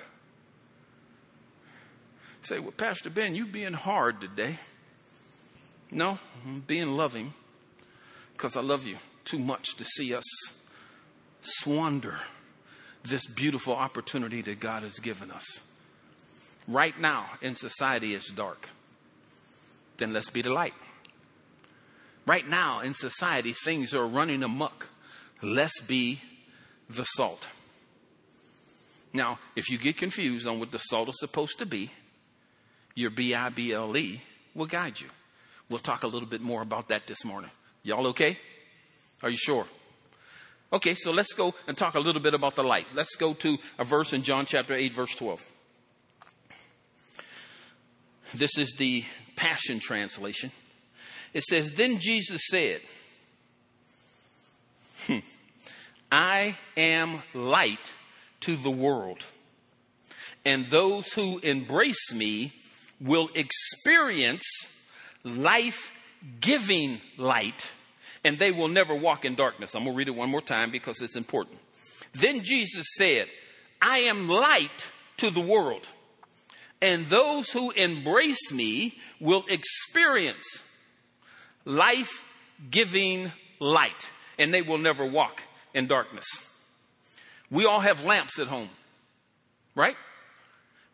say, 2.47 2.59
well, 2.59 2.73
Pastor 2.73 3.11
Ben, 3.11 3.35
you 3.35 3.47
being 3.47 3.73
hard 3.73 4.21
today. 4.21 4.59
No, 5.91 6.19
I'm 6.45 6.61
being 6.61 6.97
loving 6.97 7.35
because 8.33 8.57
I 8.57 8.61
love 8.61 8.87
you 8.87 8.97
too 9.25 9.39
much 9.39 9.77
to 9.77 9.85
see 9.85 10.15
us 10.15 10.25
squander 11.41 12.19
this 13.05 13.27
beautiful 13.27 13.75
opportunity 13.75 14.43
that 14.43 14.61
God 14.61 14.83
has 14.83 14.99
given 14.99 15.31
us. 15.31 15.45
Right 16.69 16.99
now 16.99 17.27
in 17.41 17.55
society, 17.55 18.15
it's 18.15 18.31
dark. 18.31 18.69
Then 19.97 20.13
let's 20.13 20.31
be 20.31 20.43
the 20.43 20.53
light. 20.53 20.75
Right 22.27 22.47
now 22.47 22.81
in 22.81 22.95
society, 22.95 23.53
things 23.53 23.95
are 23.95 24.07
running 24.07 24.43
amok. 24.43 24.89
Let's 25.43 25.81
be 25.81 26.21
the 26.91 27.05
salt. 27.05 27.49
Now, 29.13 29.39
if 29.55 29.71
you 29.71 29.79
get 29.79 29.97
confused 29.97 30.47
on 30.47 30.59
what 30.59 30.73
the 30.73 30.79
salt 30.79 31.09
is 31.09 31.19
supposed 31.19 31.59
to 31.59 31.67
be, 31.67 31.91
your 32.97 33.11
B 33.11 33.33
I 33.35 33.51
B 33.51 33.73
L 33.73 33.97
E 33.97 34.21
will 34.55 34.67
guide 34.67 35.01
you. 35.01 35.07
We'll 35.69 35.79
talk 35.79 36.03
a 36.03 36.09
little 36.09 36.29
bit 36.29 36.41
more 36.41 36.63
about 36.63 36.89
that 36.89 37.07
this 37.07 37.25
morning. 37.25 37.51
Y'all 37.85 38.09
okay? 38.09 38.37
Are 39.23 39.31
you 39.31 39.37
sure? 39.37 39.67
Okay, 40.73 40.95
so 40.97 41.13
let's 41.13 41.33
go 41.33 41.55
and 41.69 41.79
talk 41.79 41.95
a 41.95 42.01
little 42.01 42.21
bit 42.21 42.35
about 42.35 42.57
the 42.57 42.65
light. 42.65 42.87
Let's 42.95 43.15
go 43.15 43.35
to 43.35 43.59
a 43.79 43.85
verse 43.85 44.13
in 44.13 44.23
John 44.23 44.47
chapter 44.47 44.75
8, 44.75 44.93
verse 44.93 45.15
12. 45.15 45.47
This 48.35 48.59
is 48.59 48.75
the 48.77 49.05
Passion 49.37 49.79
Translation. 49.79 50.51
It 51.33 51.43
says, 51.43 51.73
Then 51.73 52.01
Jesus 52.01 52.43
said, 52.49 52.81
hmm, 55.07 55.19
I 56.11 56.57
am 56.77 57.23
light 57.33 57.93
to 58.41 58.57
the 58.57 58.71
world, 58.71 59.25
and 60.45 60.67
those 60.67 61.13
who 61.13 61.39
embrace 61.39 62.13
me 62.13 62.53
will 63.01 63.29
experience 63.35 64.45
life 65.25 65.93
giving 66.41 66.99
light 67.19 67.67
and 68.25 68.39
they 68.39 68.51
will 68.51 68.69
never 68.69 68.95
walk 68.95 69.25
in 69.25 69.37
darkness. 69.37 69.75
I'm 69.75 69.85
going 69.85 69.95
to 69.95 69.99
read 69.99 70.09
it 70.09 70.17
one 70.17 70.31
more 70.31 70.41
time 70.41 70.73
because 70.73 71.01
it's 71.01 71.17
important. 71.17 71.59
Then 72.13 72.43
Jesus 72.43 72.87
said, 72.97 73.27
I 73.81 74.01
am 74.01 74.29
light 74.29 74.91
to 75.19 75.31
the 75.31 75.41
world, 75.41 75.87
and 76.83 77.07
those 77.07 77.51
who 77.51 77.71
embrace 77.71 78.51
me 78.53 78.99
will 79.21 79.45
experience 79.49 80.45
life 81.65 82.25
giving 82.71 83.33
light, 83.61 84.09
and 84.39 84.53
they 84.53 84.63
will 84.63 84.79
never 84.79 85.07
walk 85.07 85.43
in 85.73 85.87
darkness. 85.87 86.27
We 87.51 87.65
all 87.65 87.81
have 87.81 88.03
lamps 88.03 88.39
at 88.39 88.49
home, 88.49 88.71
right? 89.75 89.97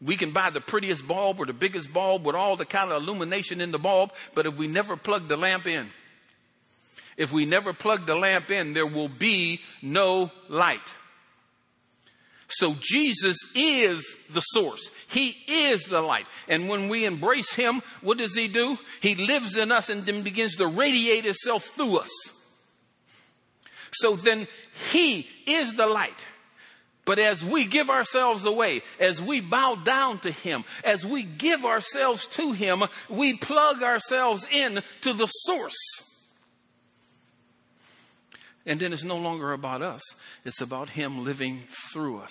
We 0.04 0.16
can 0.16 0.32
buy 0.32 0.50
the 0.50 0.60
prettiest 0.60 1.06
bulb 1.06 1.38
or 1.38 1.46
the 1.46 1.52
biggest 1.52 1.92
bulb 1.92 2.26
with 2.26 2.34
all 2.34 2.56
the 2.56 2.64
kind 2.64 2.90
of 2.90 3.02
illumination 3.02 3.60
in 3.60 3.70
the 3.70 3.78
bulb, 3.78 4.12
but 4.34 4.46
if 4.46 4.56
we 4.56 4.66
never 4.66 4.96
plug 4.96 5.28
the 5.28 5.36
lamp 5.36 5.66
in, 5.66 5.90
if 7.16 7.32
we 7.32 7.44
never 7.44 7.72
plug 7.72 8.06
the 8.06 8.16
lamp 8.16 8.50
in, 8.50 8.72
there 8.72 8.86
will 8.86 9.08
be 9.08 9.60
no 9.80 10.30
light. 10.48 10.94
So 12.48 12.74
Jesus 12.80 13.36
is 13.54 14.04
the 14.30 14.40
source. 14.40 14.90
He 15.08 15.36
is 15.48 15.84
the 15.84 16.02
light. 16.02 16.26
And 16.48 16.68
when 16.68 16.88
we 16.88 17.06
embrace 17.06 17.54
Him, 17.54 17.80
what 18.02 18.18
does 18.18 18.34
He 18.34 18.48
do? 18.48 18.78
He 19.00 19.14
lives 19.14 19.56
in 19.56 19.72
us 19.72 19.88
and 19.88 20.04
then 20.04 20.22
begins 20.22 20.56
to 20.56 20.66
radiate 20.66 21.24
Himself 21.24 21.64
through 21.64 21.98
us. 21.98 22.10
So 23.92 24.16
then 24.16 24.48
He 24.90 25.26
is 25.46 25.74
the 25.74 25.86
light. 25.86 26.26
But 27.04 27.18
as 27.18 27.44
we 27.44 27.66
give 27.66 27.90
ourselves 27.90 28.44
away, 28.44 28.82
as 29.00 29.20
we 29.20 29.40
bow 29.40 29.74
down 29.74 30.20
to 30.20 30.30
Him, 30.30 30.64
as 30.84 31.04
we 31.04 31.24
give 31.24 31.64
ourselves 31.64 32.26
to 32.28 32.52
Him, 32.52 32.84
we 33.08 33.36
plug 33.36 33.82
ourselves 33.82 34.46
in 34.50 34.82
to 35.00 35.12
the 35.12 35.26
source. 35.26 35.78
And 38.64 38.78
then 38.78 38.92
it's 38.92 39.02
no 39.02 39.16
longer 39.16 39.52
about 39.52 39.82
us, 39.82 40.02
it's 40.44 40.60
about 40.60 40.90
Him 40.90 41.24
living 41.24 41.64
through 41.92 42.20
us. 42.20 42.30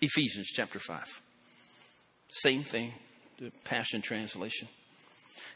Ephesians 0.00 0.48
chapter 0.48 0.78
5. 0.78 1.22
Same 2.34 2.62
thing, 2.62 2.92
the 3.38 3.50
Passion 3.64 4.02
Translation. 4.02 4.68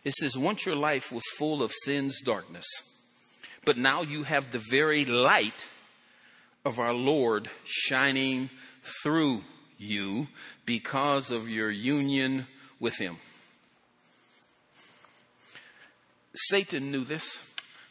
It 0.04 0.14
says, 0.14 0.36
Once 0.38 0.64
your 0.64 0.76
life 0.76 1.12
was 1.12 1.22
full 1.36 1.62
of 1.62 1.70
sin's 1.84 2.20
darkness 2.22 2.66
but 3.64 3.77
now 3.77 4.03
you 4.03 4.23
have 4.25 4.51
the 4.51 4.62
very 4.71 5.05
light 5.05 5.66
of 6.64 6.79
our 6.79 6.94
Lord 6.94 7.49
shining 7.64 8.51
through 9.03 9.44
you 9.79 10.29
because 10.66 11.31
of 11.31 11.49
your 11.49 11.71
union 11.71 12.47
with 12.81 12.97
Him. 12.97 13.18
Satan 16.35 16.90
knew 16.90 17.05
this, 17.05 17.42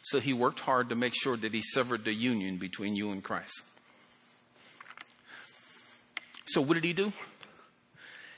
so 0.02 0.20
he 0.20 0.32
worked 0.32 0.60
hard 0.60 0.88
to 0.88 0.94
make 0.94 1.14
sure 1.14 1.36
that 1.36 1.52
he 1.52 1.60
severed 1.60 2.04
the 2.04 2.14
union 2.14 2.56
between 2.56 2.96
you 2.96 3.10
and 3.10 3.22
Christ. 3.22 3.60
So, 6.46 6.62
what 6.62 6.74
did 6.74 6.84
he 6.84 6.94
do? 6.94 7.12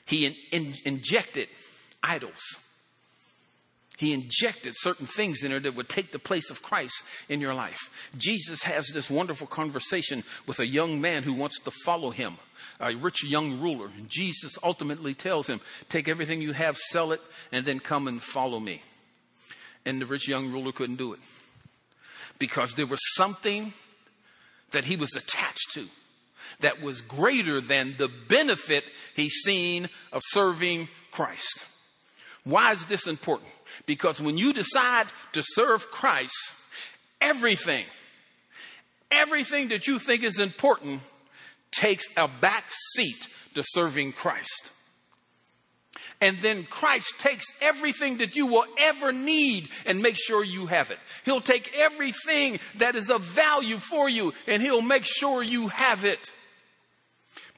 He 0.04 0.26
in, 0.26 0.34
in, 0.50 0.74
injected 0.84 1.48
idols. 2.02 2.40
He 4.00 4.14
injected 4.14 4.72
certain 4.78 5.04
things 5.04 5.42
in 5.42 5.50
her 5.50 5.60
that 5.60 5.74
would 5.74 5.90
take 5.90 6.10
the 6.10 6.18
place 6.18 6.48
of 6.48 6.62
Christ 6.62 7.04
in 7.28 7.38
your 7.38 7.52
life. 7.52 7.78
Jesus 8.16 8.62
has 8.62 8.88
this 8.88 9.10
wonderful 9.10 9.46
conversation 9.46 10.24
with 10.46 10.58
a 10.58 10.66
young 10.66 11.02
man 11.02 11.22
who 11.22 11.34
wants 11.34 11.60
to 11.60 11.70
follow 11.84 12.10
him, 12.10 12.38
a 12.80 12.96
rich 12.96 13.22
young 13.22 13.60
ruler. 13.60 13.90
And 13.94 14.08
Jesus 14.08 14.56
ultimately 14.62 15.12
tells 15.12 15.50
him, 15.50 15.60
Take 15.90 16.08
everything 16.08 16.40
you 16.40 16.54
have, 16.54 16.78
sell 16.78 17.12
it, 17.12 17.20
and 17.52 17.66
then 17.66 17.78
come 17.78 18.08
and 18.08 18.22
follow 18.22 18.58
me. 18.58 18.80
And 19.84 20.00
the 20.00 20.06
rich 20.06 20.26
young 20.26 20.50
ruler 20.50 20.72
couldn't 20.72 20.96
do 20.96 21.12
it 21.12 21.20
because 22.38 22.72
there 22.76 22.86
was 22.86 23.00
something 23.16 23.74
that 24.70 24.86
he 24.86 24.96
was 24.96 25.14
attached 25.14 25.72
to 25.74 25.86
that 26.60 26.80
was 26.80 27.02
greater 27.02 27.60
than 27.60 27.96
the 27.98 28.08
benefit 28.30 28.84
he's 29.14 29.42
seen 29.44 29.90
of 30.10 30.22
serving 30.24 30.88
Christ. 31.12 31.66
Why 32.44 32.72
is 32.72 32.86
this 32.86 33.06
important? 33.06 33.50
Because 33.86 34.20
when 34.20 34.38
you 34.38 34.52
decide 34.52 35.06
to 35.32 35.42
serve 35.44 35.90
Christ, 35.90 36.34
everything, 37.20 37.84
everything 39.10 39.68
that 39.68 39.86
you 39.86 39.98
think 39.98 40.22
is 40.22 40.38
important 40.38 41.02
takes 41.70 42.04
a 42.16 42.28
back 42.28 42.70
seat 42.94 43.28
to 43.54 43.62
serving 43.64 44.12
Christ. 44.12 44.70
And 46.22 46.38
then 46.42 46.64
Christ 46.64 47.18
takes 47.18 47.46
everything 47.62 48.18
that 48.18 48.36
you 48.36 48.46
will 48.46 48.66
ever 48.78 49.10
need 49.10 49.68
and 49.86 50.00
make 50.00 50.16
sure 50.18 50.44
you 50.44 50.66
have 50.66 50.90
it. 50.90 50.98
He'll 51.24 51.40
take 51.40 51.72
everything 51.74 52.60
that 52.76 52.94
is 52.94 53.10
of 53.10 53.22
value 53.22 53.78
for 53.78 54.08
you 54.08 54.34
and 54.46 54.62
he'll 54.62 54.82
make 54.82 55.06
sure 55.06 55.42
you 55.42 55.68
have 55.68 56.04
it. 56.04 56.30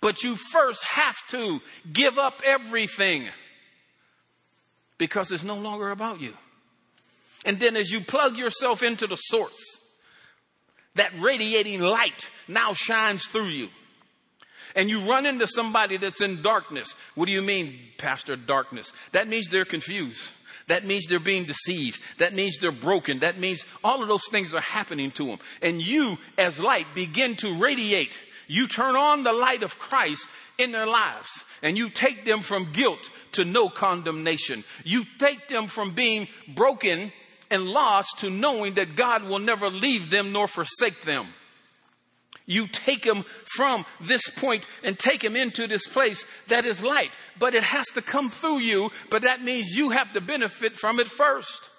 But 0.01 0.23
you 0.23 0.37
first 0.37 0.85
have 0.85 1.17
to 1.29 1.61
give 1.93 2.19
up 2.19 2.43
everything 2.45 3.29
because 5.03 5.33
it's 5.33 5.43
no 5.43 5.57
longer 5.57 5.91
about 5.91 6.21
you. 6.21 6.33
And 7.45 7.59
then 7.59 7.77
as 7.77 7.91
you 7.91 8.03
plug 8.03 8.39
yourself 8.39 8.85
into 8.85 9.09
the 9.09 9.17
source, 9.17 9.59
that 10.95 11.11
radiating 11.21 11.81
light 11.81 12.29
now 12.47 12.73
shines 12.73 13.25
through 13.27 13.49
you 13.49 13.69
and 14.77 14.89
you 14.89 15.01
run 15.09 15.27
into 15.27 15.49
somebody 15.49 15.97
that's 15.97 16.21
in 16.21 16.41
darkness. 16.41 16.95
What 17.17 17.27
do 17.27 17.33
you 17.33 17.43
mean, 17.43 17.81
Pastor, 17.99 18.37
darkness? 18.37 18.93
That 19.11 19.27
means 19.27 19.49
they're 19.49 19.65
confused. 19.65 20.23
That 20.69 20.85
means 20.85 21.07
they're 21.09 21.19
being 21.19 21.47
deceived. 21.47 22.01
That 22.19 22.33
means 22.33 22.59
they're 22.59 22.71
broken. 22.71 23.19
That 23.19 23.41
means 23.41 23.67
all 23.83 24.03
of 24.03 24.09
those 24.09 24.29
things 24.31 24.55
are 24.55 24.61
happening 24.61 25.11
to 25.13 25.27
them. 25.27 25.39
And 25.61 25.83
you, 25.83 26.17
as 26.39 26.61
light, 26.61 26.87
begin 26.95 27.35
to 27.39 27.59
radiate. 27.59 28.17
You 28.47 28.69
turn 28.69 28.95
on 28.95 29.25
the 29.25 29.33
light 29.33 29.65
of 29.65 29.81
Christ 29.81 30.29
in 30.59 30.71
their 30.71 30.87
lives 30.87 31.29
and 31.63 31.79
you 31.79 31.89
take 31.89 32.25
them 32.25 32.41
from 32.41 32.73
guilt 32.73 33.09
to 33.33 33.45
no 33.45 33.69
condemnation. 33.69 34.65
You 34.85 35.05
take 35.19 35.49
them 35.49 35.67
from 35.67 35.93
being 35.93 36.29
broken 36.49 37.13
and 37.51 37.67
lost 37.67 38.19
to 38.21 38.31
knowing 38.31 38.75
that 38.75 38.97
God 38.97 39.25
will 39.25 39.39
never 39.39 39.69
leave 39.69 40.11
them 40.11 40.33
nor 40.33 40.47
forsake 40.47 41.03
them. 41.03 41.29
You 42.47 42.67
take 42.67 43.03
them 43.03 43.25
from 43.55 43.85
this 44.01 44.29
point 44.29 44.67
and 44.83 44.99
take 44.99 45.21
them 45.21 45.37
into 45.37 45.67
this 45.67 45.87
place 45.87 46.25
that 46.49 46.67
is 46.67 46.83
light. 46.83 47.13
But 47.39 47.55
it 47.55 47.63
has 47.63 47.87
to 47.95 48.03
come 48.03 48.31
through 48.31 48.59
you, 48.59 48.91
but 49.11 49.23
that 49.23 49.43
means 49.43 49.69
you 49.77 49.91
have 49.91 50.13
to 50.15 50.21
benefit 50.21 50.77
from 50.77 50.99
it 50.99 51.09
first. 51.09 51.71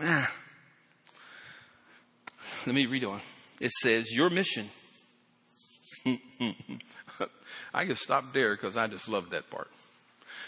Ah. 0.00 0.32
Let 2.66 2.74
me 2.74 2.86
read 2.86 3.04
on. 3.04 3.20
It 3.60 3.72
says, 3.82 4.12
Your 4.12 4.30
mission. 4.30 4.68
I 7.74 7.84
can 7.86 7.96
stop 7.96 8.32
there 8.32 8.54
because 8.54 8.76
I 8.76 8.86
just 8.86 9.08
love 9.08 9.30
that 9.30 9.50
part. 9.50 9.70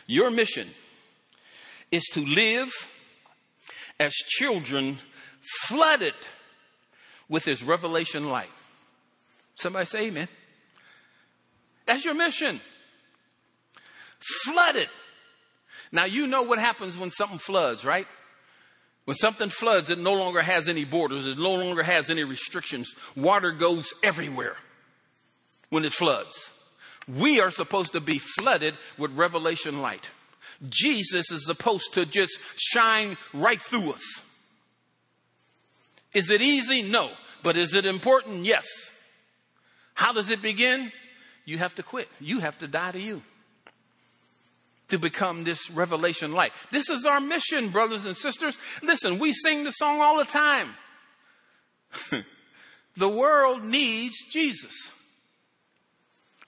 Your 0.06 0.30
mission 0.30 0.68
is 1.90 2.04
to 2.12 2.20
live 2.20 2.70
as 3.98 4.12
children 4.12 4.98
flooded 5.66 6.14
with 7.28 7.44
his 7.44 7.62
revelation 7.62 8.28
light. 8.28 8.50
Somebody 9.56 9.86
say 9.86 10.06
amen. 10.06 10.28
That's 11.86 12.04
your 12.04 12.14
mission. 12.14 12.60
Flooded. 14.18 14.88
Now 15.92 16.06
you 16.06 16.26
know 16.26 16.42
what 16.42 16.58
happens 16.58 16.98
when 16.98 17.10
something 17.10 17.38
floods, 17.38 17.84
right? 17.84 18.06
When 19.04 19.16
something 19.16 19.50
floods, 19.50 19.90
it 19.90 19.98
no 19.98 20.14
longer 20.14 20.42
has 20.42 20.66
any 20.66 20.84
borders. 20.84 21.26
It 21.26 21.38
no 21.38 21.54
longer 21.54 21.82
has 21.82 22.10
any 22.10 22.24
restrictions. 22.24 22.94
Water 23.14 23.52
goes 23.52 23.92
everywhere 24.02 24.56
when 25.68 25.84
it 25.84 25.92
floods. 25.92 26.50
We 27.06 27.40
are 27.40 27.50
supposed 27.50 27.92
to 27.92 28.00
be 28.00 28.18
flooded 28.18 28.74
with 28.98 29.12
revelation 29.12 29.82
light. 29.82 30.10
Jesus 30.68 31.30
is 31.30 31.46
supposed 31.46 31.94
to 31.94 32.06
just 32.06 32.38
shine 32.56 33.16
right 33.32 33.60
through 33.60 33.92
us. 33.92 34.02
Is 36.14 36.30
it 36.30 36.40
easy? 36.40 36.82
No. 36.82 37.10
But 37.42 37.56
is 37.56 37.74
it 37.74 37.84
important? 37.84 38.44
Yes. 38.44 38.66
How 39.94 40.12
does 40.12 40.30
it 40.30 40.40
begin? 40.40 40.92
You 41.44 41.58
have 41.58 41.74
to 41.74 41.82
quit. 41.82 42.08
You 42.20 42.40
have 42.40 42.56
to 42.58 42.68
die 42.68 42.92
to 42.92 43.00
you 43.00 43.22
to 44.88 44.98
become 44.98 45.44
this 45.44 45.70
revelation 45.70 46.32
light. 46.32 46.52
This 46.70 46.88
is 46.88 47.06
our 47.06 47.20
mission, 47.20 47.70
brothers 47.70 48.04
and 48.04 48.16
sisters. 48.16 48.58
Listen, 48.82 49.18
we 49.18 49.32
sing 49.32 49.64
the 49.64 49.70
song 49.70 50.00
all 50.00 50.18
the 50.18 50.24
time. 50.24 50.74
the 52.96 53.08
world 53.08 53.64
needs 53.64 54.14
Jesus. 54.30 54.72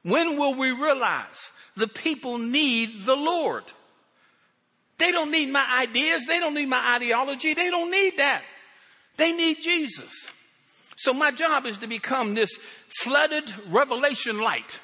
When 0.06 0.38
will 0.38 0.54
we 0.54 0.70
realize 0.70 1.50
the 1.74 1.88
people 1.88 2.38
need 2.38 3.04
the 3.04 3.16
Lord? 3.16 3.64
They 4.98 5.10
don't 5.10 5.32
need 5.32 5.50
my 5.50 5.66
ideas. 5.80 6.26
They 6.28 6.38
don't 6.38 6.54
need 6.54 6.68
my 6.68 6.94
ideology. 6.94 7.54
They 7.54 7.70
don't 7.70 7.90
need 7.90 8.18
that. 8.18 8.44
They 9.16 9.32
need 9.32 9.60
Jesus. 9.60 10.30
So 10.96 11.12
my 11.12 11.32
job 11.32 11.66
is 11.66 11.78
to 11.78 11.88
become 11.88 12.34
this 12.34 12.50
flooded 13.00 13.52
revelation 13.68 14.40
light. 14.40 14.78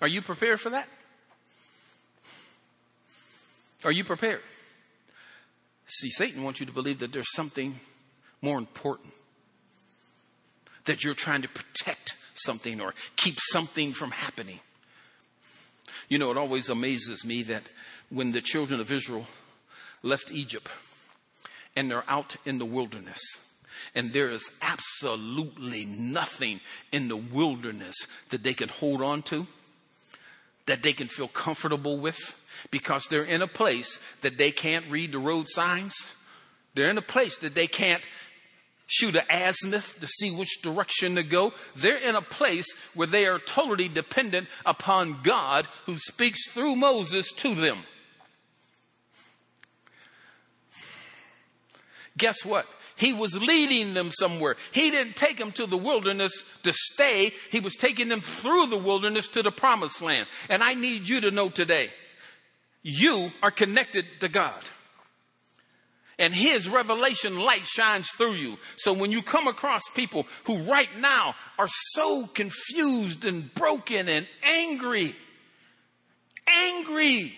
Are 0.00 0.06
you 0.06 0.22
prepared 0.22 0.60
for 0.60 0.70
that? 0.70 0.86
Are 3.84 3.92
you 3.92 4.04
prepared? 4.04 4.40
See, 5.88 6.10
Satan 6.10 6.44
wants 6.44 6.60
you 6.60 6.66
to 6.66 6.72
believe 6.72 7.00
that 7.00 7.12
there's 7.12 7.34
something 7.34 7.80
more 8.40 8.56
important, 8.56 9.12
that 10.84 11.02
you're 11.02 11.14
trying 11.14 11.42
to 11.42 11.48
protect 11.48 12.14
something 12.44 12.80
or 12.80 12.94
keep 13.16 13.38
something 13.40 13.92
from 13.92 14.10
happening. 14.10 14.60
You 16.08 16.18
know, 16.18 16.30
it 16.30 16.36
always 16.36 16.68
amazes 16.68 17.24
me 17.24 17.42
that 17.44 17.62
when 18.10 18.32
the 18.32 18.40
children 18.40 18.80
of 18.80 18.92
Israel 18.92 19.26
left 20.02 20.30
Egypt, 20.30 20.68
and 21.74 21.90
they're 21.90 22.10
out 22.10 22.36
in 22.44 22.58
the 22.58 22.64
wilderness. 22.64 23.20
And 23.94 24.12
there 24.12 24.30
is 24.30 24.50
absolutely 24.60 25.86
nothing 25.86 26.60
in 26.92 27.08
the 27.08 27.16
wilderness 27.16 27.94
that 28.30 28.42
they 28.42 28.54
can 28.54 28.68
hold 28.68 29.02
on 29.02 29.22
to, 29.22 29.46
that 30.66 30.82
they 30.82 30.92
can 30.92 31.08
feel 31.08 31.28
comfortable 31.28 31.98
with, 31.98 32.18
because 32.70 33.06
they're 33.08 33.24
in 33.24 33.42
a 33.42 33.48
place 33.48 33.98
that 34.20 34.38
they 34.38 34.50
can't 34.50 34.90
read 34.90 35.12
the 35.12 35.18
road 35.18 35.48
signs. 35.48 35.94
They're 36.74 36.90
in 36.90 36.98
a 36.98 37.02
place 37.02 37.38
that 37.38 37.54
they 37.54 37.66
can't 37.66 38.02
shoot 38.92 39.16
an 39.16 39.24
azimuth 39.30 39.98
to 40.00 40.06
see 40.06 40.30
which 40.30 40.60
direction 40.62 41.14
to 41.14 41.22
go. 41.22 41.52
They're 41.74 41.96
in 41.96 42.14
a 42.14 42.22
place 42.22 42.66
where 42.94 43.08
they 43.08 43.26
are 43.26 43.38
totally 43.38 43.88
dependent 43.88 44.48
upon 44.66 45.22
God 45.22 45.66
who 45.86 45.96
speaks 45.96 46.50
through 46.50 46.76
Moses 46.76 47.32
to 47.38 47.54
them. 47.54 47.84
guess 52.16 52.44
what? 52.44 52.66
He 52.96 53.12
was 53.12 53.34
leading 53.34 53.94
them 53.94 54.10
somewhere. 54.10 54.56
He 54.70 54.90
didn't 54.90 55.16
take 55.16 55.38
them 55.38 55.50
to 55.52 55.66
the 55.66 55.76
wilderness 55.76 56.32
to 56.62 56.72
stay. 56.72 57.32
He 57.50 57.60
was 57.60 57.74
taking 57.74 58.08
them 58.08 58.20
through 58.20 58.66
the 58.66 58.76
wilderness 58.76 59.28
to 59.28 59.42
the 59.42 59.50
promised 59.50 60.00
land. 60.02 60.28
And 60.48 60.62
I 60.62 60.74
need 60.74 61.08
you 61.08 61.22
to 61.22 61.30
know 61.30 61.48
today, 61.48 61.90
you 62.82 63.32
are 63.42 63.50
connected 63.50 64.04
to 64.20 64.28
God. 64.28 64.62
And 66.22 66.32
His 66.32 66.68
revelation 66.68 67.40
light 67.40 67.66
shines 67.66 68.08
through 68.10 68.34
you. 68.34 68.56
So 68.76 68.92
when 68.92 69.10
you 69.10 69.22
come 69.22 69.48
across 69.48 69.82
people 69.92 70.28
who 70.44 70.62
right 70.70 70.88
now 71.00 71.34
are 71.58 71.66
so 71.68 72.28
confused 72.28 73.24
and 73.24 73.52
broken 73.52 74.08
and 74.08 74.28
angry, 74.44 75.16
angry, 76.46 77.34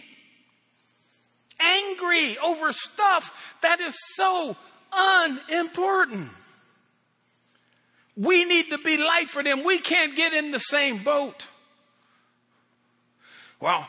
angry 1.58 2.36
over 2.36 2.72
stuff 2.72 3.56
that 3.62 3.80
is 3.80 3.96
so 4.16 4.54
unimportant. 4.92 6.28
We 8.18 8.44
need 8.44 8.68
to 8.68 8.76
be 8.76 8.98
light 8.98 9.30
for 9.30 9.42
them. 9.42 9.64
We 9.64 9.78
can't 9.78 10.14
get 10.14 10.34
in 10.34 10.50
the 10.50 10.60
same 10.60 11.02
boat. 11.02 11.46
Well, 13.60 13.88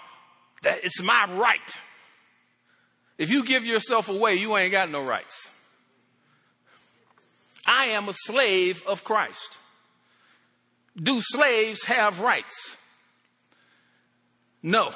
that, 0.64 0.86
it's 0.86 1.02
my 1.02 1.26
right. 1.34 1.60
If 3.17 3.30
you 3.30 3.45
give 3.45 3.65
yourself 3.65 4.10
away, 4.10 4.36
you 4.36 4.56
ain't 4.58 4.71
got 4.71 4.89
no 4.89 5.01
rights. 5.01 5.36
I 7.65 7.88
am 7.88 8.10
a 8.10 8.13
slave 8.13 8.84
of 8.86 9.04
Christ. 9.04 9.58
Do 10.95 11.19
slaves 11.21 11.84
have 11.86 12.19
rights? 12.19 12.78
No. 14.62 14.91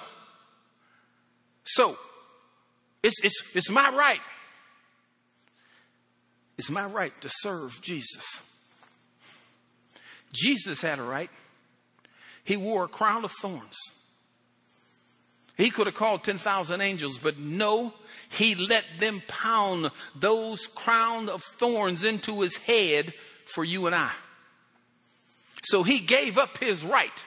So, 1.64 1.98
it's, 3.04 3.24
it's, 3.24 3.44
it's 3.56 3.70
my 3.70 3.90
right. 3.90 4.22
It's 6.58 6.70
my 6.70 6.86
right 6.86 7.14
to 7.22 7.30
serve 7.32 7.80
Jesus. 7.82 8.24
Jesus 10.34 10.82
had 10.82 11.00
a 11.00 11.04
right. 11.04 11.30
He 12.44 12.58
wore 12.58 12.86
a 12.86 12.88
crown 12.88 13.24
of 13.24 13.32
thorns. 13.32 13.78
He 15.58 15.70
could 15.70 15.88
have 15.88 15.96
called 15.96 16.24
10,000 16.24 16.82
angels, 16.82 17.18
but 17.18 17.38
no, 17.38 17.94
he 18.30 18.56
let 18.56 18.86
them 19.00 19.22
pound 19.28 19.92
those 20.16 20.68
crown 20.68 21.30
of 21.30 21.44
thorns 21.44 22.04
into 22.04 22.42
his 22.42 22.56
head 22.56 23.14
for 23.46 23.64
you 23.64 23.88
and 23.88 23.96
I. 23.96 24.12
So 25.64 25.84
he 25.84 26.00
gave 26.00 26.38
up 26.38 26.58
his 26.58 26.84
right 26.84 27.26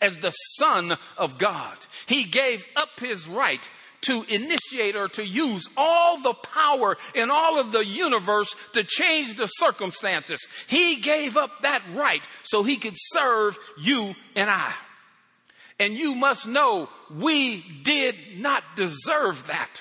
as 0.00 0.18
the 0.18 0.30
son 0.30 0.96
of 1.16 1.38
God. 1.38 1.76
He 2.06 2.24
gave 2.24 2.62
up 2.76 3.00
his 3.00 3.26
right 3.26 3.66
to 4.02 4.24
initiate 4.28 4.94
or 4.94 5.08
to 5.08 5.24
use 5.24 5.68
all 5.76 6.20
the 6.20 6.34
power 6.34 6.96
in 7.14 7.30
all 7.30 7.60
of 7.60 7.72
the 7.72 7.84
universe 7.84 8.54
to 8.74 8.84
change 8.84 9.36
the 9.36 9.46
circumstances. 9.46 10.46
He 10.68 10.96
gave 10.96 11.36
up 11.36 11.62
that 11.62 11.82
right 11.94 12.24
so 12.44 12.62
he 12.62 12.76
could 12.76 12.94
serve 12.96 13.58
you 13.80 14.14
and 14.36 14.48
I. 14.48 14.72
And 15.80 15.94
you 15.94 16.14
must 16.14 16.46
know 16.46 16.88
we 17.10 17.62
did 17.82 18.14
not 18.36 18.62
deserve 18.76 19.46
that. 19.46 19.80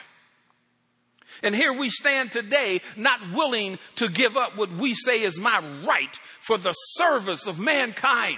And 1.43 1.55
here 1.55 1.73
we 1.73 1.89
stand 1.89 2.31
today, 2.31 2.81
not 2.95 3.31
willing 3.31 3.79
to 3.95 4.09
give 4.09 4.37
up 4.37 4.57
what 4.57 4.71
we 4.71 4.93
say 4.93 5.21
is 5.21 5.39
my 5.39 5.59
right 5.85 6.15
for 6.39 6.57
the 6.57 6.73
service 6.73 7.47
of 7.47 7.59
mankind. 7.59 8.37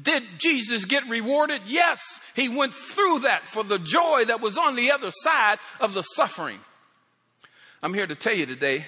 Did 0.00 0.24
Jesus 0.38 0.84
get 0.84 1.08
rewarded? 1.08 1.62
Yes, 1.66 2.00
he 2.34 2.48
went 2.48 2.74
through 2.74 3.20
that 3.20 3.46
for 3.46 3.62
the 3.62 3.78
joy 3.78 4.24
that 4.26 4.40
was 4.40 4.58
on 4.58 4.74
the 4.74 4.90
other 4.90 5.10
side 5.10 5.58
of 5.80 5.94
the 5.94 6.02
suffering. 6.02 6.58
I'm 7.82 7.94
here 7.94 8.06
to 8.06 8.16
tell 8.16 8.34
you 8.34 8.46
today, 8.46 8.86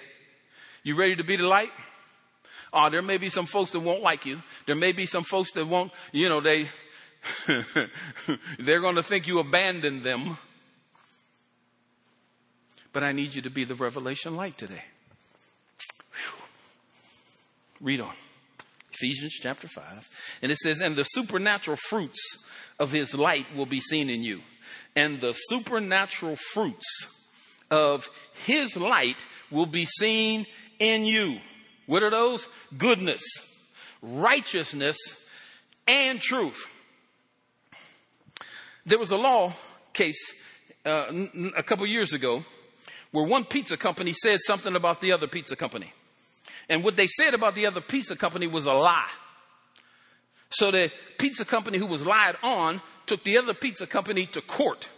you 0.83 0.97
ready 0.97 1.17
to 1.17 1.25
be 1.25 1.37
the 1.37 1.47
light? 1.47 1.71
Oh, 2.73 2.91
there 2.91 3.03
may 3.03 3.19
be 3.19 3.29
some 3.29 3.47
folks 3.47 3.71
that 3.73 3.81
won't 3.81 4.03
like 4.03 4.27
you. 4.27 4.43
There 4.67 4.75
may 4.75 4.93
be 4.93 5.07
some 5.07 5.23
folks 5.23 5.53
that 5.53 5.67
won't, 5.67 5.93
you 6.13 6.29
know, 6.29 6.41
they, 6.41 6.69
They're 8.59 8.81
going 8.81 8.97
to 8.97 9.03
think 9.03 9.27
you 9.27 9.39
abandoned 9.39 10.03
them. 10.03 10.39
But 12.97 13.05
I 13.05 13.13
need 13.13 13.35
you 13.35 13.43
to 13.43 13.51
be 13.51 13.65
the 13.65 13.75
revelation 13.75 14.37
light 14.37 14.57
today. 14.57 14.83
Whew. 16.13 16.43
Read 17.79 18.01
on. 18.01 18.15
Ephesians 18.91 19.35
chapter 19.35 19.69
5. 19.69 20.09
And 20.41 20.51
it 20.51 20.57
says, 20.57 20.81
And 20.81 20.97
the 20.97 21.03
supernatural 21.03 21.77
fruits 21.77 22.19
of 22.79 22.93
his 22.93 23.15
light 23.15 23.55
will 23.55 23.67
be 23.67 23.81
seen 23.81 24.09
in 24.09 24.25
you. 24.25 24.41
And 24.97 25.21
the 25.21 25.35
supernatural 25.35 26.37
fruits 26.37 26.87
of 27.71 28.09
his 28.47 28.79
light 28.79 29.27
will 29.51 29.67
be 29.67 29.85
seen 29.85 30.47
in 30.79 31.05
you. 31.05 31.41
What 31.85 32.03
are 32.03 32.11
those? 32.11 32.49
Goodness, 32.79 33.21
righteousness, 34.01 34.97
and 35.87 36.19
truth. 36.19 36.65
There 38.87 38.99
was 38.99 39.11
a 39.11 39.19
law 39.19 39.53
case 39.93 40.33
uh, 40.87 41.13
a 41.55 41.63
couple 41.63 41.87
years 41.87 42.15
ago 42.15 42.43
where 43.11 43.25
one 43.25 43.45
pizza 43.45 43.77
company 43.77 44.13
said 44.13 44.41
something 44.41 44.75
about 44.75 45.01
the 45.01 45.13
other 45.13 45.27
pizza 45.27 45.57
company. 45.57 45.93
And 46.69 46.83
what 46.83 46.97
they 46.97 47.07
said 47.07 47.35
about 47.35 47.55
the 47.55 47.67
other 47.67 47.81
pizza 47.81 48.17
company 48.17 48.47
was 48.47 48.67
a 48.67 48.73
lie. 48.73 49.11
So 50.51 50.71
the 50.71 50.91
pizza 51.19 51.45
company 51.45 51.79
who 51.79 51.87
was 51.87 52.07
lied 52.07 52.37
on 52.43 52.81
took 53.07 53.23
the 53.25 53.39
other 53.39 53.55
pizza 53.55 53.87
company 53.87 54.27
to 54.27 54.41
court. 54.41 54.89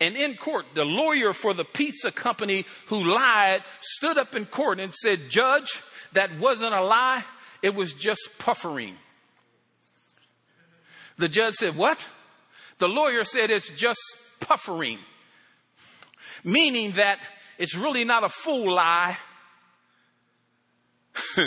And 0.00 0.16
in 0.16 0.34
court, 0.34 0.66
the 0.74 0.84
lawyer 0.84 1.32
for 1.32 1.54
the 1.54 1.64
pizza 1.64 2.10
company 2.10 2.66
who 2.86 3.04
lied 3.04 3.62
stood 3.80 4.18
up 4.18 4.34
in 4.34 4.46
court 4.46 4.80
and 4.80 4.92
said, 4.92 5.30
Judge, 5.30 5.82
that 6.12 6.38
wasn't 6.38 6.74
a 6.74 6.82
lie. 6.82 7.24
It 7.62 7.74
was 7.74 7.92
just 7.92 8.38
puffering. 8.38 8.96
The 11.16 11.28
judge 11.28 11.54
said, 11.54 11.76
What? 11.76 12.06
The 12.78 12.88
lawyer 12.88 13.24
said 13.24 13.50
it's 13.50 13.70
just 13.70 14.00
puffering, 14.40 14.98
meaning 16.44 16.92
that 16.92 17.18
it's 17.58 17.74
really 17.74 18.04
not 18.04 18.22
a 18.22 18.28
full 18.28 18.72
lie. 18.72 19.16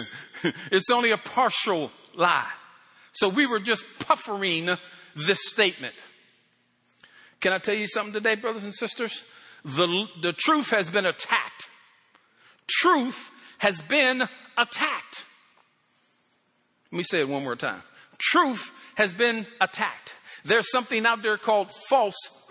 it's 0.71 0.89
only 0.89 1.11
a 1.11 1.17
partial 1.17 1.91
lie. 2.15 2.51
So 3.13 3.29
we 3.29 3.45
were 3.45 3.59
just 3.59 3.85
puffering 3.99 4.69
this 5.15 5.39
statement. 5.47 5.95
Can 7.39 7.53
I 7.53 7.59
tell 7.59 7.75
you 7.75 7.87
something 7.87 8.13
today, 8.13 8.35
brothers 8.35 8.63
and 8.63 8.73
sisters? 8.73 9.23
The, 9.63 10.07
the 10.21 10.33
truth 10.33 10.71
has 10.71 10.89
been 10.89 11.05
attacked. 11.05 11.69
Truth 12.67 13.31
has 13.59 13.81
been 13.81 14.21
attacked. 14.57 15.25
Let 16.91 16.97
me 16.97 17.03
say 17.03 17.19
it 17.19 17.29
one 17.29 17.43
more 17.43 17.55
time. 17.55 17.81
Truth 18.17 18.71
has 18.95 19.13
been 19.13 19.45
attacked. 19.61 20.13
There's 20.45 20.69
something 20.71 21.05
out 21.05 21.21
there 21.21 21.37
called 21.37 21.71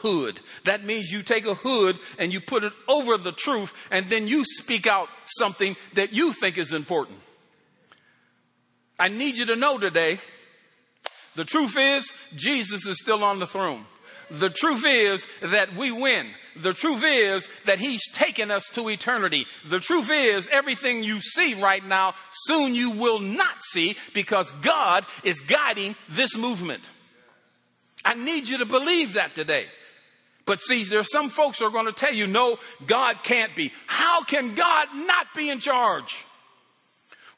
falsehood. 0.07 0.40
That 0.64 0.85
means 0.85 1.11
you 1.11 1.23
take 1.23 1.47
a 1.47 1.55
hood 1.55 1.99
and 2.19 2.33
you 2.33 2.40
put 2.40 2.64
it 2.64 2.73
over 2.88 3.16
the 3.16 3.33
truth 3.33 3.73
and 3.90 4.09
then 4.11 4.29
you 4.29 4.45
speak 4.45 4.87
out 4.87 5.09
something 5.38 5.77
that 5.95 6.12
you 6.12 6.33
think 6.33 6.59
is 6.59 6.73
important. 6.73 7.19
I 8.99 9.09
need 9.09 9.37
you 9.37 9.47
to 9.47 9.57
know 9.57 9.79
today, 9.79 10.19
the 11.35 11.45
truth 11.45 11.77
is 11.79 12.11
Jesus 12.35 12.87
is 12.87 12.99
still 12.99 13.23
on 13.23 13.38
the 13.38 13.47
throne. 13.47 13.85
The 14.31 14.51
truth 14.51 14.85
is 14.85 15.25
that 15.40 15.77
we 15.77 15.92
win. 15.92 16.33
The 16.57 16.73
truth 16.73 17.05
is 17.05 17.49
that 17.66 17.79
He's 17.79 18.03
taken 18.12 18.51
us 18.51 18.64
to 18.71 18.88
eternity. 18.88 19.47
The 19.66 19.79
truth 19.79 20.11
is 20.11 20.49
everything 20.51 21.05
you 21.05 21.21
see 21.21 21.55
right 21.55 21.87
now, 21.87 22.14
soon 22.33 22.75
you 22.75 22.90
will 22.90 23.21
not 23.21 23.62
see 23.62 23.97
because 24.14 24.51
God 24.62 25.07
is 25.23 25.38
guiding 25.40 25.95
this 26.09 26.37
movement. 26.37 26.88
I 28.05 28.14
need 28.14 28.49
you 28.49 28.59
to 28.59 28.64
believe 28.64 29.12
that 29.12 29.35
today. 29.37 29.66
But 30.46 30.61
see, 30.61 30.85
there's 30.85 31.11
some 31.11 31.28
folks 31.28 31.59
who 31.59 31.66
are 31.66 31.70
going 31.70 31.87
to 31.87 31.92
tell 31.92 32.14
you, 32.14 32.26
no, 32.26 32.59
God 32.87 33.24
can't 33.24 33.54
be. 33.56 33.72
How 33.87 34.22
can 34.22 34.54
God 34.54 34.88
not 34.94 35.35
be 35.35 35.50
in 35.50 35.59
charge? 35.59 36.24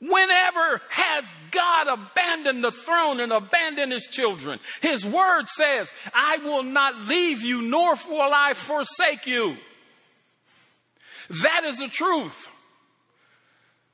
Whenever 0.01 0.81
has 0.90 1.25
God 1.51 1.88
abandoned 1.88 2.62
the 2.62 2.71
throne 2.71 3.18
and 3.18 3.33
abandoned 3.33 3.92
his 3.92 4.07
children? 4.07 4.61
His 4.81 5.05
word 5.05 5.49
says, 5.49 5.90
I 6.14 6.37
will 6.38 6.62
not 6.62 7.09
leave 7.09 7.42
you, 7.42 7.62
nor 7.62 7.94
will 8.09 8.31
I 8.33 8.53
forsake 8.55 9.27
you. 9.27 9.57
That 11.42 11.64
is 11.64 11.79
the 11.79 11.88
truth. 11.88 12.49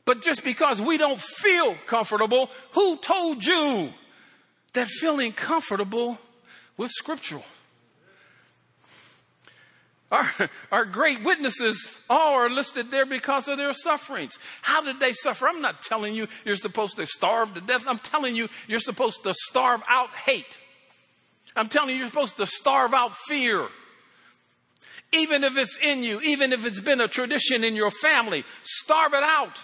But 0.05 0.22
just 0.22 0.44
because 0.44 0.81
we 0.81 0.98
don't 0.98 1.20
feel 1.20 1.77
comfortable, 1.87 2.50
who 2.72 2.98
told 2.98 3.44
you 3.44 3.94
that 4.74 4.88
feeling 4.88 5.33
comfortable 5.33 6.18
was 6.77 6.92
scriptural. 6.94 7.44
Our, 10.14 10.50
our 10.70 10.85
great 10.85 11.24
witnesses 11.24 11.90
all 12.09 12.35
are 12.35 12.48
listed 12.48 12.92
there 12.92 13.05
because 13.05 13.48
of 13.48 13.59
their 13.59 13.72
sufferings. 13.72 14.38
How 14.62 14.81
did 14.81 15.00
they 15.00 15.12
suffer? 15.12 15.48
I'm 15.48 15.61
not 15.61 15.83
telling 15.83 16.14
you 16.14 16.29
you're 16.44 16.55
supposed 16.55 16.96
to 16.98 17.07
starve 17.07 17.55
to 17.55 17.61
death. 17.61 17.85
I'm 17.88 17.98
telling 17.98 18.37
you 18.37 18.48
you're 18.68 18.79
supposed 18.79 19.24
to 19.24 19.35
starve 19.35 19.83
out 19.88 20.11
hate. 20.14 20.57
I'm 21.57 21.68
telling 21.68 21.90
you 21.90 21.96
you're 21.96 22.07
supposed 22.07 22.37
to 22.37 22.46
starve 22.46 22.94
out 22.94 23.16
fear. 23.16 23.66
Even 25.12 25.42
if 25.42 25.57
it's 25.57 25.77
in 25.83 26.05
you, 26.05 26.20
even 26.20 26.53
if 26.53 26.64
it's 26.64 26.81
been 26.81 27.00
a 27.00 27.09
tradition 27.09 27.64
in 27.64 27.74
your 27.74 27.90
family, 27.90 28.44
starve 28.62 29.14
it 29.14 29.24
out. 29.24 29.61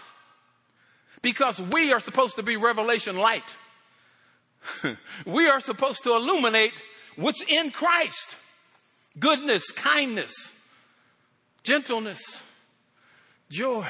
Because 1.22 1.60
we 1.60 1.92
are 1.92 2.00
supposed 2.00 2.36
to 2.36 2.42
be 2.42 2.56
revelation 2.56 3.16
light. 3.16 3.54
we 5.26 5.48
are 5.48 5.60
supposed 5.60 6.02
to 6.04 6.10
illuminate 6.10 6.72
what's 7.14 7.42
in 7.42 7.70
Christ 7.70 8.34
goodness, 9.18 9.70
kindness, 9.70 10.34
gentleness, 11.62 12.42
joy. 13.50 13.86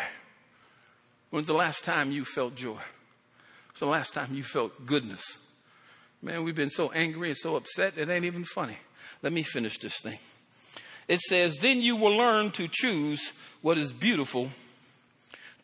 When's 1.30 1.46
the 1.46 1.54
last 1.54 1.84
time 1.84 2.10
you 2.10 2.24
felt 2.24 2.54
joy? 2.54 2.72
When's 2.72 3.80
the 3.80 3.86
last 3.86 4.14
time 4.14 4.34
you 4.34 4.42
felt 4.42 4.86
goodness? 4.86 5.22
Man, 6.22 6.44
we've 6.44 6.54
been 6.54 6.70
so 6.70 6.90
angry 6.90 7.28
and 7.28 7.36
so 7.36 7.56
upset, 7.56 7.96
it 7.96 8.08
ain't 8.08 8.24
even 8.24 8.44
funny. 8.44 8.76
Let 9.22 9.32
me 9.32 9.42
finish 9.42 9.78
this 9.78 9.98
thing. 10.00 10.18
It 11.08 11.20
says, 11.20 11.56
Then 11.56 11.80
you 11.80 11.96
will 11.96 12.16
learn 12.16 12.50
to 12.52 12.68
choose 12.68 13.32
what 13.62 13.78
is 13.78 13.92
beautiful, 13.92 14.50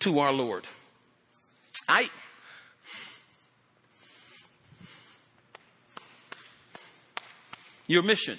to 0.00 0.18
our 0.18 0.32
Lord. 0.32 0.66
I, 1.88 2.10
your 7.86 8.02
mission. 8.02 8.38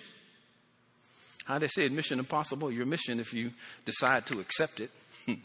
How 1.47 1.57
they 1.59 1.69
say 1.69 1.85
it, 1.85 1.93
mission 1.93 2.19
impossible. 2.19 2.69
Your 2.69 2.85
mission, 2.85 3.21
if 3.21 3.33
you 3.33 3.51
decide 3.85 4.25
to 4.25 4.41
accept 4.41 4.81
it, 4.81 4.91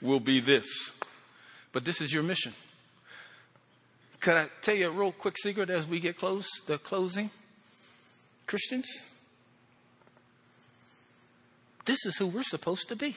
will 0.00 0.20
be 0.20 0.38
this. 0.38 0.92
But 1.72 1.84
this 1.84 2.00
is 2.00 2.12
your 2.12 2.22
mission. 2.22 2.52
Could 4.20 4.34
I 4.34 4.46
tell 4.60 4.76
you 4.76 4.86
a 4.86 4.92
real 4.92 5.10
quick 5.10 5.36
secret 5.42 5.70
as 5.70 5.88
we 5.88 5.98
get 5.98 6.16
close, 6.16 6.46
the 6.68 6.78
closing? 6.78 7.30
Christians, 8.46 8.86
this 11.84 12.06
is 12.06 12.16
who 12.18 12.28
we're 12.28 12.44
supposed 12.44 12.88
to 12.90 12.94
be. 12.94 13.16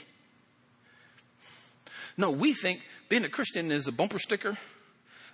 No, 2.18 2.32
we 2.32 2.54
think 2.54 2.82
being 3.10 3.26
a 3.26 3.30
Christian 3.30 3.72
is 3.72 3.88
a 3.88 3.92
bumper 3.92 4.18
sticker, 4.18 4.58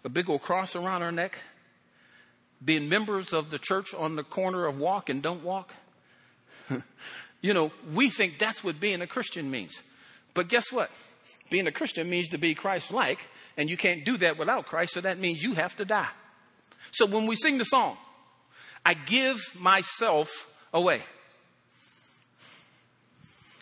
a 0.04 0.10
big 0.10 0.30
old 0.30 0.42
cross 0.42 0.76
around 0.76 1.02
our 1.02 1.14
neck, 1.14 1.40
being 2.64 2.90
members 2.90 3.32
of 3.32 3.52
the 3.52 3.60
church 3.60 3.94
on 3.94 4.18
the 4.18 4.24
corner 4.24 4.66
of 4.66 4.78
walk 4.78 5.10
and 5.10 5.22
don't 5.22 5.46
walk. 5.46 5.74
you 7.42 7.54
know, 7.54 7.72
we 7.94 8.10
think 8.10 8.40
that's 8.40 8.64
what 8.64 8.80
being 8.80 9.02
a 9.02 9.08
Christian 9.08 9.50
means. 9.50 9.82
But 10.34 10.48
guess 10.48 10.72
what? 10.72 10.90
Being 11.50 11.68
a 11.68 11.72
Christian 11.72 12.10
means 12.10 12.30
to 12.30 12.38
be 12.38 12.56
Christ 12.56 12.92
like, 12.92 13.28
and 13.58 13.70
you 13.70 13.78
can't 13.78 14.06
do 14.06 14.18
that 14.18 14.38
without 14.38 14.66
Christ, 14.66 14.94
so 14.94 15.02
that 15.02 15.20
means 15.20 15.44
you 15.44 15.54
have 15.54 15.76
to 15.78 15.86
die. 15.86 16.10
So 16.92 17.06
when 17.06 17.26
we 17.26 17.36
sing 17.36 17.58
the 17.58 17.66
song, 17.66 17.98
I 18.86 18.94
give 18.94 19.38
myself 19.60 20.30
away. 20.74 21.02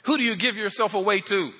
Who 0.03 0.17
do 0.17 0.23
you 0.23 0.35
give 0.35 0.55
yourself 0.55 0.93
away 0.93 1.21
to? 1.21 1.51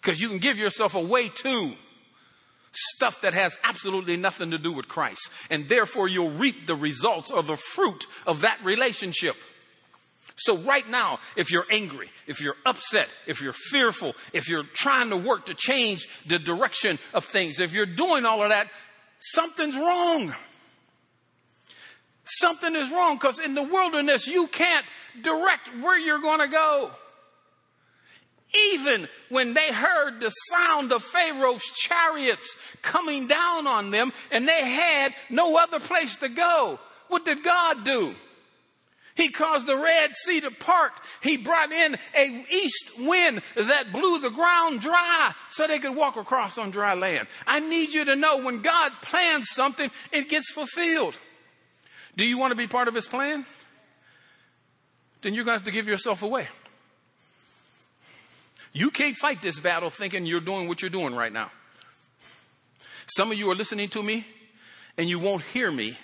Because 0.00 0.20
you 0.20 0.28
can 0.28 0.38
give 0.38 0.58
yourself 0.58 0.94
away 0.94 1.28
to 1.28 1.72
stuff 2.72 3.20
that 3.22 3.34
has 3.34 3.58
absolutely 3.64 4.16
nothing 4.16 4.50
to 4.52 4.58
do 4.58 4.72
with 4.72 4.88
Christ. 4.88 5.28
And 5.50 5.68
therefore 5.68 6.08
you'll 6.08 6.30
reap 6.30 6.66
the 6.66 6.76
results 6.76 7.30
or 7.30 7.42
the 7.42 7.56
fruit 7.56 8.06
of 8.26 8.42
that 8.42 8.58
relationship. 8.64 9.36
So 10.36 10.56
right 10.56 10.88
now, 10.88 11.18
if 11.36 11.50
you're 11.50 11.66
angry, 11.70 12.10
if 12.26 12.40
you're 12.40 12.56
upset, 12.64 13.08
if 13.26 13.42
you're 13.42 13.52
fearful, 13.52 14.14
if 14.32 14.48
you're 14.48 14.64
trying 14.72 15.10
to 15.10 15.16
work 15.16 15.46
to 15.46 15.54
change 15.54 16.08
the 16.26 16.38
direction 16.38 16.98
of 17.12 17.26
things, 17.26 17.60
if 17.60 17.74
you're 17.74 17.84
doing 17.84 18.24
all 18.24 18.42
of 18.42 18.48
that, 18.48 18.68
something's 19.18 19.76
wrong. 19.76 20.32
Something 22.24 22.74
is 22.74 22.90
wrong 22.90 23.16
because 23.16 23.38
in 23.38 23.54
the 23.54 23.62
wilderness, 23.62 24.26
you 24.26 24.46
can't 24.46 24.86
direct 25.20 25.68
where 25.82 25.98
you're 25.98 26.20
going 26.20 26.40
to 26.40 26.48
go. 26.48 26.90
Even 28.72 29.08
when 29.28 29.54
they 29.54 29.72
heard 29.72 30.20
the 30.20 30.30
sound 30.50 30.92
of 30.92 31.02
Pharaoh's 31.04 31.62
chariots 31.76 32.56
coming 32.82 33.28
down 33.28 33.66
on 33.66 33.90
them 33.90 34.12
and 34.30 34.48
they 34.48 34.68
had 34.68 35.14
no 35.28 35.56
other 35.56 35.78
place 35.78 36.16
to 36.16 36.28
go, 36.28 36.80
what 37.08 37.24
did 37.24 37.44
God 37.44 37.84
do? 37.84 38.14
He 39.14 39.28
caused 39.30 39.66
the 39.66 39.76
Red 39.76 40.14
Sea 40.14 40.40
to 40.40 40.50
part. 40.50 40.92
He 41.22 41.36
brought 41.36 41.70
in 41.70 41.96
a 42.16 42.46
east 42.50 42.92
wind 42.98 43.42
that 43.54 43.92
blew 43.92 44.18
the 44.18 44.30
ground 44.30 44.80
dry 44.80 45.34
so 45.50 45.66
they 45.66 45.78
could 45.78 45.94
walk 45.94 46.16
across 46.16 46.56
on 46.58 46.70
dry 46.70 46.94
land. 46.94 47.28
I 47.46 47.60
need 47.60 47.92
you 47.92 48.04
to 48.06 48.16
know 48.16 48.42
when 48.44 48.62
God 48.62 48.92
plans 49.02 49.48
something, 49.50 49.90
it 50.10 50.28
gets 50.30 50.50
fulfilled. 50.50 51.16
Do 52.16 52.24
you 52.24 52.38
want 52.38 52.52
to 52.52 52.56
be 52.56 52.66
part 52.66 52.88
of 52.88 52.94
his 52.94 53.06
plan? 53.06 53.44
Then 55.22 55.34
you're 55.34 55.44
going 55.44 55.54
to 55.54 55.58
have 55.58 55.66
to 55.66 55.70
give 55.70 55.86
yourself 55.86 56.22
away. 56.22 56.48
You 58.72 58.90
can't 58.90 59.16
fight 59.16 59.42
this 59.42 59.58
battle 59.58 59.90
thinking 59.90 60.26
you're 60.26 60.40
doing 60.40 60.68
what 60.68 60.82
you're 60.82 60.90
doing 60.90 61.14
right 61.14 61.32
now. 61.32 61.50
Some 63.06 63.32
of 63.32 63.38
you 63.38 63.50
are 63.50 63.56
listening 63.56 63.88
to 63.90 64.02
me 64.02 64.26
and 64.96 65.08
you 65.08 65.18
won't 65.18 65.42
hear 65.42 65.70
me 65.70 65.98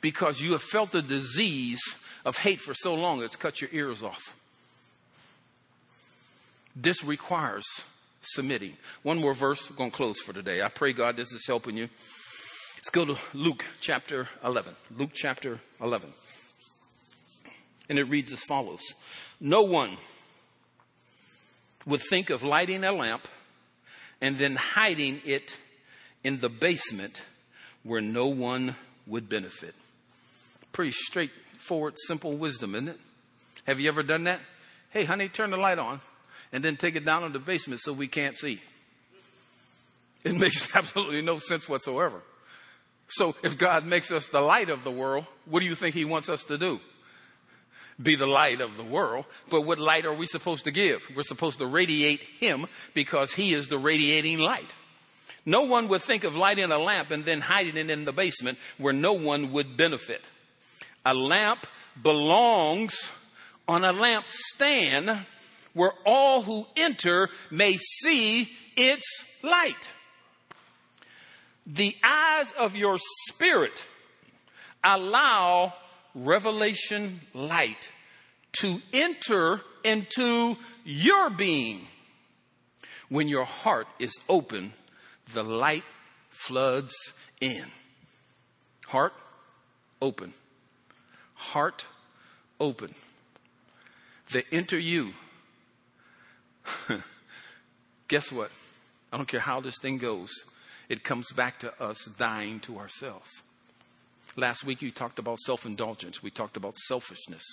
because 0.00 0.40
you 0.40 0.52
have 0.52 0.62
felt 0.62 0.90
the 0.90 1.02
disease 1.02 1.80
of 2.24 2.38
hate 2.38 2.60
for 2.60 2.74
so 2.74 2.94
long 2.94 3.22
it's 3.22 3.36
cut 3.36 3.60
your 3.60 3.70
ears 3.72 4.02
off. 4.02 4.36
This 6.74 7.04
requires 7.04 7.64
submitting. 8.22 8.76
One 9.02 9.18
more 9.18 9.34
verse, 9.34 9.68
going 9.68 9.90
to 9.90 9.96
close 9.96 10.20
for 10.20 10.32
today. 10.32 10.62
I 10.62 10.68
pray, 10.68 10.92
God, 10.92 11.16
this 11.16 11.32
is 11.32 11.46
helping 11.46 11.76
you. 11.76 11.88
Let's 12.76 12.90
go 12.90 13.04
to 13.04 13.16
Luke 13.34 13.64
chapter 13.80 14.28
11. 14.44 14.74
Luke 14.96 15.10
chapter 15.12 15.60
11. 15.80 16.10
And 17.88 17.98
it 17.98 18.04
reads 18.04 18.32
as 18.32 18.42
follows 18.44 18.80
No 19.40 19.62
one 19.62 19.96
would 21.86 22.00
think 22.00 22.30
of 22.30 22.42
lighting 22.42 22.84
a 22.84 22.92
lamp 22.92 23.26
and 24.20 24.36
then 24.36 24.56
hiding 24.56 25.20
it 25.24 25.56
in 26.22 26.38
the 26.38 26.48
basement 26.48 27.22
where 27.82 28.00
no 28.00 28.26
one 28.26 28.76
would 29.06 29.28
benefit. 29.28 29.74
Pretty 30.72 30.92
straightforward, 30.92 31.94
simple 32.06 32.36
wisdom, 32.36 32.74
isn't 32.74 32.88
it? 32.88 33.00
Have 33.66 33.80
you 33.80 33.88
ever 33.88 34.02
done 34.02 34.24
that? 34.24 34.40
Hey, 34.90 35.04
honey, 35.04 35.28
turn 35.28 35.50
the 35.50 35.56
light 35.56 35.78
on 35.78 36.00
and 36.52 36.62
then 36.62 36.76
take 36.76 36.96
it 36.96 37.04
down 37.04 37.24
in 37.24 37.32
the 37.32 37.38
basement 37.38 37.80
so 37.80 37.92
we 37.92 38.08
can't 38.08 38.36
see. 38.36 38.60
It 40.24 40.34
makes 40.38 40.74
absolutely 40.74 41.22
no 41.22 41.38
sense 41.38 41.68
whatsoever. 41.68 42.22
So 43.08 43.34
if 43.42 43.58
God 43.58 43.86
makes 43.86 44.12
us 44.12 44.28
the 44.28 44.40
light 44.40 44.70
of 44.70 44.84
the 44.84 44.90
world, 44.90 45.26
what 45.46 45.60
do 45.60 45.66
you 45.66 45.74
think 45.74 45.94
he 45.94 46.04
wants 46.04 46.28
us 46.28 46.44
to 46.44 46.58
do? 46.58 46.80
Be 48.02 48.16
the 48.16 48.26
light 48.26 48.60
of 48.60 48.76
the 48.76 48.84
world. 48.84 49.26
But 49.50 49.62
what 49.62 49.78
light 49.78 50.06
are 50.06 50.14
we 50.14 50.26
supposed 50.26 50.64
to 50.64 50.70
give? 50.70 51.02
We're 51.14 51.22
supposed 51.22 51.58
to 51.58 51.66
radiate 51.66 52.20
Him 52.20 52.66
because 52.94 53.32
He 53.32 53.54
is 53.54 53.68
the 53.68 53.78
radiating 53.78 54.38
light. 54.38 54.74
No 55.44 55.62
one 55.62 55.88
would 55.88 56.02
think 56.02 56.24
of 56.24 56.36
lighting 56.36 56.70
a 56.70 56.78
lamp 56.78 57.10
and 57.10 57.24
then 57.24 57.40
hiding 57.40 57.76
it 57.76 57.90
in 57.90 58.04
the 58.04 58.12
basement 58.12 58.58
where 58.78 58.92
no 58.92 59.14
one 59.14 59.52
would 59.52 59.76
benefit. 59.76 60.22
A 61.04 61.14
lamp 61.14 61.66
belongs 62.00 63.08
on 63.66 63.84
a 63.84 63.92
lamp 63.92 64.26
stand 64.26 65.26
where 65.72 65.92
all 66.04 66.42
who 66.42 66.66
enter 66.76 67.30
may 67.50 67.76
see 67.76 68.48
its 68.76 69.06
light. 69.42 69.88
The 71.66 71.96
eyes 72.02 72.52
of 72.58 72.74
your 72.74 72.98
spirit 73.28 73.82
allow 74.82 75.74
revelation 76.14 77.20
light 77.34 77.90
to 78.60 78.80
enter 78.92 79.60
into 79.84 80.56
your 80.84 81.30
being. 81.30 81.86
When 83.08 83.28
your 83.28 83.44
heart 83.44 83.88
is 83.98 84.12
open, 84.28 84.72
the 85.32 85.42
light 85.42 85.84
floods 86.30 86.94
in. 87.40 87.64
Heart 88.86 89.12
open. 90.00 90.32
Heart 91.34 91.86
open. 92.58 92.94
They 94.32 94.44
enter 94.52 94.78
you. 94.78 95.12
Guess 98.08 98.30
what? 98.32 98.50
I 99.12 99.16
don't 99.16 99.28
care 99.28 99.40
how 99.40 99.60
this 99.60 99.78
thing 99.80 99.98
goes. 99.98 100.30
It 100.88 101.02
comes 101.02 101.30
back 101.32 101.60
to 101.60 101.82
us 101.82 102.04
dying 102.18 102.60
to 102.60 102.78
ourselves. 102.78 103.42
Last 104.36 104.64
week 104.64 104.82
you 104.82 104.90
talked 104.90 105.18
about 105.18 105.38
self 105.38 105.66
indulgence, 105.66 106.22
we 106.22 106.30
talked 106.30 106.56
about 106.56 106.76
selfishness. 106.76 107.44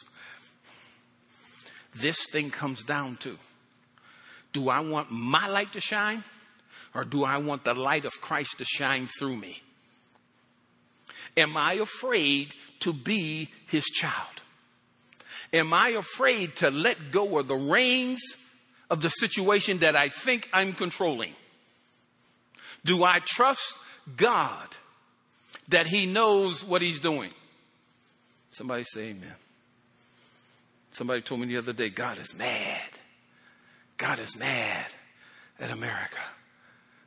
This 1.96 2.18
thing 2.32 2.52
comes 2.52 2.84
down 2.84 3.18
to 3.18 3.38
do 4.54 4.70
I 4.70 4.80
want 4.80 5.12
my 5.12 5.48
light 5.48 5.74
to 5.74 5.82
shine 5.82 6.24
or 6.94 7.04
do 7.04 7.24
I 7.24 7.38
want 7.38 7.64
the 7.64 7.74
light 7.74 8.06
of 8.06 8.22
Christ 8.22 8.58
to 8.60 8.66
shine 8.66 9.08
through 9.08 9.38
me? 9.38 9.62
Am 11.36 11.56
I 11.58 11.74
afraid 11.74 12.54
to 12.80 12.94
be 12.94 13.50
his 13.68 13.86
child? 13.86 14.42
Am 15.54 15.74
I 15.74 15.90
afraid 15.90 16.56
to 16.58 16.70
let 16.70 17.12
go 17.12 17.38
of 17.40 17.48
the 17.48 17.56
reins 17.56 18.22
of 18.90 19.02
the 19.02 19.10
situation 19.10 19.80
that 19.80 19.96
I 19.96 20.10
think 20.10 20.50
I'm 20.54 20.74
controlling? 20.74 21.34
Do 22.84 23.04
I 23.04 23.20
trust 23.20 23.78
God 24.16 24.76
that 25.70 25.88
he 25.88 26.06
knows 26.06 26.64
what 26.64 26.82
he's 26.82 27.00
doing. 27.00 27.32
Somebody 28.52 28.84
say 28.84 29.10
amen. 29.10 29.36
Somebody 30.92 31.22
told 31.22 31.42
me 31.42 31.48
the 31.48 31.58
other 31.58 31.74
day, 31.74 31.90
God 31.90 32.18
is 32.18 32.34
mad. 32.34 32.90
God 33.98 34.20
is 34.20 34.38
mad 34.38 34.86
at 35.60 35.70
America. 35.70 36.20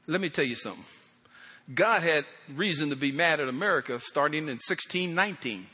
Let 0.07 0.21
me 0.21 0.29
tell 0.29 0.45
you 0.45 0.57
something. 0.57 0.85
God 1.73 2.03
had 2.03 2.25
reason 2.55 2.91
to 2.91 2.97
be 2.97 3.13
mad 3.13 3.41
at 3.41 3.49
America 3.49 3.99
starting 4.01 4.45
in 4.45 4.59
1619. 4.59 5.67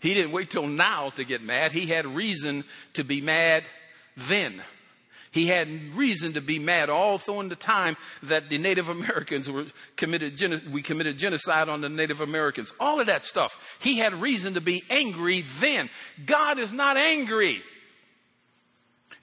He 0.00 0.14
didn't 0.14 0.32
wait 0.32 0.50
till 0.50 0.66
now 0.66 1.10
to 1.10 1.24
get 1.24 1.42
mad. 1.42 1.70
He 1.70 1.86
had 1.86 2.06
reason 2.06 2.64
to 2.94 3.04
be 3.04 3.20
mad 3.20 3.64
then. 4.16 4.60
He 5.32 5.46
had 5.46 5.94
reason 5.94 6.34
to 6.34 6.42
be 6.42 6.58
mad 6.58 6.90
all 6.90 7.16
through 7.16 7.48
the 7.48 7.56
time 7.56 7.96
that 8.22 8.50
the 8.50 8.58
Native 8.58 8.90
Americans 8.90 9.50
were 9.50 9.64
committed, 9.96 10.70
we 10.70 10.82
committed 10.82 11.16
genocide 11.16 11.70
on 11.70 11.80
the 11.80 11.88
Native 11.88 12.20
Americans. 12.20 12.72
All 12.78 13.00
of 13.00 13.06
that 13.06 13.24
stuff. 13.24 13.78
He 13.80 13.96
had 13.96 14.20
reason 14.20 14.54
to 14.54 14.60
be 14.60 14.84
angry 14.90 15.42
then. 15.58 15.88
God 16.24 16.58
is 16.58 16.74
not 16.74 16.98
angry. 16.98 17.62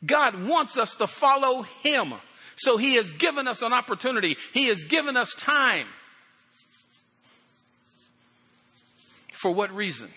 God 0.03 0.47
wants 0.47 0.77
us 0.77 0.95
to 0.95 1.05
follow 1.05 1.61
Him. 1.61 2.15
So 2.55 2.77
He 2.77 2.95
has 2.95 3.11
given 3.11 3.47
us 3.47 3.61
an 3.61 3.71
opportunity. 3.71 4.35
He 4.51 4.69
has 4.69 4.83
given 4.85 5.15
us 5.15 5.35
time. 5.35 5.85
For 9.33 9.51
what 9.51 9.73
reason? 9.75 10.09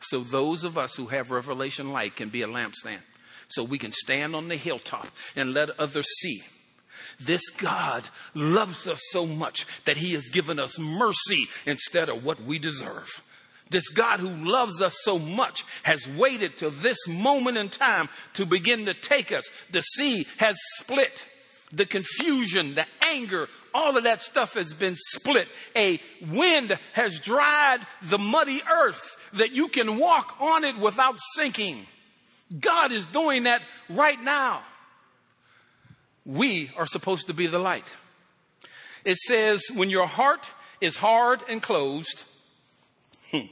So 0.00 0.20
those 0.20 0.62
of 0.62 0.78
us 0.78 0.94
who 0.94 1.06
have 1.06 1.32
revelation 1.32 1.90
light 1.90 2.14
can 2.14 2.28
be 2.28 2.42
a 2.42 2.46
lampstand. 2.46 3.00
So 3.54 3.62
we 3.62 3.78
can 3.78 3.92
stand 3.92 4.34
on 4.34 4.48
the 4.48 4.56
hilltop 4.56 5.06
and 5.36 5.54
let 5.54 5.78
others 5.78 6.06
see. 6.20 6.42
This 7.20 7.48
God 7.50 8.04
loves 8.34 8.88
us 8.88 9.00
so 9.10 9.26
much 9.26 9.66
that 9.84 9.96
He 9.96 10.14
has 10.14 10.28
given 10.28 10.58
us 10.58 10.78
mercy 10.78 11.46
instead 11.64 12.08
of 12.08 12.24
what 12.24 12.42
we 12.42 12.58
deserve. 12.58 13.08
This 13.70 13.88
God 13.88 14.20
who 14.20 14.28
loves 14.28 14.82
us 14.82 14.96
so 15.02 15.18
much 15.18 15.64
has 15.84 16.06
waited 16.06 16.56
till 16.56 16.70
this 16.70 16.98
moment 17.08 17.56
in 17.56 17.68
time 17.70 18.08
to 18.34 18.44
begin 18.44 18.86
to 18.86 18.94
take 18.94 19.32
us. 19.32 19.44
The 19.70 19.80
sea 19.80 20.26
has 20.38 20.56
split. 20.78 21.24
The 21.72 21.86
confusion, 21.86 22.74
the 22.74 22.86
anger, 23.02 23.48
all 23.72 23.96
of 23.96 24.04
that 24.04 24.20
stuff 24.20 24.54
has 24.54 24.72
been 24.72 24.94
split. 24.96 25.48
A 25.74 26.00
wind 26.20 26.78
has 26.92 27.18
dried 27.18 27.80
the 28.02 28.18
muddy 28.18 28.62
earth 28.62 29.16
that 29.32 29.52
you 29.52 29.68
can 29.68 29.98
walk 29.98 30.36
on 30.40 30.64
it 30.64 30.78
without 30.78 31.18
sinking. 31.34 31.86
God 32.60 32.92
is 32.92 33.06
doing 33.06 33.44
that 33.44 33.62
right 33.88 34.20
now. 34.22 34.62
We 36.24 36.70
are 36.76 36.86
supposed 36.86 37.26
to 37.26 37.34
be 37.34 37.46
the 37.46 37.58
light. 37.58 37.90
It 39.04 39.16
says, 39.16 39.62
when 39.74 39.90
your 39.90 40.06
heart 40.06 40.48
is 40.80 40.96
hard 40.96 41.42
and 41.48 41.62
closed, 41.62 42.22
hmm, 43.30 43.46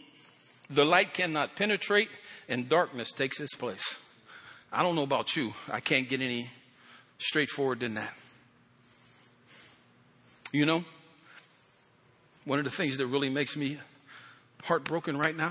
the 0.70 0.84
light 0.84 1.12
cannot 1.12 1.56
penetrate 1.56 2.08
and 2.48 2.68
darkness 2.68 3.12
takes 3.12 3.40
its 3.40 3.54
place. 3.54 3.98
I 4.72 4.82
don't 4.82 4.94
know 4.94 5.02
about 5.02 5.36
you. 5.36 5.52
I 5.70 5.80
can't 5.80 6.08
get 6.08 6.22
any 6.22 6.50
straightforward 7.18 7.80
than 7.80 7.94
that. 7.94 8.14
You 10.52 10.66
know, 10.66 10.84
one 12.44 12.58
of 12.58 12.64
the 12.64 12.70
things 12.70 12.96
that 12.98 13.06
really 13.06 13.30
makes 13.30 13.56
me 13.56 13.78
heartbroken 14.64 15.16
right 15.16 15.36
now 15.36 15.50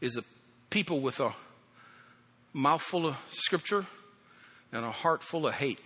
is 0.00 0.14
the 0.14 0.24
people 0.70 1.00
with 1.00 1.20
a 1.20 1.32
mouth 2.52 2.82
full 2.82 3.06
of 3.06 3.16
scripture 3.30 3.86
and 4.72 4.84
a 4.84 4.90
heart 4.90 5.22
full 5.22 5.46
of 5.46 5.54
hate. 5.54 5.80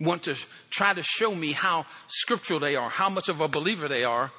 Want 0.00 0.24
to 0.24 0.36
try 0.70 0.92
to 0.92 1.02
show 1.02 1.34
me 1.34 1.52
how 1.52 1.86
scriptural 2.08 2.58
they 2.58 2.74
are, 2.74 2.90
how 2.90 3.08
much 3.08 3.28
of 3.28 3.40
a 3.40 3.46
believer 3.46 3.88
they 3.88 4.02
are, 4.02 4.32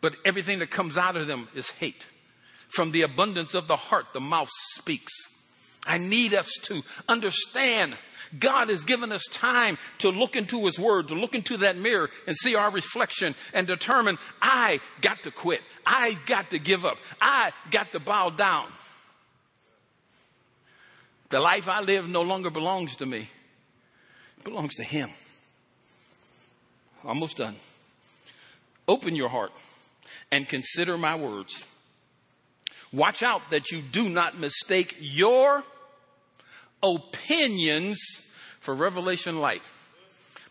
but 0.00 0.16
everything 0.24 0.60
that 0.60 0.70
comes 0.70 0.96
out 0.96 1.16
of 1.16 1.26
them 1.26 1.48
is 1.54 1.70
hate. 1.70 2.06
From 2.70 2.92
the 2.92 3.02
abundance 3.02 3.54
of 3.54 3.66
the 3.66 3.76
heart, 3.76 4.06
the 4.14 4.20
mouth 4.20 4.48
speaks. 4.76 5.12
I 5.86 5.98
need 5.98 6.34
us 6.34 6.50
to 6.64 6.82
understand 7.08 7.96
God 8.38 8.68
has 8.68 8.84
given 8.84 9.10
us 9.10 9.24
time 9.32 9.76
to 9.98 10.10
look 10.10 10.36
into 10.36 10.64
His 10.64 10.78
Word, 10.78 11.08
to 11.08 11.14
look 11.14 11.34
into 11.34 11.56
that 11.58 11.76
mirror 11.76 12.10
and 12.26 12.36
see 12.36 12.54
our 12.54 12.70
reflection 12.70 13.34
and 13.52 13.66
determine, 13.66 14.18
I 14.40 14.80
got 15.00 15.22
to 15.24 15.30
quit. 15.30 15.62
I 15.84 16.16
got 16.26 16.50
to 16.50 16.58
give 16.58 16.84
up. 16.84 16.98
I 17.20 17.50
got 17.70 17.90
to 17.92 18.00
bow 18.00 18.30
down. 18.30 18.68
The 21.30 21.40
life 21.40 21.68
I 21.68 21.80
live 21.80 22.08
no 22.08 22.22
longer 22.22 22.50
belongs 22.50 22.96
to 22.96 23.06
me. 23.06 23.28
It 24.38 24.44
belongs 24.44 24.74
to 24.76 24.84
Him. 24.84 25.10
Almost 27.04 27.38
done. 27.38 27.56
Open 28.86 29.14
your 29.14 29.28
heart 29.28 29.52
and 30.30 30.48
consider 30.48 30.98
my 30.98 31.16
words. 31.16 31.64
Watch 32.92 33.22
out 33.22 33.50
that 33.50 33.70
you 33.70 33.82
do 33.82 34.08
not 34.08 34.38
mistake 34.38 34.96
your 34.98 35.62
opinions 36.82 38.00
for 38.58 38.74
revelation 38.74 39.38
light. 39.40 39.62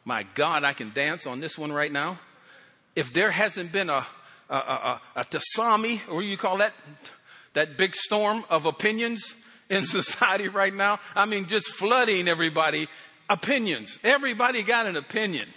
My 0.06 0.24
God, 0.34 0.64
I 0.64 0.74
can 0.74 0.92
dance 0.94 1.28
on 1.28 1.40
this 1.40 1.58
one 1.58 1.72
right 1.72 1.92
now. 1.92 2.20
If 2.96 3.14
there 3.14 3.32
hasn't 3.32 3.72
been 3.72 3.90
a, 3.90 4.06
a, 4.50 4.56
a, 4.56 5.02
a 5.18 5.24
tsunami, 5.26 6.00
or 6.10 6.24
you 6.24 6.38
call 6.38 6.58
that? 6.58 6.74
That 7.54 7.78
big 7.78 7.96
storm 7.96 8.44
of 8.50 8.66
opinions 8.66 9.34
in 9.70 9.84
society 9.86 10.48
right 10.48 10.74
now. 10.74 11.00
I 11.16 11.26
mean, 11.26 11.46
just 11.46 11.68
flooding 11.68 12.28
everybody. 12.28 12.88
Opinions. 13.30 14.00
Everybody 14.04 14.64
got 14.64 14.88
an 14.88 14.96
opinion. 14.96 15.50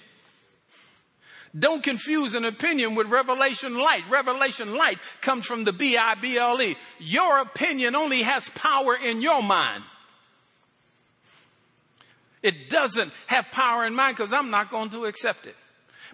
Don't 1.58 1.82
confuse 1.82 2.34
an 2.34 2.46
opinion 2.46 2.94
with 2.94 3.08
revelation 3.08 3.76
light. 3.76 4.08
Revelation 4.08 4.74
light 4.74 4.98
comes 5.20 5.44
from 5.44 5.64
the 5.64 5.72
B-I-B-L-E. 5.72 6.76
Your 6.98 7.40
opinion 7.40 7.94
only 7.94 8.22
has 8.22 8.48
power 8.50 8.96
in 8.96 9.20
your 9.20 9.42
mind. 9.42 9.84
It 12.42 12.70
doesn't 12.70 13.12
have 13.26 13.50
power 13.52 13.86
in 13.86 13.94
mine 13.94 14.14
because 14.14 14.32
I'm 14.32 14.50
not 14.50 14.70
going 14.70 14.90
to 14.90 15.04
accept 15.04 15.46
it. 15.46 15.56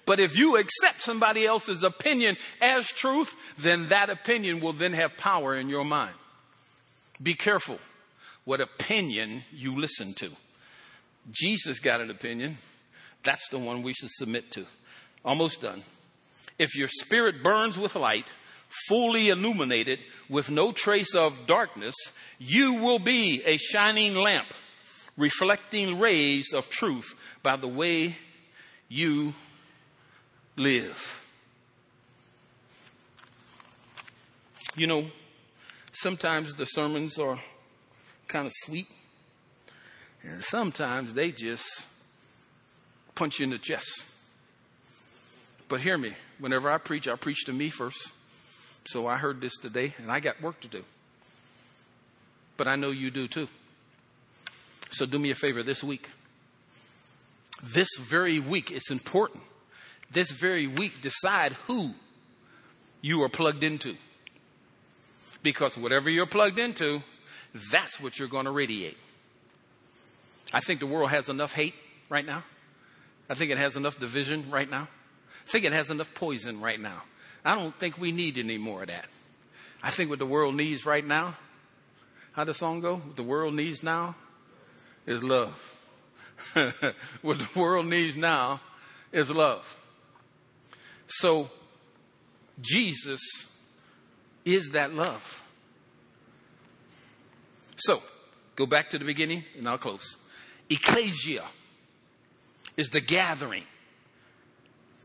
But 0.04 0.20
if 0.20 0.36
you 0.36 0.56
accept 0.56 1.02
somebody 1.02 1.46
else's 1.46 1.82
opinion 1.82 2.36
as 2.60 2.86
truth, 2.86 3.34
then 3.58 3.88
that 3.88 4.10
opinion 4.10 4.60
will 4.60 4.72
then 4.72 4.92
have 4.92 5.16
power 5.16 5.54
in 5.54 5.68
your 5.68 5.84
mind. 5.84 6.14
Be 7.22 7.34
careful 7.34 7.78
what 8.44 8.60
opinion 8.60 9.44
you 9.52 9.78
listen 9.78 10.14
to. 10.14 10.30
Jesus 11.30 11.78
got 11.78 12.00
an 12.00 12.10
opinion. 12.10 12.58
That's 13.22 13.48
the 13.50 13.58
one 13.58 13.82
we 13.82 13.92
should 13.92 14.10
submit 14.10 14.50
to. 14.52 14.66
Almost 15.24 15.62
done. 15.62 15.82
If 16.58 16.74
your 16.76 16.88
spirit 16.88 17.42
burns 17.42 17.78
with 17.78 17.94
light, 17.94 18.32
fully 18.88 19.28
illuminated 19.28 20.00
with 20.28 20.50
no 20.50 20.72
trace 20.72 21.14
of 21.14 21.46
darkness, 21.46 21.94
you 22.38 22.74
will 22.74 22.98
be 22.98 23.42
a 23.44 23.56
shining 23.56 24.14
lamp 24.14 24.48
reflecting 25.16 25.98
rays 25.98 26.52
of 26.54 26.70
truth 26.70 27.14
by 27.42 27.56
the 27.56 27.68
way 27.68 28.16
you 28.88 29.34
live. 30.56 31.24
You 34.76 34.86
know, 34.86 35.06
sometimes 35.92 36.54
the 36.54 36.64
sermons 36.64 37.18
are 37.18 37.38
kind 38.28 38.46
of 38.46 38.52
sweet, 38.54 38.86
and 40.22 40.42
sometimes 40.42 41.14
they 41.14 41.32
just 41.32 41.86
punch 43.14 43.40
you 43.40 43.44
in 43.44 43.50
the 43.50 43.58
chest. 43.58 44.04
But 45.68 45.80
hear 45.80 45.98
me, 45.98 46.14
whenever 46.38 46.70
I 46.70 46.78
preach, 46.78 47.06
I 47.06 47.16
preach 47.16 47.44
to 47.46 47.52
me 47.52 47.68
first. 47.68 48.12
So 48.86 49.06
I 49.06 49.16
heard 49.18 49.40
this 49.40 49.56
today, 49.58 49.94
and 49.98 50.10
I 50.10 50.20
got 50.20 50.40
work 50.40 50.60
to 50.60 50.68
do. 50.68 50.84
But 52.56 52.68
I 52.68 52.76
know 52.76 52.90
you 52.90 53.10
do 53.10 53.28
too. 53.28 53.48
So 54.90 55.04
do 55.04 55.18
me 55.18 55.30
a 55.30 55.34
favor 55.34 55.62
this 55.62 55.84
week. 55.84 56.08
This 57.62 57.88
very 58.00 58.40
week, 58.40 58.70
it's 58.70 58.90
important. 58.90 59.42
This 60.10 60.30
very 60.30 60.66
week, 60.66 61.02
decide 61.02 61.52
who 61.66 61.94
you 63.02 63.22
are 63.22 63.28
plugged 63.28 63.62
into. 63.62 63.96
Because 65.42 65.76
whatever 65.76 66.08
you're 66.08 66.26
plugged 66.26 66.58
into, 66.58 67.02
that's 67.70 68.00
what 68.00 68.18
you're 68.18 68.28
going 68.28 68.46
to 68.46 68.50
radiate. 68.50 68.96
I 70.52 70.60
think 70.60 70.80
the 70.80 70.86
world 70.86 71.10
has 71.10 71.28
enough 71.28 71.52
hate 71.52 71.74
right 72.08 72.24
now. 72.24 72.44
I 73.28 73.34
think 73.34 73.50
it 73.50 73.58
has 73.58 73.76
enough 73.76 73.98
division 73.98 74.50
right 74.50 74.68
now. 74.68 74.88
I 75.48 75.50
think 75.50 75.64
it 75.64 75.72
has 75.72 75.90
enough 75.90 76.12
poison 76.12 76.60
right 76.60 76.78
now. 76.78 77.04
I 77.42 77.54
don't 77.54 77.74
think 77.78 77.96
we 77.96 78.12
need 78.12 78.36
any 78.36 78.58
more 78.58 78.82
of 78.82 78.88
that. 78.88 79.06
I 79.82 79.88
think 79.88 80.10
what 80.10 80.18
the 80.18 80.26
world 80.26 80.54
needs 80.54 80.84
right 80.84 81.04
now, 81.04 81.36
how 82.34 82.44
the 82.44 82.52
song 82.52 82.80
go? 82.80 82.96
What 82.96 83.16
the 83.16 83.22
world 83.22 83.54
needs 83.54 83.82
now 83.82 84.14
is 85.06 85.24
love. 85.24 85.54
what 87.22 87.38
the 87.38 87.48
world 87.58 87.86
needs 87.86 88.14
now 88.14 88.60
is 89.10 89.30
love. 89.30 89.78
So, 91.06 91.48
Jesus 92.60 93.20
is 94.44 94.70
that 94.72 94.92
love. 94.92 95.42
So, 97.76 98.02
go 98.54 98.66
back 98.66 98.90
to 98.90 98.98
the 98.98 99.06
beginning 99.06 99.44
and 99.56 99.66
I'll 99.66 99.78
close. 99.78 100.18
Ecclesia 100.68 101.44
is 102.76 102.90
the 102.90 103.00
gathering, 103.00 103.64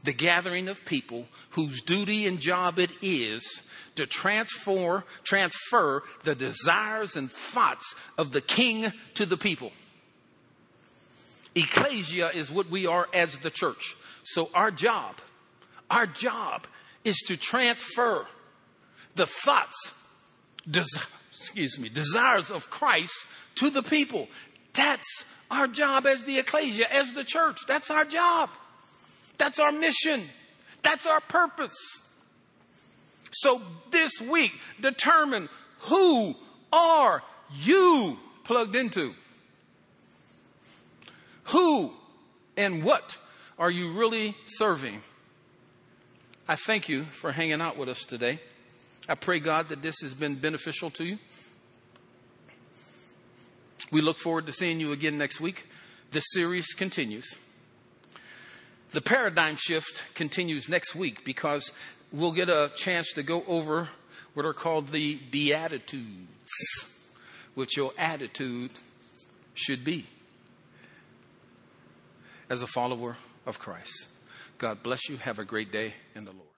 the 0.03 0.13
gathering 0.13 0.67
of 0.67 0.85
people 0.85 1.25
whose 1.51 1.81
duty 1.81 2.27
and 2.27 2.39
job 2.39 2.79
it 2.79 2.91
is 3.01 3.61
to 3.95 4.05
transform, 4.05 5.03
transfer 5.23 6.03
the 6.23 6.35
desires 6.35 7.15
and 7.15 7.31
thoughts 7.31 7.95
of 8.17 8.31
the 8.31 8.41
king 8.41 8.91
to 9.13 9.25
the 9.25 9.37
people. 9.37 9.71
Ecclesia 11.55 12.31
is 12.33 12.51
what 12.51 12.69
we 12.69 12.87
are 12.87 13.07
as 13.13 13.37
the 13.39 13.51
church. 13.51 13.95
So 14.23 14.49
our 14.53 14.71
job, 14.71 15.17
our 15.89 16.07
job 16.07 16.65
is 17.03 17.17
to 17.27 17.37
transfer 17.37 18.25
the 19.15 19.27
thoughts, 19.27 19.93
des- 20.69 20.83
excuse 21.31 21.77
me, 21.77 21.89
desires 21.89 22.49
of 22.49 22.69
Christ 22.69 23.13
to 23.55 23.69
the 23.69 23.83
people. 23.83 24.27
That's 24.73 25.23
our 25.51 25.67
job 25.67 26.07
as 26.07 26.23
the 26.23 26.39
ecclesia, 26.39 26.85
as 26.91 27.13
the 27.13 27.23
church. 27.23 27.59
That's 27.67 27.91
our 27.91 28.05
job. 28.05 28.49
That's 29.37 29.59
our 29.59 29.71
mission. 29.71 30.23
That's 30.81 31.05
our 31.05 31.21
purpose. 31.21 31.75
So 33.31 33.61
this 33.91 34.21
week, 34.21 34.51
determine 34.79 35.49
who 35.79 36.35
are 36.71 37.23
you 37.51 38.17
plugged 38.43 38.75
into? 38.75 39.15
Who 41.45 41.93
and 42.55 42.83
what 42.83 43.17
are 43.57 43.71
you 43.71 43.93
really 43.93 44.35
serving? 44.47 45.01
I 46.47 46.55
thank 46.55 46.89
you 46.89 47.05
for 47.05 47.31
hanging 47.31 47.61
out 47.61 47.77
with 47.77 47.89
us 47.89 48.03
today. 48.03 48.39
I 49.07 49.15
pray, 49.15 49.39
God, 49.39 49.69
that 49.69 49.81
this 49.81 49.95
has 50.01 50.13
been 50.13 50.35
beneficial 50.35 50.89
to 50.91 51.03
you. 51.03 51.19
We 53.91 54.01
look 54.01 54.17
forward 54.17 54.45
to 54.47 54.53
seeing 54.53 54.79
you 54.79 54.91
again 54.91 55.17
next 55.17 55.39
week. 55.39 55.67
This 56.11 56.23
series 56.33 56.67
continues. 56.67 57.25
The 58.93 59.01
paradigm 59.01 59.55
shift 59.55 60.03
continues 60.13 60.69
next 60.69 60.93
week 60.93 61.25
because 61.25 61.71
we'll 62.11 62.31
get 62.31 62.47
a 62.47 62.69
chance 62.75 63.11
to 63.13 63.23
go 63.23 63.43
over 63.47 63.89
what 64.35 64.45
are 64.45 64.53
called 64.53 64.91
the 64.91 65.15
Beatitudes, 65.31 66.29
which 67.55 67.75
your 67.75 67.91
attitude 67.97 68.69
should 69.55 69.83
be 69.83 70.05
as 72.51 72.61
a 72.61 72.67
follower 72.67 73.17
of 73.47 73.57
Christ. 73.57 74.09
God 74.59 74.83
bless 74.83 75.09
you. 75.09 75.17
Have 75.17 75.39
a 75.39 75.45
great 75.45 75.71
day 75.71 75.95
in 76.13 76.25
the 76.25 76.31
Lord. 76.31 76.52